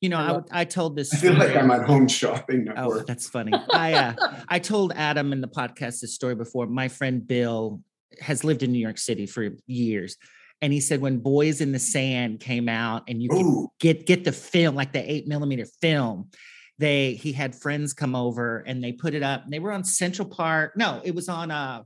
you 0.00 0.08
know 0.08 0.18
I 0.18 0.62
i, 0.62 0.64
told 0.64 0.96
this 0.96 1.14
I 1.14 1.18
feel 1.18 1.34
like 1.34 1.54
I'm 1.54 1.70
at 1.70 1.86
Home 1.86 2.08
Shopping 2.08 2.66
Oh, 2.76 2.98
that's 3.06 3.28
funny. 3.28 3.52
I 3.72 3.92
uh, 3.92 4.14
I 4.48 4.58
told 4.58 4.92
Adam 4.96 5.32
in 5.32 5.40
the 5.40 5.46
podcast 5.46 6.00
this 6.00 6.16
story 6.16 6.34
before. 6.34 6.66
My 6.66 6.88
friend 6.88 7.24
Bill 7.24 7.80
has 8.20 8.42
lived 8.42 8.64
in 8.64 8.72
New 8.72 8.80
York 8.80 8.98
City 8.98 9.26
for 9.26 9.50
years, 9.68 10.16
and 10.60 10.72
he 10.72 10.80
said 10.80 11.00
when 11.00 11.18
Boys 11.18 11.60
in 11.60 11.70
the 11.70 11.78
Sand 11.78 12.40
came 12.40 12.68
out, 12.68 13.04
and 13.06 13.22
you 13.22 13.28
could 13.28 13.68
get 13.78 14.04
get 14.04 14.24
the 14.24 14.32
film, 14.32 14.74
like 14.74 14.92
the 14.92 15.08
eight 15.08 15.28
millimeter 15.28 15.66
film. 15.80 16.30
They 16.78 17.14
he 17.14 17.30
had 17.30 17.54
friends 17.54 17.94
come 17.94 18.16
over 18.16 18.64
and 18.66 18.82
they 18.82 18.90
put 18.90 19.14
it 19.14 19.22
up. 19.22 19.44
And 19.44 19.52
they 19.52 19.60
were 19.60 19.70
on 19.70 19.84
Central 19.84 20.26
Park. 20.26 20.72
No, 20.76 21.00
it 21.04 21.14
was 21.14 21.28
on 21.28 21.52
uh 21.52 21.84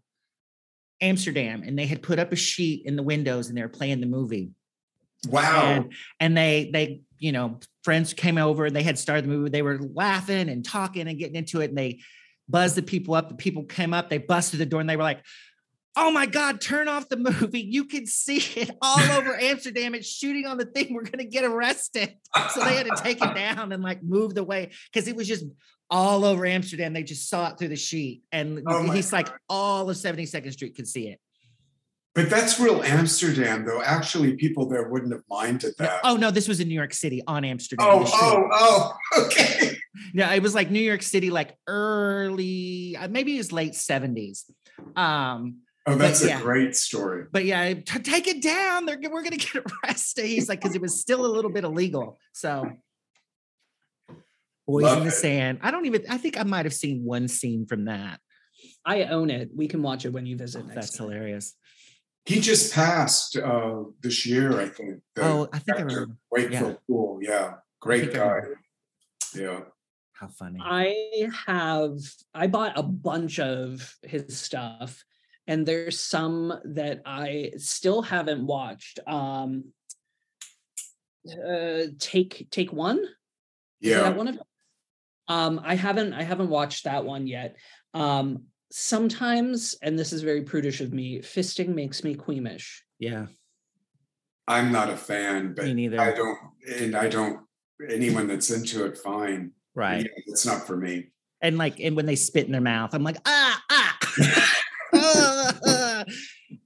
Amsterdam, 1.02 1.62
and 1.66 1.78
they 1.78 1.86
had 1.86 2.02
put 2.02 2.18
up 2.18 2.32
a 2.32 2.36
sheet 2.36 2.86
in 2.86 2.96
the 2.96 3.02
windows 3.02 3.48
and 3.48 3.58
they 3.58 3.62
were 3.62 3.68
playing 3.68 4.00
the 4.00 4.06
movie. 4.06 4.52
Wow. 5.28 5.62
and 5.62 5.92
and 6.18 6.36
they 6.36 6.70
they 6.72 7.02
you 7.18 7.32
know 7.32 7.60
friends 7.84 8.12
came 8.12 8.38
over 8.38 8.66
and 8.66 8.74
they 8.74 8.82
had 8.82 8.98
started 8.98 9.24
the 9.24 9.28
movie. 9.28 9.50
They 9.50 9.62
were 9.62 9.78
laughing 9.78 10.48
and 10.48 10.64
talking 10.64 11.06
and 11.06 11.18
getting 11.18 11.36
into 11.36 11.60
it 11.60 11.70
and 11.70 11.78
they 11.78 12.00
buzzed 12.48 12.76
the 12.76 12.82
people 12.82 13.14
up. 13.14 13.28
The 13.28 13.34
people 13.34 13.64
came 13.64 13.94
up 13.94 14.08
they 14.08 14.18
busted 14.18 14.58
the 14.58 14.66
door 14.66 14.80
and 14.80 14.88
they 14.88 14.96
were 14.96 15.02
like 15.02 15.22
oh 15.94 16.10
my 16.10 16.24
god 16.24 16.60
turn 16.60 16.88
off 16.88 17.08
the 17.08 17.16
movie. 17.16 17.60
You 17.60 17.84
can 17.84 18.06
see 18.06 18.38
it 18.60 18.70
all 18.80 19.00
over 19.12 19.38
amsterdam. 19.38 19.94
It's 19.94 20.08
shooting 20.08 20.46
on 20.46 20.58
the 20.58 20.64
thing. 20.64 20.94
We're 20.94 21.04
going 21.04 21.18
to 21.18 21.24
get 21.24 21.44
arrested. 21.44 22.16
So 22.54 22.64
they 22.64 22.76
had 22.76 22.86
to 22.86 22.96
take 23.02 23.22
it 23.22 23.34
down 23.34 23.72
and 23.72 23.82
like 23.82 24.02
move 24.02 24.34
the 24.34 24.42
way 24.42 24.70
because 24.92 25.06
it 25.06 25.14
was 25.14 25.28
just 25.28 25.44
all 25.92 26.24
over 26.24 26.44
amsterdam 26.46 26.92
they 26.92 27.04
just 27.04 27.28
saw 27.30 27.48
it 27.50 27.58
through 27.58 27.68
the 27.68 27.76
sheet 27.76 28.22
and 28.32 28.62
Oh 28.66 28.90
he's 28.90 29.12
like 29.12 29.28
all 29.48 29.88
of 29.88 29.96
72nd 29.96 30.52
street 30.52 30.74
could 30.74 30.88
see 30.88 31.06
it 31.08 31.20
But 32.14 32.28
that's 32.28 32.58
real 32.60 32.82
Amsterdam, 32.82 33.64
though. 33.64 33.80
Actually, 33.82 34.36
people 34.36 34.68
there 34.68 34.86
wouldn't 34.92 35.12
have 35.12 35.22
minded 35.30 35.74
that. 35.78 36.00
oh 36.02 36.16
no 36.16 36.30
this 36.30 36.48
was 36.48 36.58
in 36.60 36.68
new 36.68 36.74
york 36.74 36.92
city 36.94 37.22
on 37.26 37.44
amsterdam 37.44 37.86
oh, 37.88 38.04
oh, 38.06 38.48
oh, 39.14 39.22
okay. 39.26 39.76
Yeah, 40.14 40.32
it 40.34 40.42
was 40.42 40.54
like 40.54 40.70
New 40.70 40.80
York 40.80 41.02
City, 41.02 41.28
like 41.30 41.54
early, 41.66 42.96
uh, 42.98 43.08
maybe 43.08 43.34
it 43.34 43.38
was 43.38 43.52
late 43.52 43.72
70s. 43.72 44.44
Um, 44.96 45.58
Oh, 45.84 45.96
that's 45.96 46.22
a 46.22 46.28
yeah. 46.28 46.40
great 46.40 46.76
story. 46.76 47.24
but 47.32 47.44
yeah, 47.44 47.74
take 47.74 48.28
it 48.28 48.40
down. 48.40 48.86
They're 48.86 48.98
we're 49.10 49.22
gonna 49.24 49.36
get 49.48 49.56
arrested. 49.84 50.26
He's 50.26 50.48
like, 50.48 50.60
because 50.60 50.76
it 50.76 50.80
was 50.80 51.00
still 51.00 51.26
a 51.26 51.32
little 51.36 51.50
bit 51.50 51.64
illegal. 51.64 52.18
So 52.32 52.70
Boys 54.72 54.84
Love 54.84 54.98
in 54.98 55.04
the 55.04 55.08
it. 55.10 55.12
Sand. 55.12 55.58
I 55.62 55.70
don't 55.70 55.84
even. 55.86 56.04
I 56.08 56.16
think 56.16 56.38
I 56.38 56.44
might 56.44 56.64
have 56.64 56.72
seen 56.74 57.04
one 57.04 57.28
scene 57.28 57.66
from 57.66 57.84
that. 57.84 58.18
I 58.86 59.04
own 59.04 59.28
it. 59.30 59.50
We 59.54 59.68
can 59.68 59.82
watch 59.82 60.04
it 60.06 60.12
when 60.12 60.24
you 60.24 60.36
visit. 60.36 60.62
Oh, 60.64 60.66
next 60.66 60.74
that's 60.74 60.96
time. 60.96 61.08
hilarious. 61.10 61.54
He 62.24 62.40
just 62.40 62.72
passed 62.72 63.36
uh, 63.36 63.82
this 64.02 64.24
year, 64.24 64.58
I 64.60 64.68
think. 64.68 65.02
the 65.14 65.22
Oh, 65.24 65.48
I 65.52 65.58
think 65.58 65.76
I 65.76 65.80
actor, 65.82 65.94
remember. 65.94 66.16
Wakefield 66.30 66.78
Poole. 66.86 67.18
Yeah, 67.20 67.54
great 67.80 68.14
guy. 68.14 68.40
Yeah. 69.34 69.60
How 70.14 70.28
funny. 70.28 70.60
I 70.62 71.28
have 71.46 71.98
I 72.32 72.46
bought 72.46 72.78
a 72.78 72.82
bunch 72.82 73.40
of 73.40 73.96
his 74.04 74.38
stuff 74.38 75.02
and 75.48 75.66
there's 75.66 75.98
some 75.98 76.54
that 76.64 77.02
I 77.04 77.52
still 77.56 78.02
haven't 78.02 78.46
watched. 78.46 79.00
Um 79.06 79.72
uh 81.28 81.86
take 81.98 82.46
take 82.50 82.72
one? 82.72 82.98
Is 83.80 83.90
Yeah. 83.90 84.00
that 84.02 84.16
one 84.16 84.28
of 84.28 84.38
um 85.28 85.60
I 85.64 85.74
haven't 85.74 86.12
I 86.12 86.22
haven't 86.22 86.48
watched 86.50 86.84
that 86.84 87.04
one 87.04 87.26
yet. 87.26 87.56
Um 87.94 88.44
sometimes 88.70 89.76
and 89.82 89.98
this 89.98 90.12
is 90.12 90.22
very 90.22 90.42
prudish 90.42 90.80
of 90.80 90.92
me, 90.92 91.20
fisting 91.20 91.68
makes 91.74 92.02
me 92.04 92.14
queamish. 92.14 92.82
yeah, 92.98 93.26
I'm 94.48 94.72
not 94.72 94.90
a 94.90 94.96
fan, 94.96 95.54
but 95.54 95.66
me 95.66 95.74
neither. 95.74 96.00
I 96.00 96.12
don't, 96.12 96.38
and 96.80 96.96
I 96.96 97.08
don't, 97.08 97.40
anyone 97.88 98.26
that's 98.26 98.50
into 98.50 98.84
it, 98.86 98.98
fine. 98.98 99.52
right. 99.74 100.02
Yeah, 100.04 100.22
it's 100.26 100.44
not 100.46 100.66
for 100.66 100.76
me. 100.76 101.10
And 101.40 101.58
like, 101.58 101.80
and 101.80 101.96
when 101.96 102.06
they 102.06 102.16
spit 102.16 102.46
in 102.46 102.52
their 102.52 102.60
mouth, 102.60 102.94
I'm 102.94 103.02
like, 103.04 103.18
ah, 103.26 103.62
ah. 103.70 103.98
Ah. 104.94 106.04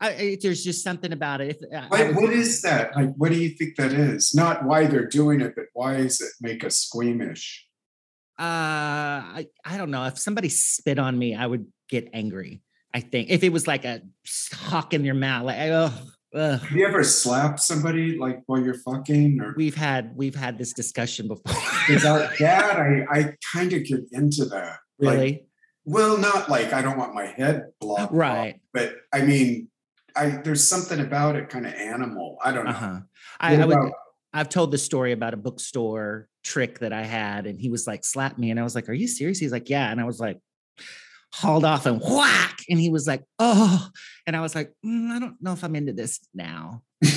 I, 0.00 0.08
I- 0.10 0.38
there's 0.42 0.64
just 0.64 0.82
something 0.82 1.12
about 1.12 1.40
it. 1.40 1.56
If, 1.60 1.72
I- 1.72 1.76
I 1.76 1.88
Like, 1.88 2.14
would- 2.16 2.24
what 2.24 2.32
is 2.32 2.62
that? 2.62 2.94
Like, 2.96 3.14
what 3.16 3.30
do 3.30 3.38
you 3.38 3.50
think 3.50 3.76
that 3.76 3.92
is? 3.92 4.34
Not 4.34 4.64
why 4.64 4.86
they're 4.86 5.06
doing 5.08 5.40
it, 5.40 5.54
but 5.54 5.66
why 5.74 5.98
does 5.98 6.20
it 6.20 6.32
make 6.40 6.64
us 6.64 6.78
squeamish? 6.78 7.66
Uh, 8.38 8.42
I, 8.42 9.46
I 9.64 9.76
don't 9.78 9.90
know. 9.90 10.04
If 10.04 10.18
somebody 10.18 10.48
spit 10.48 10.98
on 10.98 11.18
me, 11.18 11.34
I 11.34 11.46
would 11.46 11.66
get 11.88 12.10
angry. 12.12 12.62
I 12.92 13.00
think 13.00 13.30
if 13.30 13.42
it 13.42 13.52
was 13.52 13.66
like 13.66 13.84
a 13.84 14.02
hawk 14.52 14.94
in 14.94 15.04
your 15.04 15.14
mouth, 15.14 15.44
like, 15.44 15.58
oh, 15.58 15.92
ugh. 16.34 16.60
Have 16.60 16.72
you 16.72 16.86
ever 16.86 17.02
slapped 17.02 17.60
somebody 17.60 18.18
like 18.18 18.42
while 18.46 18.60
you're 18.60 18.78
fucking 18.78 19.40
or? 19.40 19.54
we've 19.56 19.74
had 19.74 20.16
we've 20.16 20.34
had 20.34 20.58
this 20.58 20.72
discussion 20.72 21.28
before. 21.28 21.54
Without 21.88 22.38
that, 22.38 22.76
I, 22.80 23.04
I 23.10 23.34
kind 23.52 23.72
of 23.72 23.84
get 23.84 24.00
into 24.12 24.46
that. 24.46 24.78
Like, 24.98 25.14
really? 25.18 25.46
well, 25.84 26.18
not 26.18 26.48
like 26.48 26.72
I 26.72 26.82
don't 26.82 26.96
want 26.96 27.14
my 27.14 27.26
head 27.26 27.66
blocked. 27.80 28.02
off, 28.02 28.08
Right. 28.12 28.60
But 28.72 28.96
I 29.12 29.22
mean, 29.22 29.68
I 30.14 30.28
there's 30.42 30.66
something 30.66 31.00
about 31.00 31.36
it 31.36 31.48
kind 31.48 31.66
of 31.66 31.74
animal. 31.74 32.38
I 32.44 32.52
don't 32.52 32.64
know. 32.64 32.70
Uh 32.70 32.74
huh. 32.74 33.00
I, 33.40 33.56
I 33.56 33.64
would. 33.64 33.92
I've 34.36 34.48
told 34.50 34.70
the 34.70 34.78
story 34.78 35.12
about 35.12 35.32
a 35.34 35.36
bookstore 35.38 36.28
trick 36.44 36.80
that 36.80 36.92
I 36.92 37.02
had, 37.04 37.46
and 37.46 37.58
he 37.58 37.70
was 37.70 37.86
like, 37.86 38.04
slap 38.04 38.36
me. 38.38 38.50
And 38.50 38.60
I 38.60 38.62
was 38.64 38.74
like, 38.74 38.88
Are 38.88 38.92
you 38.94 39.08
serious? 39.08 39.38
He's 39.38 39.52
like, 39.52 39.70
Yeah. 39.70 39.90
And 39.90 40.00
I 40.00 40.04
was 40.04 40.20
like, 40.20 40.38
hauled 41.32 41.64
off 41.64 41.86
and 41.86 42.00
whack. 42.00 42.58
And 42.68 42.78
he 42.78 42.90
was 42.90 43.06
like, 43.06 43.24
Oh. 43.38 43.88
And 44.26 44.36
I 44.36 44.40
was 44.40 44.54
like, 44.54 44.72
"Mm, 44.84 45.10
I 45.10 45.18
don't 45.20 45.40
know 45.40 45.52
if 45.52 45.62
I'm 45.64 45.76
into 45.76 45.92
this 45.92 46.20
now. 46.34 46.82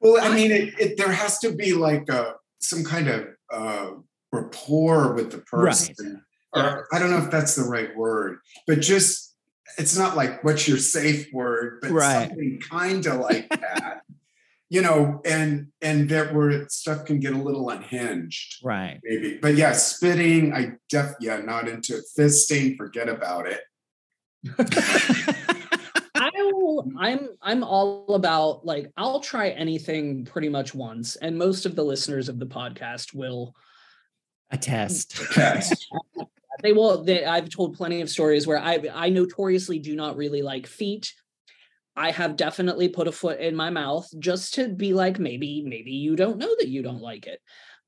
Well, 0.00 0.22
I 0.22 0.32
mean, 0.32 0.52
it, 0.52 0.74
it, 0.78 0.96
there 0.96 1.10
has 1.10 1.40
to 1.40 1.50
be 1.52 1.74
like 1.74 2.08
a, 2.08 2.34
some 2.60 2.84
kind 2.84 3.08
of 3.08 3.26
uh, 3.52 3.90
rapport 4.32 5.12
with 5.14 5.32
the 5.32 5.38
Right. 5.52 5.70
person. 5.70 6.22
Or 6.54 6.86
I 6.92 7.00
don't 7.00 7.10
know 7.10 7.18
if 7.18 7.32
that's 7.32 7.56
the 7.56 7.64
right 7.64 7.96
word, 7.96 8.38
but 8.68 8.80
just 8.80 9.34
it's 9.76 9.98
not 9.98 10.16
like 10.16 10.44
what's 10.44 10.68
your 10.68 10.78
safe 10.78 11.26
word, 11.32 11.80
but 11.82 11.90
Right. 11.90 12.28
something 12.28 12.60
kind 12.70 13.04
of 13.06 13.18
like 13.20 13.48
that. 13.50 14.02
You 14.70 14.82
know, 14.82 15.22
and 15.24 15.68
and 15.80 16.08
that 16.10 16.34
where 16.34 16.68
stuff 16.68 17.06
can 17.06 17.20
get 17.20 17.32
a 17.32 17.38
little 17.38 17.70
unhinged, 17.70 18.58
Right. 18.62 19.00
maybe. 19.02 19.38
But 19.40 19.54
yeah, 19.54 19.72
spitting, 19.72 20.52
I 20.52 20.72
def 20.90 21.14
yeah, 21.20 21.38
not 21.38 21.68
into 21.68 21.96
it. 21.96 22.04
Fisting, 22.18 22.76
forget 22.76 23.08
about 23.08 23.46
it. 23.48 23.60
I'll, 26.14 26.88
I'm 26.98 27.28
I'm 27.40 27.64
all 27.64 28.14
about 28.14 28.64
like 28.66 28.90
I'll 28.96 29.20
try 29.20 29.50
anything 29.50 30.24
pretty 30.24 30.48
much 30.48 30.74
once, 30.74 31.16
and 31.16 31.38
most 31.38 31.64
of 31.66 31.74
the 31.76 31.84
listeners 31.84 32.28
of 32.28 32.38
the 32.38 32.46
podcast 32.46 33.14
will 33.14 33.54
attest. 34.50 35.12
test. 35.32 35.36
Yes. 35.36 35.86
they 36.62 36.72
will 36.72 37.04
they, 37.04 37.24
I've 37.24 37.48
told 37.48 37.76
plenty 37.76 38.00
of 38.00 38.10
stories 38.10 38.46
where 38.46 38.58
I 38.58 38.80
I 38.92 39.08
notoriously 39.10 39.78
do 39.78 39.94
not 39.96 40.16
really 40.16 40.42
like 40.42 40.66
feet. 40.66 41.12
I 41.98 42.12
have 42.12 42.36
definitely 42.36 42.88
put 42.88 43.08
a 43.08 43.12
foot 43.12 43.40
in 43.40 43.56
my 43.56 43.70
mouth 43.70 44.08
just 44.20 44.54
to 44.54 44.68
be 44.68 44.94
like 44.94 45.18
maybe 45.18 45.62
maybe 45.66 45.90
you 45.90 46.14
don't 46.14 46.38
know 46.38 46.54
that 46.58 46.68
you 46.68 46.82
don't 46.82 47.02
like 47.02 47.26
it. 47.26 47.40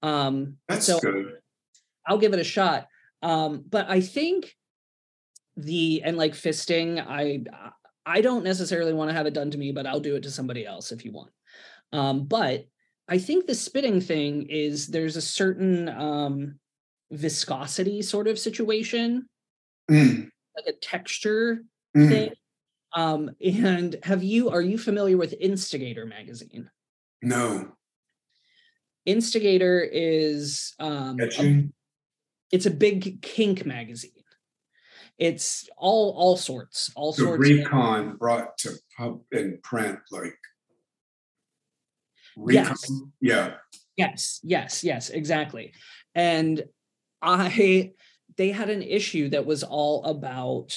Um 0.02 0.56
That's 0.68 0.86
so 0.86 0.98
good. 0.98 1.38
I'll 2.06 2.18
give 2.18 2.32
it 2.32 2.40
a 2.40 2.44
shot. 2.44 2.88
Um, 3.22 3.64
but 3.68 3.88
I 3.88 4.00
think 4.00 4.56
the 5.56 6.02
and 6.04 6.16
like 6.16 6.32
fisting, 6.32 7.04
I 7.06 7.44
I 8.04 8.20
don't 8.20 8.44
necessarily 8.44 8.92
want 8.92 9.10
to 9.10 9.14
have 9.14 9.26
it 9.26 9.34
done 9.34 9.50
to 9.52 9.58
me, 9.58 9.70
but 9.70 9.86
I'll 9.86 10.00
do 10.00 10.16
it 10.16 10.22
to 10.24 10.30
somebody 10.30 10.66
else 10.66 10.90
if 10.90 11.04
you 11.04 11.12
want. 11.12 11.30
Um, 11.92 12.24
but 12.24 12.66
I 13.08 13.18
think 13.18 13.46
the 13.46 13.54
spitting 13.54 14.00
thing 14.00 14.46
is 14.48 14.88
there's 14.88 15.16
a 15.16 15.22
certain 15.22 15.88
um 15.88 16.58
viscosity 17.12 18.02
sort 18.02 18.26
of 18.26 18.38
situation, 18.38 19.28
Mm, 19.90 20.30
like 20.56 20.66
a 20.66 20.78
texture 20.80 21.62
mm. 21.96 22.08
thing. 22.08 22.32
Um, 22.92 23.30
and 23.44 23.96
have 24.02 24.22
you 24.24 24.50
are 24.50 24.62
you 24.62 24.76
familiar 24.78 25.16
with 25.16 25.34
Instigator 25.40 26.06
magazine? 26.06 26.70
No. 27.22 27.72
Instigator 29.06 29.80
is 29.90 30.74
um 30.78 31.18
a 31.20 31.68
it's 32.52 32.66
a 32.66 32.70
big 32.70 33.22
kink 33.22 33.64
magazine. 33.64 34.10
It's 35.18 35.68
all 35.76 36.12
all 36.16 36.36
sorts, 36.36 36.90
all 36.96 37.12
So 37.12 37.24
sorts. 37.24 37.48
of- 37.48 37.56
recon 37.56 38.16
brought 38.16 38.58
to 38.58 38.70
pub 38.96 39.20
and 39.32 39.62
print 39.62 39.98
like 40.10 40.36
recon. 42.36 42.64
Yes. 42.64 42.90
Yeah. 43.20 43.54
yes, 43.96 44.40
yes, 44.42 44.82
yes, 44.84 45.10
exactly. 45.10 45.72
And 46.14 46.64
I 47.22 47.92
they 48.36 48.50
had 48.50 48.70
an 48.70 48.82
issue 48.82 49.28
that 49.30 49.46
was 49.46 49.62
all 49.62 50.04
about 50.04 50.76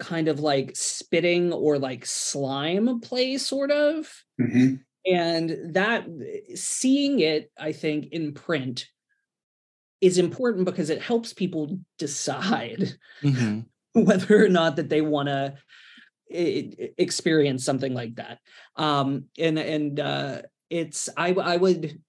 kind 0.00 0.28
of 0.28 0.40
like 0.40 0.72
spitting 0.74 1.52
or 1.52 1.78
like 1.78 2.04
slime 2.06 3.00
play 3.00 3.38
sort 3.38 3.70
of. 3.70 4.12
Hmm 4.40 4.76
and 5.06 5.74
that 5.74 6.06
seeing 6.54 7.20
it 7.20 7.50
i 7.58 7.72
think 7.72 8.08
in 8.12 8.34
print 8.34 8.86
is 10.00 10.18
important 10.18 10.64
because 10.64 10.90
it 10.90 11.02
helps 11.02 11.32
people 11.32 11.78
decide 11.98 12.94
Mhm. 13.22 13.66
whether 13.94 14.44
or 14.44 14.48
not 14.48 14.76
that 14.76 14.88
they 14.88 15.00
want 15.00 15.28
to 15.28 15.54
experience 16.30 17.64
something 17.64 17.92
like 17.92 18.14
that. 18.16 18.38
Um 18.76 19.26
and 19.38 19.58
and 19.58 19.98
uh 19.98 20.42
it's 20.70 21.08
I 21.16 21.56
would 21.56 22.00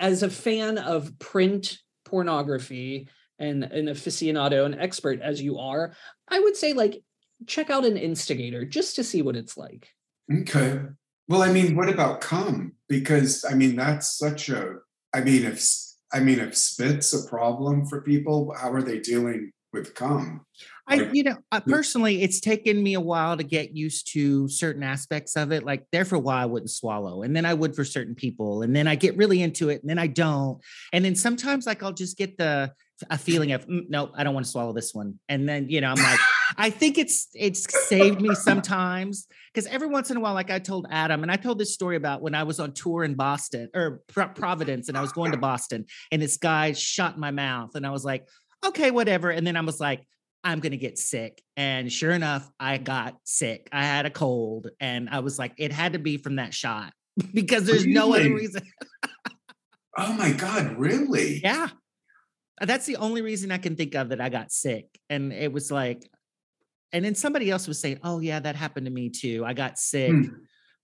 as 0.00 0.22
a 0.22 0.30
fan 0.30 0.78
of 0.78 1.18
print 1.18 1.78
pornography 2.04 3.08
and 3.38 3.64
an 3.64 3.86
aficionado 3.86 4.64
and 4.64 4.74
expert 4.80 5.20
as 5.20 5.40
you 5.40 5.58
are 5.58 5.94
i 6.28 6.40
would 6.40 6.56
say 6.56 6.72
like 6.72 7.02
check 7.46 7.70
out 7.70 7.84
an 7.84 7.96
instigator 7.96 8.64
just 8.64 8.96
to 8.96 9.04
see 9.04 9.22
what 9.22 9.36
it's 9.36 9.56
like 9.56 9.88
Okay. 10.32 10.80
Well, 11.28 11.42
I 11.42 11.52
mean, 11.52 11.76
what 11.76 11.88
about 11.88 12.20
cum? 12.20 12.72
Because 12.88 13.44
I 13.44 13.54
mean, 13.54 13.76
that's 13.76 14.18
such 14.18 14.48
a. 14.48 14.76
I 15.14 15.20
mean, 15.20 15.44
if 15.44 15.64
I 16.12 16.20
mean, 16.20 16.38
if 16.38 16.56
spit's 16.56 17.12
a 17.12 17.28
problem 17.28 17.86
for 17.86 18.00
people, 18.00 18.54
how 18.58 18.72
are 18.72 18.82
they 18.82 18.98
dealing 18.98 19.52
with 19.72 19.94
cum? 19.94 20.44
I, 20.86 21.10
you 21.12 21.22
know, 21.22 21.36
Yeah. 21.52 21.60
personally, 21.60 22.22
it's 22.22 22.40
taken 22.40 22.82
me 22.82 22.94
a 22.94 23.00
while 23.00 23.36
to 23.36 23.42
get 23.44 23.76
used 23.76 24.12
to 24.14 24.48
certain 24.48 24.82
aspects 24.82 25.36
of 25.36 25.52
it. 25.52 25.64
Like 25.64 25.86
there 25.92 26.06
for 26.06 26.16
a 26.16 26.20
while, 26.20 26.42
I 26.42 26.46
wouldn't 26.46 26.70
swallow, 26.70 27.22
and 27.22 27.36
then 27.36 27.44
I 27.44 27.52
would 27.52 27.76
for 27.76 27.84
certain 27.84 28.14
people, 28.14 28.62
and 28.62 28.74
then 28.74 28.86
I 28.86 28.94
get 28.94 29.16
really 29.16 29.42
into 29.42 29.68
it, 29.68 29.82
and 29.82 29.90
then 29.90 29.98
I 29.98 30.06
don't, 30.06 30.62
and 30.94 31.04
then 31.04 31.14
sometimes 31.14 31.66
like 31.66 31.82
I'll 31.82 31.92
just 31.92 32.16
get 32.16 32.38
the 32.38 32.72
a 33.10 33.18
feeling 33.18 33.52
of 33.52 33.66
"Mm, 33.66 33.86
nope, 33.88 34.12
I 34.14 34.24
don't 34.24 34.34
want 34.34 34.46
to 34.46 34.50
swallow 34.50 34.72
this 34.72 34.94
one, 34.94 35.18
and 35.28 35.48
then 35.48 35.68
you 35.68 35.80
know 35.80 35.90
I'm 35.90 36.02
like, 36.02 36.18
I 36.56 36.70
think 36.70 36.98
it's 36.98 37.28
it's 37.34 37.66
saved 37.88 38.20
me 38.20 38.34
sometimes 38.34 39.26
because 39.52 39.66
every 39.66 39.88
once 39.88 40.10
in 40.10 40.16
a 40.16 40.20
while, 40.20 40.34
like 40.34 40.50
I 40.50 40.58
told 40.58 40.86
Adam, 40.90 41.22
and 41.22 41.30
I 41.30 41.36
told 41.36 41.58
this 41.58 41.74
story 41.74 41.96
about 41.96 42.22
when 42.22 42.34
I 42.34 42.42
was 42.42 42.60
on 42.60 42.72
tour 42.72 43.04
in 43.04 43.14
Boston 43.14 43.68
or 43.74 44.02
Pro- 44.08 44.28
Providence, 44.28 44.88
and 44.88 44.96
I 44.96 45.00
was 45.00 45.12
going 45.12 45.32
to 45.32 45.38
Boston, 45.38 45.86
and 46.10 46.20
this 46.20 46.36
guy 46.36 46.72
shot 46.72 47.18
my 47.18 47.30
mouth, 47.30 47.70
and 47.74 47.86
I 47.86 47.90
was 47.90 48.04
like, 48.04 48.26
okay, 48.66 48.90
whatever, 48.90 49.30
and 49.30 49.46
then 49.46 49.56
I 49.56 49.62
was 49.62 49.80
like. 49.80 50.04
I'm 50.44 50.60
going 50.60 50.70
to 50.70 50.78
get 50.78 50.98
sick. 50.98 51.42
And 51.56 51.92
sure 51.92 52.12
enough, 52.12 52.48
I 52.60 52.78
got 52.78 53.16
sick. 53.24 53.68
I 53.72 53.82
had 53.82 54.06
a 54.06 54.10
cold 54.10 54.68
and 54.78 55.10
I 55.10 55.18
was 55.18 55.36
like, 55.36 55.52
it 55.58 55.72
had 55.72 55.94
to 55.94 55.98
be 55.98 56.16
from 56.16 56.36
that 56.36 56.54
shot 56.54 56.92
because 57.34 57.64
there's 57.64 57.84
no 57.84 58.14
other 58.14 58.32
reason. 58.32 58.62
Oh 60.00 60.12
my 60.12 60.30
God! 60.30 60.78
Really? 60.78 61.40
yeah. 61.42 61.68
That's 62.60 62.86
the 62.86 62.96
only 62.96 63.22
reason 63.22 63.50
I 63.50 63.58
can 63.58 63.76
think 63.76 63.94
of 63.94 64.10
that 64.10 64.20
I 64.20 64.28
got 64.28 64.52
sick. 64.52 64.86
And 65.08 65.32
it 65.32 65.52
was 65.52 65.70
like, 65.70 66.10
and 66.92 67.04
then 67.04 67.14
somebody 67.14 67.50
else 67.50 67.68
was 67.68 67.80
saying, 67.80 68.00
oh, 68.02 68.20
yeah, 68.20 68.40
that 68.40 68.56
happened 68.56 68.86
to 68.86 68.92
me 68.92 69.10
too. 69.10 69.44
I 69.44 69.52
got 69.52 69.78
sick. 69.78 70.10
Hmm. 70.10 70.28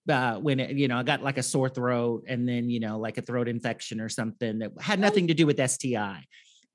uh, 0.08 0.38
when 0.38 0.60
it, 0.60 0.76
you 0.76 0.88
know 0.88 0.98
I 0.98 1.02
got 1.02 1.22
like 1.22 1.38
a 1.38 1.42
sore 1.42 1.68
throat 1.68 2.24
and 2.28 2.46
then 2.46 2.68
you 2.68 2.80
know 2.80 2.98
like 2.98 3.16
a 3.16 3.22
throat 3.22 3.48
infection 3.48 4.00
or 4.00 4.08
something 4.08 4.58
that 4.58 4.72
had 4.78 5.00
nothing 5.00 5.28
to 5.28 5.34
do 5.34 5.46
with 5.46 5.58
STI. 5.70 6.24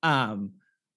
Um, 0.02 0.54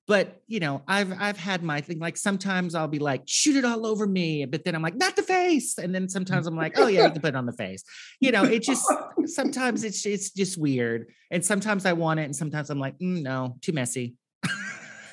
but 0.07 0.43
you 0.47 0.61
know 0.61 0.83
I've 0.89 1.13
I've 1.21 1.37
had 1.39 1.63
my 1.63 1.81
thing. 1.81 1.99
Like 1.99 2.17
sometimes 2.17 2.75
I'll 2.75 2.89
be 2.89 2.99
like 2.99 3.23
shoot 3.27 3.57
it 3.57 3.65
all 3.65 3.87
over 3.87 4.07
me, 4.07 4.45
but 4.45 4.65
then 4.65 4.75
I'm 4.75 4.83
like 4.83 4.97
not 4.97 5.17
the 5.17 5.23
face, 5.23 5.79
and 5.79 5.95
then 5.95 6.09
sometimes 6.09 6.47
I'm 6.47 6.57
like 6.57 6.79
oh 6.79 6.87
yeah 6.87 7.07
you 7.07 7.13
can 7.13 7.21
put 7.21 7.35
it 7.35 7.37
on 7.37 7.47
the 7.47 7.53
face. 7.53 7.85
You 8.21 8.33
know 8.33 8.45
it 8.45 8.63
just 8.63 8.85
sometimes 9.27 9.85
it's 9.89 10.05
it's 10.07 10.31
just 10.31 10.59
weird, 10.59 11.07
and 11.31 11.45
sometimes 11.45 11.87
I 11.87 11.93
want 11.93 12.21
it, 12.21 12.25
and 12.25 12.37
sometimes 12.37 12.71
I'm 12.71 12.79
like 12.79 12.99
mm, 12.99 13.23
no 13.23 13.57
too 13.61 13.73
messy. 13.73 14.17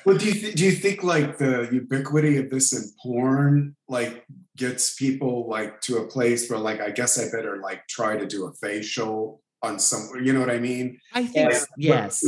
Well, 0.06 0.16
do 0.16 0.26
you 0.26 0.32
th- 0.32 0.54
do 0.54 0.64
you 0.64 0.72
think 0.72 1.02
like 1.02 1.38
the 1.38 1.68
ubiquity 1.70 2.38
of 2.38 2.50
this 2.50 2.72
in 2.72 2.90
porn 3.02 3.76
like 3.88 4.24
gets 4.56 4.94
people 4.94 5.48
like 5.48 5.80
to 5.82 5.98
a 5.98 6.06
place 6.06 6.48
where 6.48 6.58
like 6.58 6.80
I 6.80 6.90
guess 6.90 7.18
I 7.18 7.30
better 7.34 7.58
like 7.58 7.86
try 7.86 8.16
to 8.16 8.26
do 8.26 8.46
a 8.46 8.52
facial 8.54 9.42
on 9.62 9.78
some 9.78 10.10
you 10.22 10.32
know 10.32 10.40
what 10.40 10.50
I 10.50 10.58
mean? 10.58 10.98
I 11.12 11.26
think 11.26 11.52
Like, 11.52 11.62
yes. 11.76 12.24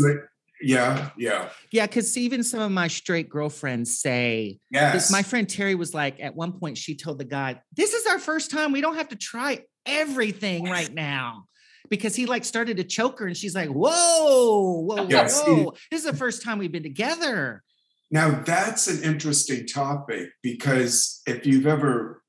Yeah, 0.62 1.10
yeah, 1.16 1.48
Yeah, 1.70 1.86
because 1.86 2.16
even 2.16 2.42
some 2.42 2.60
of 2.60 2.70
my 2.70 2.88
straight 2.88 3.28
girlfriends 3.28 3.98
say, 4.00 4.58
yes. 4.70 5.10
my 5.10 5.22
friend 5.22 5.48
Terry 5.48 5.74
was 5.74 5.92
like, 5.94 6.20
at 6.20 6.34
one 6.34 6.52
point, 6.52 6.78
she 6.78 6.96
told 6.96 7.18
the 7.18 7.24
guy, 7.24 7.60
This 7.76 7.92
is 7.92 8.06
our 8.06 8.18
first 8.18 8.50
time. 8.50 8.72
We 8.72 8.80
don't 8.80 8.96
have 8.96 9.08
to 9.08 9.16
try 9.16 9.60
everything 9.86 10.64
right 10.64 10.92
now. 10.92 11.44
Because 11.90 12.14
he 12.14 12.24
like 12.26 12.44
started 12.44 12.78
to 12.78 12.84
choke 12.84 13.18
her 13.18 13.26
and 13.26 13.36
she's 13.36 13.54
like, 13.54 13.68
Whoa, 13.68 14.82
whoa, 14.86 15.06
Yes. 15.08 15.42
whoa. 15.42 15.74
This 15.90 16.00
is 16.04 16.06
the 16.10 16.16
first 16.16 16.42
time 16.42 16.58
we've 16.58 16.72
been 16.72 16.82
together. 16.82 17.62
Now 18.10 18.42
that's 18.44 18.88
an 18.88 19.02
interesting 19.02 19.66
topic 19.66 20.30
because 20.42 21.20
if 21.26 21.46
you've 21.46 21.66
ever 21.66 22.22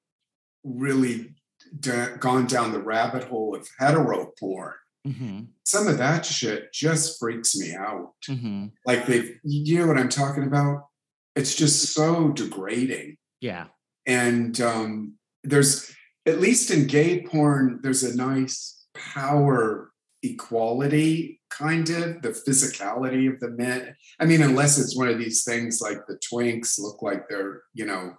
really 0.64 1.36
d- 1.80 1.92
gone 2.20 2.48
down 2.48 2.72
the 2.72 2.80
rabbit 2.80 3.26
hole 3.26 3.56
of 3.56 3.68
hetero 3.80 4.32
porn, 4.40 4.74
Mhm, 5.06 5.48
some 5.66 5.88
of 5.88 5.98
that 5.98 6.26
shit 6.26 6.72
just 6.72 7.20
freaks 7.20 7.56
me 7.58 7.74
out. 7.76 8.14
mhm. 8.28 8.72
Like 8.86 9.06
they, 9.06 9.36
you 9.44 9.80
know 9.80 9.88
what 9.88 9.98
I'm 9.98 10.10
talking 10.10 10.44
about? 10.44 10.88
It's 11.36 11.56
just 11.56 11.94
so 11.94 12.30
degrading. 12.30 13.18
Yeah. 13.42 13.68
And 14.06 14.60
um, 14.62 15.16
there's, 15.44 15.94
at 16.26 16.40
least 16.40 16.72
in 16.72 16.88
gay 16.88 17.22
porn, 17.24 17.80
there's 17.84 18.04
a 18.04 18.16
nice 18.16 18.86
power 18.94 19.92
equality 20.22 21.42
kind 21.50 21.90
of 21.90 22.22
the 22.22 22.30
physicality 22.30 23.32
of 23.32 23.40
the 23.40 23.50
men. 23.50 23.96
I 24.20 24.26
mean, 24.26 24.42
unless 24.42 24.80
it's 24.80 24.96
one 24.96 25.10
of 25.10 25.18
these 25.20 25.44
things 25.44 25.82
like 25.82 26.08
the 26.08 26.18
twinks 26.32 26.80
look 26.80 27.02
like 27.02 27.28
they're, 27.30 27.62
you 27.74 27.86
know, 27.86 28.14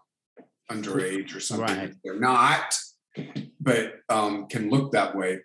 underage 0.71 1.35
or 1.35 1.41
something. 1.41 1.77
Right. 1.77 1.95
They're 2.05 2.21
not, 2.21 2.77
but 3.61 3.95
um, 4.09 4.47
can 4.49 4.71
look 4.71 4.93
that 4.93 5.17
way. 5.17 5.41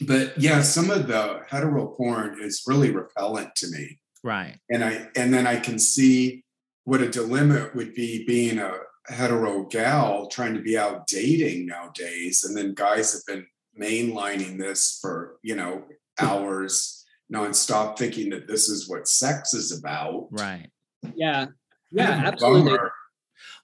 But 0.00 0.36
yeah, 0.40 0.62
some 0.62 0.90
of 0.90 1.06
the 1.06 1.42
hetero 1.48 1.86
porn 1.88 2.38
is 2.42 2.62
really 2.66 2.90
repellent 2.90 3.54
to 3.56 3.68
me 3.70 3.98
Right. 4.22 4.56
and 4.70 4.82
I 4.84 5.08
and 5.16 5.32
then 5.32 5.46
I 5.46 5.60
can 5.60 5.78
see 5.78 6.44
what 6.84 7.00
a 7.00 7.08
dilemma 7.08 7.56
it 7.66 7.74
would 7.76 7.94
be 7.94 8.24
being 8.26 8.58
a 8.58 8.72
hetero 9.08 9.64
gal 9.66 10.26
trying 10.28 10.54
to 10.54 10.60
be 10.60 10.76
out 10.78 11.06
dating 11.06 11.66
nowadays, 11.66 12.42
and 12.44 12.56
then 12.56 12.74
guys 12.74 13.12
have 13.12 13.22
been 13.26 13.46
mainlining 13.80 14.58
this 14.58 14.98
for 15.00 15.36
you 15.42 15.54
know 15.56 15.84
hours 16.18 17.04
nonstop, 17.32 17.98
thinking 17.98 18.30
that 18.30 18.46
this 18.48 18.68
is 18.68 18.88
what 18.88 19.08
sex 19.08 19.54
is 19.54 19.72
about. 19.78 20.28
Right. 20.30 20.68
Yeah. 21.14 21.46
Kind 21.46 21.54
Yeah, 21.92 22.18
of 22.20 22.24
absolutely. 22.34 22.72
bummer. 22.72 22.92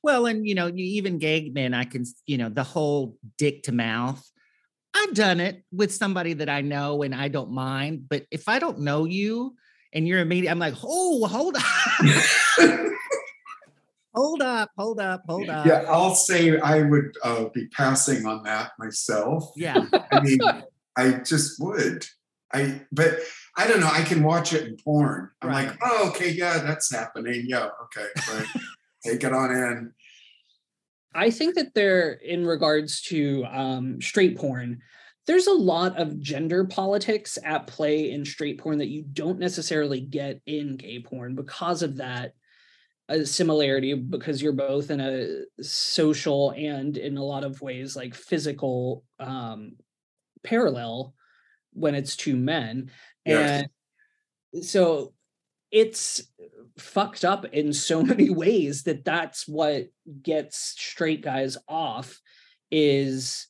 Well, 0.03 0.26
and 0.26 0.47
you 0.47 0.55
know, 0.55 0.66
you 0.66 0.85
even 0.85 1.18
gay 1.18 1.51
men, 1.51 1.74
I 1.74 1.85
can, 1.85 2.05
you 2.26 2.39
know, 2.39 2.49
the 2.49 2.62
whole 2.64 3.16
dick 3.39 3.62
to 3.64 3.72
mouth. 3.72 4.22
I've 4.95 5.14
done 5.14 5.41
it 5.41 5.62
with 5.72 5.93
somebody 5.95 6.32
that 6.34 6.49
I 6.49 6.61
know 6.62 7.03
and 7.03 7.14
I 7.14 7.28
don't 7.28 7.53
mind. 7.53 8.09
But 8.09 8.26
if 8.30 8.49
I 8.49 8.59
don't 8.59 8.80
know 8.80 9.05
you 9.05 9.57
and 9.93 10.07
you're 10.07 10.20
immediate, 10.20 10.51
I'm 10.51 10.59
like, 10.59 10.74
oh, 10.82 11.26
hold 11.26 11.57
up. 11.57 11.62
hold 14.14 14.43
up, 14.43 14.70
hold 14.76 15.01
up, 15.01 15.22
hold 15.28 15.49
up. 15.49 15.66
Yeah, 15.66 15.84
I'll 15.88 16.14
say 16.14 16.59
I 16.59 16.82
would 16.82 17.16
uh, 17.22 17.45
be 17.55 17.66
passing 17.68 18.26
on 18.26 18.43
that 18.45 18.72
myself. 18.78 19.53
Yeah. 19.57 19.86
I 20.12 20.20
mean, 20.20 20.41
I 20.97 21.12
just 21.24 21.61
would. 21.62 22.07
I 22.53 22.82
but 22.91 23.20
I 23.57 23.68
don't 23.68 23.78
know. 23.80 23.91
I 23.93 24.03
can 24.03 24.24
watch 24.24 24.53
it 24.53 24.66
in 24.66 24.76
porn. 24.76 25.30
I'm 25.41 25.49
Right. 25.49 25.68
like, 25.68 25.78
oh, 25.84 26.09
okay, 26.11 26.30
yeah, 26.30 26.59
that's 26.59 26.93
happening. 26.93 27.45
Yeah, 27.47 27.68
okay, 27.84 28.07
right. 28.32 28.47
Take 29.05 29.22
it 29.24 29.32
on 29.32 29.51
in. 29.51 29.93
I 31.15 31.31
think 31.31 31.57
that 31.57 31.75
there, 31.75 32.13
in 32.13 32.47
regards 32.47 33.03
to 33.03 33.45
um, 33.51 34.01
straight 34.01 34.39
porn, 34.39 34.81
there's 35.27 35.49
a 35.49 35.53
lot 35.53 35.99
of 35.99 36.19
gender 36.21 36.65
politics 36.65 37.39
at 37.45 37.67
play 37.67 38.11
in 38.11 38.25
straight 38.25 38.59
porn 38.59 38.79
that 38.79 38.89
you 38.89 39.05
don't 39.13 39.39
necessarily 39.39 40.01
get 40.01 40.41
in 40.47 40.77
gay 40.77 41.03
porn 41.03 41.35
because 41.35 41.83
of 41.83 41.97
that 41.97 42.33
uh, 43.09 43.25
similarity, 43.25 43.95
because 43.95 44.41
you're 44.41 44.53
both 44.53 44.91
in 44.91 45.01
a 45.01 45.43
social 45.63 46.53
and 46.53 46.97
in 46.97 47.17
a 47.17 47.25
lot 47.25 47.45
of 47.45 47.61
ways 47.61 47.97
like 47.97 48.15
physical 48.15 49.05
um, 49.19 49.73
parallel 50.43 51.15
when 51.73 51.95
it's 51.95 52.17
two 52.17 52.37
men. 52.37 52.91
Yes. 53.25 53.65
And 54.53 54.65
so 54.65 55.13
it's 55.71 56.23
fucked 56.81 57.24
up 57.24 57.45
in 57.47 57.72
so 57.72 58.03
many 58.12 58.31
ways 58.31 58.83
that 58.85 59.05
that's 59.05 59.47
what 59.47 59.89
gets 60.22 60.59
straight 60.59 61.22
guys 61.22 61.57
off 61.68 62.20
is 62.70 63.47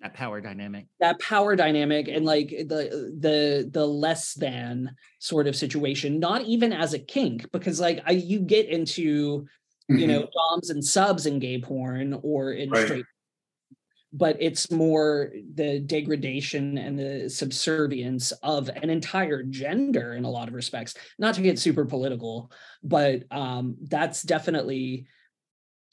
That 0.00 0.14
power 0.14 0.40
dynamic. 0.40 0.86
that 1.00 1.18
power 1.20 1.56
dynamic 1.56 2.08
and 2.08 2.24
like 2.24 2.50
the 2.50 3.14
the 3.18 3.68
the 3.72 3.86
less 3.86 4.34
than 4.34 4.94
sort 5.18 5.46
of 5.46 5.56
situation 5.56 6.20
not 6.20 6.42
even 6.42 6.72
as 6.72 6.92
a 6.94 6.98
kink 6.98 7.50
because 7.52 7.80
like 7.80 8.02
I, 8.06 8.12
you 8.12 8.40
get 8.40 8.66
into 8.68 9.46
you 9.88 9.96
mm-hmm. 9.96 10.06
know 10.08 10.28
doms 10.32 10.70
and 10.70 10.84
subs 10.84 11.26
in 11.26 11.38
gay 11.38 11.60
porn 11.60 12.18
or 12.22 12.52
in 12.52 12.70
Right. 12.70 12.84
straight 12.84 13.06
but 14.12 14.36
it's 14.40 14.70
more 14.70 15.32
the 15.54 15.80
degradation 15.80 16.78
and 16.78 16.98
the 16.98 17.28
subservience 17.28 18.32
of 18.42 18.68
an 18.68 18.88
entire 18.90 19.42
gender 19.42 20.14
in 20.14 20.24
a 20.24 20.30
lot 20.30 20.48
of 20.48 20.54
respects 20.54 20.94
not 21.18 21.34
to 21.34 21.42
get 21.42 21.58
super 21.58 21.84
political 21.84 22.50
but 22.82 23.24
um 23.30 23.76
that's 23.88 24.22
definitely 24.22 25.06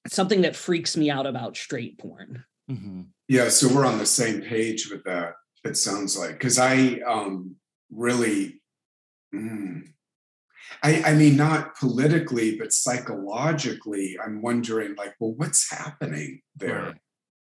something 0.07 0.41
that 0.41 0.55
freaks 0.55 0.97
me 0.97 1.09
out 1.09 1.26
about 1.26 1.57
straight 1.57 1.97
porn 1.97 2.43
Mhm. 2.70 3.07
Yeah, 3.28 3.49
so 3.49 3.74
we're 3.74 3.86
on 3.86 3.97
the 3.97 4.05
same 4.05 4.41
page 4.41 4.89
with 4.89 5.03
that. 5.03 5.34
It 5.64 5.78
sounds 5.78 6.18
like 6.18 6.34
because 6.34 6.59
I 6.59 6.99
um 7.07 7.55
really, 7.91 8.61
mm, 9.34 9.84
I 10.82 11.03
I 11.03 11.14
mean 11.14 11.36
not 11.38 11.76
politically, 11.78 12.57
but 12.57 12.74
psychologically, 12.74 14.18
I'm 14.24 14.41
wondering 14.41 14.95
like, 14.95 15.16
well, 15.20 15.34
what's 15.34 15.70
happening 15.70 16.41
there? 16.55 16.84
Right. 16.84 16.95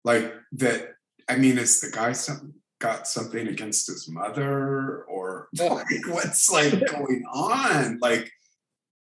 Like 0.04 0.34
that. 0.52 0.90
I 1.28 1.36
mean, 1.36 1.56
is 1.58 1.80
the 1.80 1.90
guy 1.90 2.12
some 2.12 2.54
got 2.80 3.08
something 3.08 3.48
against 3.48 3.86
his 3.86 4.08
mother, 4.08 5.04
or 5.04 5.48
like, 5.58 5.86
what's 6.06 6.50
like 6.50 6.72
going 6.86 7.24
on? 7.32 7.98
Like, 8.00 8.30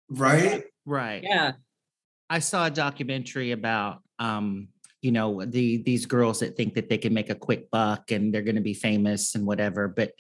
right? 0.08 0.64
Right. 0.84 1.22
yeah 1.22 1.52
I 2.30 2.38
saw 2.38 2.66
a 2.66 2.70
documentary 2.70 3.50
about 3.50 4.02
um, 4.20 4.68
you 5.02 5.12
know, 5.12 5.44
the 5.44 5.78
these 5.78 6.06
girls 6.06 6.40
that 6.40 6.56
think 6.56 6.74
that 6.74 6.88
they 6.88 6.98
can 6.98 7.12
make 7.12 7.30
a 7.30 7.34
quick 7.34 7.70
buck 7.70 8.10
and 8.10 8.32
they're 8.32 8.42
going 8.42 8.54
to 8.54 8.60
be 8.60 8.74
famous 8.74 9.34
and 9.34 9.46
whatever, 9.46 9.88
but 9.88 10.12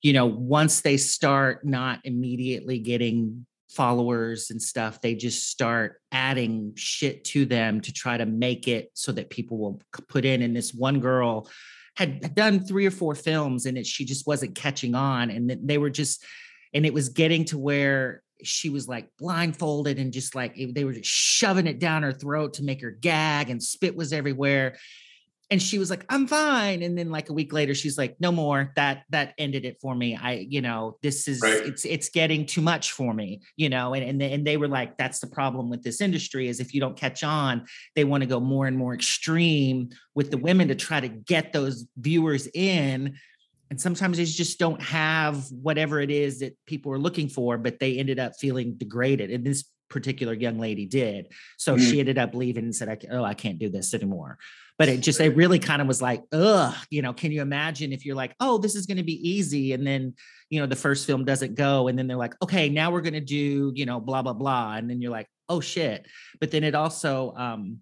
you 0.00 0.12
know, 0.12 0.26
once 0.26 0.80
they 0.80 0.96
start 0.96 1.66
not 1.66 1.98
immediately 2.04 2.78
getting 2.78 3.46
followers 3.68 4.50
and 4.50 4.60
stuff, 4.60 5.00
they 5.00 5.14
just 5.14 5.48
start 5.48 6.00
adding 6.10 6.72
shit 6.76 7.24
to 7.24 7.44
them 7.44 7.80
to 7.82 7.92
try 7.92 8.16
to 8.16 8.26
make 8.26 8.66
it 8.66 8.90
so 8.94 9.12
that 9.12 9.30
people 9.30 9.58
will 9.58 9.80
put 10.08 10.24
in 10.24 10.42
and 10.42 10.56
this 10.56 10.72
one 10.72 11.00
girl 11.00 11.48
had 11.96 12.34
done 12.34 12.64
three 12.64 12.86
or 12.86 12.92
four 12.92 13.14
films 13.14 13.66
and 13.66 13.76
it 13.76 13.84
she 13.84 14.04
just 14.04 14.26
wasn't 14.26 14.54
catching 14.54 14.94
on 14.94 15.30
and 15.30 15.50
they 15.64 15.78
were 15.78 15.90
just 15.90 16.24
and 16.72 16.86
it 16.86 16.94
was 16.94 17.08
getting 17.08 17.44
to 17.44 17.58
where 17.58 18.22
she 18.44 18.70
was 18.70 18.86
like 18.86 19.08
blindfolded 19.18 19.98
and 19.98 20.12
just 20.12 20.34
like 20.34 20.56
they 20.74 20.84
were 20.84 20.92
just 20.92 21.10
shoving 21.10 21.66
it 21.66 21.80
down 21.80 22.04
her 22.04 22.12
throat 22.12 22.54
to 22.54 22.62
make 22.62 22.80
her 22.80 22.92
gag 22.92 23.50
and 23.50 23.60
spit 23.60 23.96
was 23.96 24.12
everywhere 24.12 24.76
and 25.50 25.62
she 25.62 25.78
was 25.78 25.88
like 25.90 26.04
i'm 26.10 26.26
fine. 26.26 26.82
And 26.82 26.96
then 26.96 27.10
like 27.10 27.30
a 27.30 27.32
week 27.32 27.52
later 27.52 27.74
she's 27.74 27.96
like 27.96 28.16
no 28.20 28.30
more. 28.32 28.72
That 28.76 29.04
that 29.10 29.34
ended 29.38 29.64
it 29.64 29.78
for 29.80 29.94
me. 29.94 30.14
I 30.16 30.46
you 30.48 30.60
know 30.60 30.98
this 31.02 31.26
is 31.28 31.42
Right. 31.42 31.66
it's 31.66 31.84
it's 31.84 32.08
getting 32.10 32.44
too 32.46 32.60
much 32.60 32.92
for 32.92 33.14
me 33.14 33.40
you 33.56 33.68
know 33.68 33.94
and 33.94 34.04
and 34.04 34.20
they, 34.20 34.32
and 34.32 34.46
they 34.46 34.56
were 34.56 34.68
like 34.68 34.96
that's 34.98 35.20
the 35.20 35.26
problem 35.26 35.70
with 35.70 35.82
this 35.82 36.00
industry 36.00 36.48
is 36.48 36.60
if 36.60 36.74
you 36.74 36.80
don't 36.80 36.96
catch 36.96 37.24
on 37.24 37.66
they 37.94 38.04
want 38.04 38.22
to 38.22 38.26
go 38.28 38.40
more 38.40 38.66
and 38.66 38.76
more 38.76 38.94
extreme 38.94 39.88
with 40.14 40.30
the 40.30 40.36
women 40.38 40.68
to 40.68 40.74
try 40.74 41.00
to 41.00 41.08
get 41.08 41.52
those 41.52 41.86
viewers 41.96 42.46
in. 42.54 43.16
And 43.70 43.80
sometimes 43.80 44.16
they 44.16 44.24
just 44.24 44.58
don't 44.58 44.80
have 44.82 45.46
whatever 45.50 46.00
it 46.00 46.10
is 46.10 46.40
that 46.40 46.56
people 46.66 46.92
are 46.92 46.98
looking 46.98 47.28
for 47.28 47.58
but 47.58 47.78
they 47.78 47.98
ended 47.98 48.18
up 48.18 48.32
feeling 48.38 48.74
degraded. 48.74 49.30
And 49.30 49.44
this 49.44 49.64
particular 49.88 50.34
young 50.34 50.58
lady 50.58 50.84
did. 50.84 51.32
So 51.56 51.76
Mm. 51.76 51.90
she 51.90 52.00
ended 52.00 52.18
up 52.18 52.34
leaving 52.34 52.64
and 52.64 52.74
said 52.76 53.06
oh 53.10 53.24
i 53.24 53.32
can't 53.34 53.58
do 53.58 53.70
this 53.70 53.94
anymore 53.94 54.36
but 54.78 54.88
it 54.88 55.00
just 55.00 55.20
it 55.20 55.36
really 55.36 55.58
kind 55.58 55.82
of 55.82 55.88
was 55.88 56.00
like 56.00 56.22
ugh 56.32 56.74
you 56.90 57.02
know 57.02 57.12
can 57.12 57.32
you 57.32 57.42
imagine 57.42 57.92
if 57.92 58.06
you're 58.06 58.16
like 58.16 58.34
oh 58.40 58.56
this 58.58 58.74
is 58.74 58.86
going 58.86 58.96
to 58.96 59.02
be 59.02 59.28
easy 59.28 59.72
and 59.72 59.86
then 59.86 60.14
you 60.48 60.60
know 60.60 60.66
the 60.66 60.76
first 60.76 61.06
film 61.06 61.24
doesn't 61.24 61.54
go 61.54 61.88
and 61.88 61.98
then 61.98 62.06
they're 62.06 62.16
like 62.16 62.34
okay 62.42 62.68
now 62.68 62.90
we're 62.90 63.02
going 63.02 63.12
to 63.12 63.20
do 63.20 63.72
you 63.74 63.84
know 63.84 64.00
blah 64.00 64.22
blah 64.22 64.32
blah 64.32 64.74
and 64.74 64.88
then 64.88 65.02
you're 65.02 65.10
like 65.10 65.28
oh 65.48 65.60
shit 65.60 66.06
but 66.40 66.50
then 66.50 66.64
it 66.64 66.74
also 66.74 67.34
um 67.36 67.78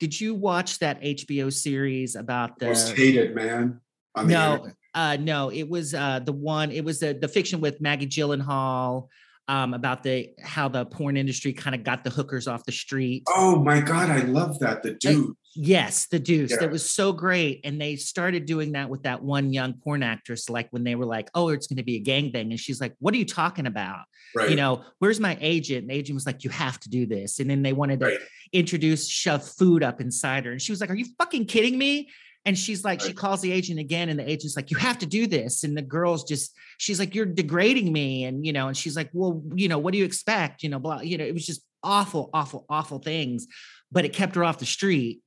did 0.00 0.20
you 0.20 0.34
watch 0.34 0.78
that 0.80 1.00
hbo 1.00 1.52
series 1.52 2.16
about 2.16 2.58
the 2.58 2.66
Most 2.66 2.96
hated 2.96 3.34
man. 3.34 3.80
no 4.24 4.68
uh 4.94 5.16
no 5.18 5.50
it 5.50 5.68
was 5.68 5.94
uh 5.94 6.18
the 6.18 6.32
one 6.32 6.70
it 6.70 6.84
was 6.84 7.00
the 7.00 7.14
the 7.14 7.28
fiction 7.28 7.60
with 7.60 7.80
maggie 7.80 8.06
gyllenhaal 8.06 9.08
um 9.52 9.74
about 9.74 10.02
the 10.02 10.16
how 10.42 10.66
the 10.76 10.84
porn 10.96 11.16
industry 11.16 11.52
kind 11.52 11.74
of 11.76 11.82
got 11.84 11.98
the 12.04 12.10
hookers 12.10 12.46
off 12.48 12.64
the 12.64 12.72
street 12.84 13.22
Oh 13.28 13.54
my 13.70 13.80
god, 13.80 14.08
I 14.18 14.20
love 14.38 14.58
that. 14.60 14.82
The 14.82 14.94
dude. 14.94 15.34
Yes, 15.54 16.06
the 16.06 16.18
Deuce. 16.18 16.50
Yeah. 16.52 16.56
That 16.60 16.70
was 16.70 16.90
so 16.90 17.12
great. 17.12 17.60
And 17.64 17.78
they 17.78 17.96
started 17.96 18.46
doing 18.46 18.72
that 18.72 18.88
with 18.88 19.02
that 19.02 19.22
one 19.22 19.52
young 19.52 19.74
porn 19.74 20.02
actress, 20.02 20.48
like 20.48 20.68
when 20.70 20.82
they 20.82 20.94
were 20.94 21.04
like, 21.04 21.28
oh, 21.34 21.50
it's 21.50 21.66
going 21.66 21.76
to 21.76 21.82
be 21.82 21.96
a 21.96 22.02
gangbang. 22.02 22.48
And 22.50 22.58
she's 22.58 22.80
like, 22.80 22.94
what 23.00 23.12
are 23.12 23.18
you 23.18 23.26
talking 23.26 23.66
about? 23.66 24.04
Right. 24.34 24.48
You 24.48 24.56
know, 24.56 24.82
where's 24.98 25.20
my 25.20 25.36
agent? 25.42 25.82
And 25.82 25.90
the 25.90 25.94
agent 25.94 26.14
was 26.14 26.24
like, 26.24 26.42
you 26.42 26.48
have 26.50 26.80
to 26.80 26.88
do 26.88 27.04
this. 27.04 27.38
And 27.38 27.50
then 27.50 27.60
they 27.62 27.74
wanted 27.74 28.00
to 28.00 28.06
Right. 28.06 28.18
introduce, 28.54 29.06
shove 29.10 29.46
food 29.46 29.82
up 29.82 30.00
inside 30.00 30.46
her. 30.46 30.52
And 30.52 30.62
she 30.62 30.72
was 30.72 30.80
like, 30.80 30.88
are 30.90 30.94
you 30.96 31.08
fucking 31.18 31.44
kidding 31.44 31.76
me? 31.76 32.08
And 32.44 32.58
she's 32.58 32.84
like, 32.84 33.00
she 33.00 33.12
calls 33.12 33.40
the 33.40 33.52
agent 33.52 33.78
again, 33.78 34.08
and 34.08 34.18
the 34.18 34.28
agent's 34.28 34.56
like, 34.56 34.72
you 34.72 34.76
have 34.76 34.98
to 34.98 35.06
do 35.06 35.28
this. 35.28 35.62
And 35.62 35.76
the 35.76 35.82
girl's 35.82 36.24
just, 36.24 36.52
she's 36.76 36.98
like, 36.98 37.14
you're 37.14 37.24
degrading 37.24 37.92
me. 37.92 38.24
And, 38.24 38.44
you 38.44 38.52
know, 38.52 38.66
and 38.66 38.76
she's 38.76 38.96
like, 38.96 39.10
well, 39.12 39.42
you 39.54 39.68
know, 39.68 39.78
what 39.78 39.92
do 39.92 39.98
you 39.98 40.04
expect? 40.04 40.64
You 40.64 40.68
know, 40.68 40.80
blah, 40.80 41.02
you 41.02 41.18
know, 41.18 41.24
it 41.24 41.34
was 41.34 41.46
just 41.46 41.62
awful, 41.84 42.30
awful, 42.34 42.66
awful 42.68 42.98
things. 42.98 43.46
But 43.92 44.04
it 44.04 44.12
kept 44.12 44.34
her 44.34 44.42
off 44.42 44.58
the 44.58 44.66
street. 44.66 45.20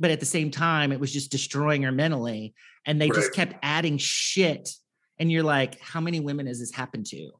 But 0.00 0.10
at 0.10 0.18
the 0.18 0.26
same 0.26 0.50
time, 0.50 0.90
it 0.90 0.98
was 0.98 1.12
just 1.12 1.30
destroying 1.30 1.82
her 1.84 1.92
mentally. 1.92 2.52
And 2.84 3.00
they 3.00 3.10
just 3.10 3.32
kept 3.32 3.54
adding 3.62 3.98
shit. 3.98 4.70
And 5.18 5.30
you're 5.30 5.44
like, 5.44 5.80
how 5.80 6.00
many 6.00 6.18
women 6.18 6.46
has 6.46 6.58
this 6.58 6.72
happened 6.72 7.06
to? 7.06 7.30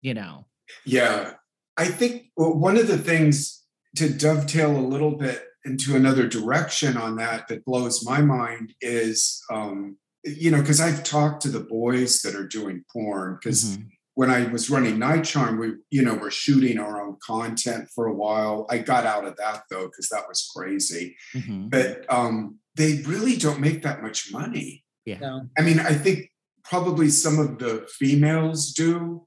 You 0.00 0.14
know? 0.14 0.46
Yeah. 0.84 1.32
I 1.76 1.86
think 1.86 2.26
well, 2.36 2.54
one 2.54 2.76
of 2.76 2.86
the 2.86 2.98
things 2.98 3.64
to 3.96 4.08
dovetail 4.08 4.76
a 4.76 4.78
little 4.78 5.16
bit 5.16 5.42
into 5.64 5.96
another 5.96 6.26
direction 6.28 6.96
on 6.96 7.16
that 7.16 7.48
that 7.48 7.64
blows 7.64 8.04
my 8.04 8.20
mind 8.20 8.74
is, 8.80 9.42
um, 9.50 9.96
you 10.24 10.50
know, 10.50 10.60
because 10.60 10.80
I've 10.80 11.04
talked 11.04 11.42
to 11.42 11.48
the 11.48 11.60
boys 11.60 12.22
that 12.22 12.34
are 12.34 12.46
doing 12.46 12.84
porn, 12.92 13.38
because 13.40 13.76
Mhm. 13.76 13.88
when 14.14 14.30
I 14.30 14.44
was 14.52 14.70
running 14.70 14.98
Night 14.98 15.24
Charm, 15.24 15.58
we, 15.58 15.72
you 15.90 16.02
know, 16.02 16.14
were 16.14 16.30
shooting 16.30 16.78
our 16.78 17.02
own 17.02 17.16
content 17.24 17.88
for 17.94 18.06
a 18.06 18.14
while. 18.14 18.66
I 18.70 18.78
got 18.78 19.06
out 19.06 19.26
of 19.26 19.36
that 19.36 19.64
though, 19.70 19.86
because 19.86 20.08
that 20.10 20.28
was 20.28 20.50
crazy. 20.54 21.16
Mhm. 21.34 21.70
But 21.70 22.04
um, 22.12 22.58
they 22.74 23.02
really 23.02 23.36
don't 23.36 23.60
make 23.60 23.82
that 23.82 24.02
much 24.02 24.30
money. 24.32 24.84
Yeah. 25.04 25.18
No. 25.18 25.48
I 25.58 25.62
mean, 25.62 25.80
I 25.80 25.94
think 25.94 26.30
probably 26.62 27.10
some 27.10 27.38
of 27.38 27.58
the 27.58 27.86
females 27.90 28.72
do 28.72 29.26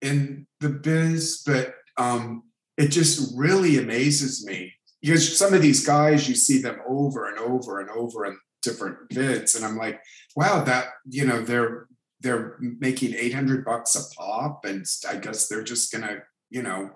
in 0.00 0.46
the 0.60 0.68
biz, 0.68 1.42
but 1.44 1.74
um, 1.96 2.44
it 2.76 2.88
just 2.88 3.32
really 3.36 3.78
amazes 3.78 4.44
me 4.46 4.72
because 5.02 5.36
some 5.36 5.52
of 5.52 5.62
these 5.62 5.84
guys, 5.84 6.28
you 6.28 6.34
see 6.34 6.62
them 6.62 6.80
over 6.86 7.28
and 7.28 7.38
over 7.38 7.80
and 7.80 7.90
over 7.90 8.24
in 8.26 8.38
different 8.62 9.08
vids, 9.10 9.56
and 9.56 9.64
I'm 9.64 9.76
like, 9.76 10.00
wow, 10.36 10.62
that 10.64 10.86
you 11.08 11.26
know, 11.26 11.42
they're 11.42 11.86
they're 12.20 12.56
making 12.60 13.14
800 13.14 13.64
bucks 13.64 13.96
a 13.96 14.14
pop, 14.14 14.64
and 14.64 14.86
I 15.08 15.16
guess 15.16 15.48
they're 15.48 15.64
just 15.64 15.92
gonna, 15.92 16.18
you 16.50 16.62
know, 16.62 16.90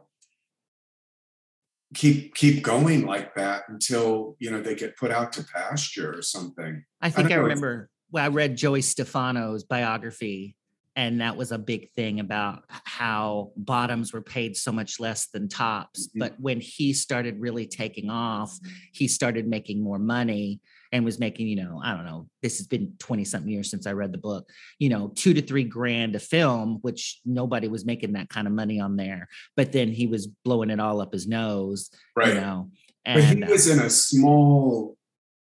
keep 1.95 2.35
keep 2.35 2.63
going 2.63 3.07
like 3.07 3.35
that 3.35 3.65
until 3.69 4.37
you 4.39 4.51
know 4.51 4.61
they 4.63 4.75
get 4.75 4.97
put 4.97 5.11
out 5.11 5.33
to 5.35 5.45
pasture 5.45 6.17
or 6.17 6.23
something. 6.23 6.85
I 7.01 7.11
think 7.11 7.31
I, 7.31 7.35
it's- 7.35 7.43
remember 7.43 7.91
well, 8.13 8.25
I 8.25 8.29
read 8.29 8.57
Joey 8.57 8.83
Stefano's 8.83 9.65
biography, 9.65 10.55
and 10.97 11.21
that 11.21 11.37
was 11.37 11.53
a 11.53 11.59
big 11.59 11.91
thing 11.93 12.21
about 12.21 12.65
how 12.69 13.53
bottoms 13.57 14.13
were 14.15 14.23
paid 14.23 14.57
so 14.57 14.73
much 14.73 14.99
less 14.99 15.27
than 15.29 15.47
tops. 15.49 16.09
Mhm. 16.09 16.21
But 16.21 16.41
when 16.41 16.59
he 16.61 16.95
started 16.95 17.39
really 17.39 17.67
taking 17.67 18.09
off, 18.09 18.59
he 18.93 19.07
started 19.07 19.47
making 19.47 19.83
more 19.83 19.99
money 19.99 20.61
and 20.93 21.05
was 21.05 21.19
making, 21.19 21.49
you 21.49 21.57
know, 21.57 21.81
I 21.85 21.95
don't 21.95 22.07
know, 22.07 22.29
this 22.43 22.57
has 22.59 22.67
been 22.67 22.95
20 22.99 23.25
something 23.25 23.51
years 23.51 23.71
since 23.71 23.87
I 23.87 23.93
read 23.93 24.13
the 24.13 24.19
book, 24.19 24.49
you 24.79 24.89
know, 24.89 25.09
two 25.15 25.35
to 25.35 25.43
three 25.43 25.65
grand 25.65 26.17
a 26.17 26.19
film, 26.19 26.79
which 26.81 27.21
nobody 27.27 27.69
was 27.69 27.85
making 27.85 28.13
that 28.15 28.31
kind 28.31 28.47
of 28.47 28.55
money 28.55 28.81
on 28.81 28.97
there. 28.97 29.29
But 29.55 29.73
then 29.73 29.89
he 29.93 30.07
was 30.07 30.27
blowing 30.27 30.71
it 30.71 30.81
all 30.81 31.01
up 31.03 31.13
his 31.13 31.27
nose, 31.27 31.91
right. 32.17 32.29
you 32.29 32.41
know. 32.41 32.71
But 33.05 33.17
And 33.17 33.39
he 33.39 33.45
uh, 33.45 33.51
was 33.51 33.69
in 33.69 33.81
a 33.81 33.91
small 33.91 34.97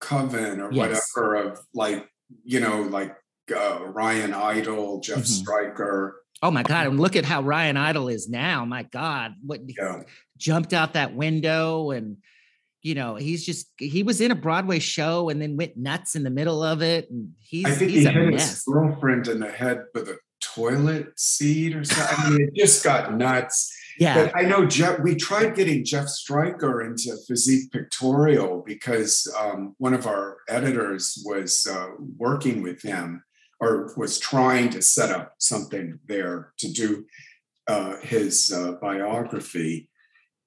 coven 0.00 0.60
or 0.60 0.70
Yes. 0.72 1.10
whatever 1.14 1.34
of 1.36 1.60
like, 1.72 2.06
you 2.44 2.60
know, 2.60 2.82
like 2.82 3.16
uh, 3.54 3.80
Ryan 3.86 4.34
Idol, 4.34 5.00
Jeff 5.00 5.18
Mhm. 5.20 5.26
Stryker. 5.26 6.22
Oh 6.42 6.50
my 6.50 6.62
God. 6.62 6.86
And 6.86 7.00
look 7.00 7.16
at 7.16 7.24
how 7.24 7.42
Ryan 7.42 7.76
Idol 7.76 8.08
is 8.08 8.28
now. 8.28 8.64
My 8.64 8.84
God. 8.84 9.34
What 9.44 9.60
Yeah. 9.66 10.02
jumped 10.36 10.72
out 10.72 10.94
that 10.94 11.14
window 11.14 11.90
and 11.90 12.18
you 12.80 12.94
know, 12.94 13.16
he's 13.16 13.44
just 13.44 13.66
he 13.76 14.04
was 14.04 14.20
in 14.20 14.30
a 14.30 14.36
Broadway 14.36 14.78
show 14.78 15.28
and 15.30 15.42
then 15.42 15.56
went 15.56 15.76
nuts 15.76 16.14
in 16.14 16.22
the 16.22 16.30
middle 16.30 16.62
of 16.62 16.80
it. 16.80 17.10
And 17.10 17.32
he's 17.40 17.66
I 17.66 17.70
think 17.72 17.90
he's 17.90 18.02
he 18.04 18.06
a 18.06 18.12
hit 18.12 18.32
his 18.34 18.62
girlfriend 18.62 19.26
in 19.26 19.40
the 19.40 19.50
head 19.50 19.82
with 19.94 20.08
a 20.08 20.16
toilet 20.40 21.18
seat 21.18 21.74
or 21.74 21.82
something. 21.82 22.16
I 22.18 22.30
mean, 22.30 22.42
it 22.48 22.54
just 22.54 22.84
got 22.84 23.14
nuts. 23.16 23.74
Yeah. 23.98 24.26
But 24.26 24.36
I 24.36 24.42
know 24.42 24.64
Jeff, 24.64 25.00
we 25.00 25.16
tried 25.16 25.56
getting 25.56 25.84
Jeff 25.84 26.06
Stryker 26.06 26.80
into 26.82 27.16
Physique 27.26 27.72
Pictorial 27.72 28.62
because 28.64 29.26
um, 29.38 29.74
one 29.78 29.92
of 29.92 30.06
our 30.06 30.36
editors 30.48 31.20
was 31.26 31.66
uh, 31.68 31.88
working 32.16 32.62
with 32.62 32.80
him 32.82 33.24
or 33.60 33.92
was 33.96 34.18
trying 34.18 34.70
to 34.70 34.82
set 34.82 35.10
up 35.10 35.34
something 35.38 35.98
there 36.06 36.52
to 36.58 36.72
do 36.72 37.04
uh, 37.66 37.96
his 38.02 38.52
uh, 38.52 38.72
biography. 38.80 39.88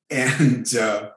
And 0.10 0.74
uh, 0.76 1.12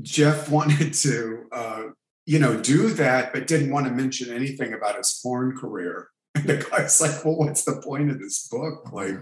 Jeff 0.00 0.50
wanted 0.50 0.94
to, 0.94 1.44
uh, 1.52 1.82
you 2.24 2.38
know, 2.38 2.60
do 2.60 2.88
that, 2.94 3.32
but 3.32 3.46
didn't 3.46 3.70
want 3.70 3.86
to 3.86 3.92
mention 3.92 4.34
anything 4.34 4.72
about 4.72 4.96
his 4.96 5.20
porn 5.22 5.56
career. 5.56 6.08
And 6.34 6.44
the 6.44 6.56
guy's 6.56 7.00
like, 7.00 7.24
well, 7.24 7.36
what's 7.36 7.64
the 7.64 7.80
point 7.80 8.10
of 8.10 8.18
this 8.18 8.48
book? 8.48 8.92
Like, 8.92 9.18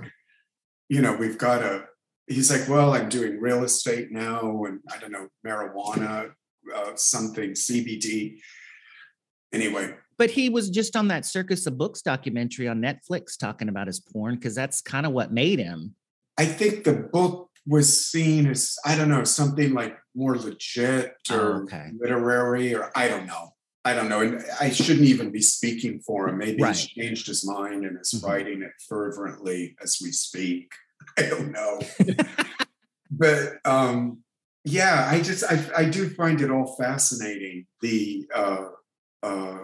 you 0.88 1.02
know, 1.02 1.14
we've 1.14 1.38
got 1.38 1.62
a, 1.62 1.84
he's 2.26 2.50
like, 2.50 2.68
well, 2.68 2.94
I'm 2.94 3.08
doing 3.08 3.40
real 3.40 3.62
estate 3.64 4.10
now 4.10 4.64
and 4.64 4.80
I 4.90 4.98
don't 4.98 5.12
know, 5.12 5.28
marijuana, 5.46 6.32
uh, 6.74 6.92
something, 6.96 7.50
CBD. 7.50 8.38
Anyway, 9.52 9.94
but 10.18 10.30
he 10.30 10.48
was 10.48 10.70
just 10.70 10.96
on 10.96 11.08
that 11.08 11.24
Circus 11.24 11.66
of 11.66 11.78
Books 11.78 12.02
documentary 12.02 12.68
on 12.68 12.80
Netflix 12.80 13.36
talking 13.38 13.68
about 13.68 13.86
his 13.86 14.00
porn 14.00 14.36
because 14.36 14.54
that's 14.54 14.80
kind 14.80 15.06
of 15.06 15.12
what 15.12 15.32
made 15.32 15.58
him. 15.58 15.94
I 16.38 16.46
think 16.46 16.84
the 16.84 16.94
book 16.94 17.50
was 17.66 18.06
seen 18.06 18.46
as, 18.46 18.76
I 18.84 18.96
don't 18.96 19.08
know, 19.08 19.24
something 19.24 19.72
like 19.72 19.96
more 20.14 20.36
legit 20.36 21.14
Oh, 21.30 21.36
or 21.36 21.62
okay. 21.64 21.90
literary, 21.98 22.74
or 22.74 22.90
I 22.94 23.08
don't 23.08 23.26
know. 23.26 23.50
I 23.86 23.94
don't 23.94 24.08
know. 24.08 24.20
And 24.20 24.42
I 24.60 24.70
shouldn't 24.70 25.06
even 25.06 25.30
be 25.30 25.42
speaking 25.42 26.00
for 26.00 26.28
him. 26.28 26.38
Maybe 26.38 26.62
Right. 26.62 26.74
he's 26.74 26.86
changed 26.86 27.26
his 27.26 27.46
mind 27.46 27.84
and 27.84 27.98
is 28.00 28.12
Mhm. 28.14 28.26
writing 28.28 28.62
it 28.62 28.72
fervently 28.88 29.76
as 29.82 29.98
we 30.02 30.10
speak. 30.12 30.72
I 31.18 31.22
don't 31.22 31.52
know. 31.52 31.80
but 33.10 33.54
um 33.64 34.22
yeah, 34.64 35.06
I 35.10 35.20
just 35.20 35.44
I, 35.44 35.62
I 35.76 35.84
do 35.84 36.08
find 36.08 36.40
it 36.40 36.50
all 36.50 36.74
fascinating. 36.78 37.66
The 37.82 38.26
uh 38.34 38.64
uh 39.22 39.58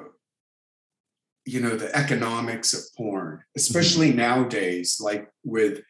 you 1.51 1.61
know 1.61 1.77
the 1.77 1.95
economics 1.97 2.73
of 2.75 2.81
porn, 2.97 3.37
mm-hmm. 3.37 3.41
especially 3.57 4.13
nowadays, 4.13 5.01
like 5.01 5.29
with 5.45 5.83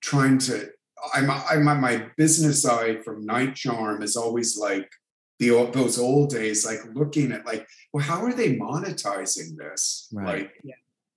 trying 0.00 0.38
to 0.38 0.70
I'm 1.14 1.30
I'm 1.30 1.68
on 1.68 1.80
my 1.80 2.06
business 2.16 2.62
side 2.62 3.04
from 3.04 3.24
Night 3.24 3.54
Charm 3.54 4.02
is 4.02 4.16
always 4.16 4.58
like 4.58 4.90
the 5.38 5.50
old, 5.50 5.72
those 5.72 5.98
old 5.98 6.30
days, 6.30 6.64
like 6.64 6.80
looking 6.94 7.32
at 7.32 7.44
like, 7.44 7.66
well, 7.92 8.04
how 8.04 8.24
are 8.24 8.32
they 8.32 8.56
monetizing 8.56 9.56
this? 9.56 10.08
Right. 10.12 10.26
Like 10.26 10.52
Yeah. 10.62 10.74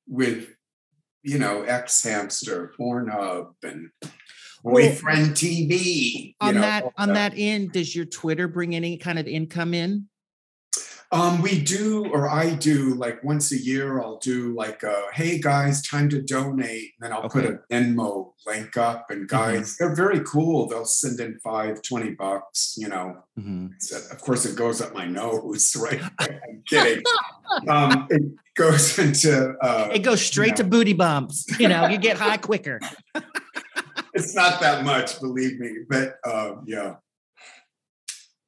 with 0.08 0.50
you 1.22 1.38
know, 1.38 1.64
X 1.64 2.02
Hamster, 2.04 2.74
Pornhub, 2.80 3.52
and 3.64 3.90
Well, 4.64 4.76
Boyfriend 4.76 5.32
TV. 5.32 6.28
you 6.28 6.34
On 6.40 6.56
know, 6.56 6.62
that 6.62 6.84
all 6.84 6.94
on 6.98 7.14
that 7.14 7.34
end, 7.36 7.74
does 7.74 7.94
your 7.94 8.06
Twitter 8.06 8.48
bring 8.48 8.74
any 8.76 8.98
kind 8.98 9.20
of 9.20 9.28
income 9.28 9.74
in? 9.74 10.08
Um, 11.12 11.42
we 11.42 11.60
do, 11.60 12.06
or 12.06 12.30
I 12.30 12.54
do, 12.54 12.94
like 12.94 13.24
once 13.24 13.52
a 13.52 13.58
year, 13.58 14.00
I'll 14.00 14.20
do 14.20 14.54
like, 14.54 14.84
uh, 14.84 15.08
hey 15.12 15.40
guys, 15.40 15.82
time 15.82 16.08
to 16.10 16.22
donate. 16.22 16.92
And 17.00 17.02
then 17.02 17.14
I'll 17.14 17.28
put 17.28 17.46
a 17.46 17.60
Venmo 17.72 18.34
link 18.46 18.78
up. 18.78 19.10
And 19.10 19.28
guys, 19.28 19.76
they're 19.78 19.96
very 19.96 20.20
cool. 20.20 20.68
They'll 20.68 20.86
send 20.86 21.20
in 21.20 21.40
five, 21.40 21.82
20 21.82 22.12
bucks, 22.12 22.76
you 22.78 22.90
know. 22.90 23.24
So, 23.80 23.98
of 24.12 24.22
course, 24.22 24.46
it 24.46 24.56
goes 24.56 24.82
up 24.82 24.94
my 24.94 25.08
nose, 25.08 25.76
right? 25.80 26.00
I'm 26.20 26.62
kidding. 26.68 27.04
um, 27.68 28.06
it 28.12 28.22
goes 28.56 29.00
into, 29.00 29.56
uh, 29.64 29.90
It 29.92 30.00
goes 30.00 30.22
straight 30.22 30.58
to 30.58 30.64
booty 30.64 30.94
bumps. 30.94 31.60
You 31.60 31.70
know, 31.70 31.88
you 31.88 31.98
get 31.98 32.18
high 32.18 32.38
quicker. 32.38 32.80
it's 34.14 34.36
not 34.36 34.60
that 34.62 34.86
much, 34.86 35.20
believe 35.20 35.60
me. 35.60 35.74
But 35.90 36.18
um, 36.24 36.66
yeah. 36.68 36.98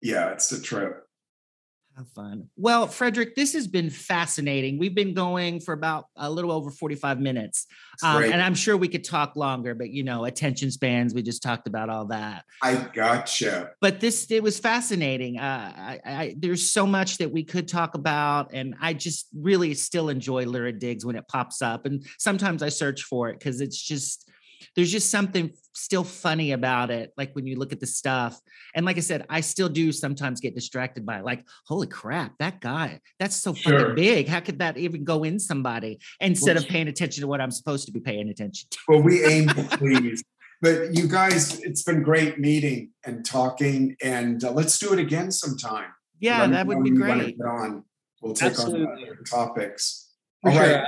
Yeah, 0.03 0.31
it's 0.31 0.51
a 0.51 0.61
trip. 0.61 1.07
How 1.97 2.05
fun. 2.15 2.47
Well, 2.55 2.87
Frederick, 2.87 3.35
this 3.35 3.53
has 3.53 3.67
been 3.67 3.89
fascinating. 3.89 4.79
We've 4.79 4.95
been 4.95 5.13
going 5.13 5.59
for 5.59 5.73
about 5.73 6.05
a 6.15 6.31
little 6.31 6.51
over 6.51 6.71
45 6.71 7.19
minutes. 7.19 7.67
Um, 8.01 8.23
and 8.23 8.41
I'm 8.41 8.55
sure 8.55 8.77
we 8.77 8.87
could 8.87 9.03
talk 9.03 9.35
longer, 9.35 9.75
but 9.75 9.89
you 9.89 10.03
know, 10.03 10.23
attention 10.23 10.71
spans, 10.71 11.13
we 11.13 11.21
just 11.21 11.43
talked 11.43 11.67
about 11.67 11.89
all 11.89 12.05
that. 12.05 12.45
I 12.61 12.75
gotcha. 12.93 13.71
But 13.81 13.99
this, 13.99 14.31
it 14.31 14.41
was 14.41 14.57
fascinating. 14.57 15.37
Uh, 15.37 15.73
I, 15.75 15.99
I, 16.05 16.35
there's 16.37 16.71
so 16.71 16.87
much 16.87 17.17
that 17.17 17.31
we 17.31 17.43
could 17.43 17.67
talk 17.67 17.93
about. 17.93 18.51
And 18.53 18.75
I 18.79 18.93
just 18.93 19.27
really 19.35 19.73
still 19.73 20.07
enjoy 20.07 20.45
Lurid 20.45 20.79
Digs 20.79 21.05
when 21.05 21.17
it 21.17 21.27
pops 21.27 21.61
up. 21.61 21.85
And 21.85 22.05
sometimes 22.17 22.63
I 22.63 22.69
search 22.69 23.03
for 23.03 23.29
it 23.29 23.37
because 23.37 23.59
it's 23.59 23.81
just, 23.81 24.29
there's 24.75 24.91
just 24.91 25.09
something 25.09 25.51
still 25.73 26.03
funny 26.03 26.51
about 26.51 26.89
it. 26.91 27.11
Like 27.17 27.33
when 27.33 27.45
you 27.47 27.57
look 27.57 27.71
at 27.73 27.79
the 27.79 27.87
stuff. 27.87 28.39
And 28.75 28.85
like 28.85 28.97
I 28.97 29.01
said, 29.01 29.25
I 29.29 29.41
still 29.41 29.69
do 29.69 29.91
sometimes 29.91 30.39
get 30.41 30.53
distracted 30.55 31.05
by 31.05 31.19
it. 31.19 31.25
Like, 31.25 31.45
holy 31.65 31.87
crap, 31.87 32.37
that 32.39 32.59
guy, 32.61 32.99
that's 33.19 33.35
so 33.35 33.53
Sure. 33.53 33.79
fucking 33.79 33.95
big. 33.95 34.27
How 34.27 34.39
could 34.41 34.59
that 34.59 34.77
even 34.77 35.03
go 35.03 35.23
in 35.23 35.39
somebody 35.39 35.99
instead 36.19 36.55
Well, 36.55 36.63
of 36.63 36.69
paying 36.69 36.87
attention 36.87 37.21
to 37.21 37.27
what 37.27 37.41
I'm 37.41 37.51
supposed 37.51 37.85
to 37.87 37.91
be 37.91 37.99
paying 37.99 38.29
attention 38.29 38.67
to? 38.71 38.77
Well, 38.87 39.01
we 39.01 39.23
aim 39.25 39.47
to 39.49 39.63
please. 39.77 40.23
But 40.61 40.95
you 40.95 41.07
guys, 41.07 41.59
it's 41.61 41.81
been 41.83 42.03
great 42.03 42.37
meeting 42.37 42.91
and 43.03 43.25
talking, 43.25 43.95
and 44.03 44.43
uh, 44.43 44.51
let's 44.51 44.77
do 44.77 44.93
it 44.93 44.99
again 44.99 45.31
sometime. 45.31 45.89
Yeah, 46.19 46.45
me 46.45 46.53
that 46.53 46.67
would 46.67 46.83
be 46.83 46.91
when 46.91 46.95
you 47.01 47.07
wanna 47.07 47.23
great. 47.23 47.37
get 47.39 47.47
On. 47.47 47.83
We'll 48.21 48.33
take 48.35 48.51
Absolutely. 48.51 48.85
on 48.85 48.93
other 49.01 49.15
topics. 49.27 50.11
For 50.43 50.51
All 50.51 50.55
sure. 50.57 50.73
right. 50.75 50.87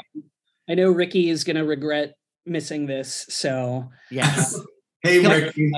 I 0.70 0.76
know 0.76 0.92
Ricky 0.92 1.30
is 1.30 1.44
going 1.44 1.56
to 1.56 1.64
regret 1.66 2.14
missing 2.46 2.86
this. 2.86 3.26
So, 3.30 3.90
Yes. 4.12 4.60
Hey, 5.04 5.20
He'll- 5.22 5.32
Ricky, 5.32 5.72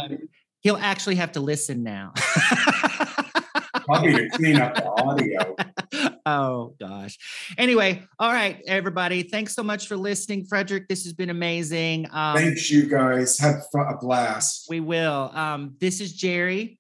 He'll 0.62 0.78
actually 0.78 1.16
have 1.16 1.32
to 1.32 1.40
listen 1.40 1.82
now. 1.84 2.14
probably 3.86 4.14
to 4.14 4.30
clean 4.30 4.60
up 4.60 4.76
the 4.76 4.86
audio. 4.90 5.56
oh 6.26 6.76
gosh. 6.80 7.18
Anyway, 7.58 8.04
all 8.20 8.32
right, 8.32 8.62
everybody. 8.68 9.24
Thanks 9.24 9.54
so 9.56 9.64
much 9.64 9.88
for 9.88 9.96
listening, 9.98 10.46
Frederick. 10.46 10.88
This 10.88 11.04
has 11.04 11.14
been 11.14 11.30
amazing. 11.30 12.08
Um, 12.12 12.36
Thanks, 12.38 12.70
you 12.70 12.88
guys. 12.90 13.38
Have 13.40 13.64
fu- 13.72 13.80
a 13.80 13.98
blast. 14.00 14.66
we 14.70 14.80
will. 14.80 15.32
Um, 15.34 15.76
this 15.80 16.02
is 16.02 16.14
Jerry. 16.14 16.80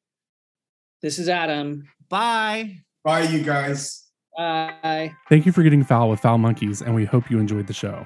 this 1.01 1.19
is 1.19 1.29
Adam. 1.29 1.83
Bye. 2.09 2.77
Bye, 3.03 3.21
you 3.23 3.43
guys. 3.43 4.03
Bye. 4.37 5.13
Thank 5.29 5.45
you 5.45 5.51
for 5.51 5.63
getting 5.63 5.83
foul 5.83 6.09
with 6.09 6.19
Foul 6.19 6.37
Monkeys, 6.39 6.81
and 6.81 6.93
we 6.95 7.05
hope 7.05 7.29
you 7.31 7.39
enjoyed 7.39 7.67
the 7.67 7.73
show. 7.73 8.05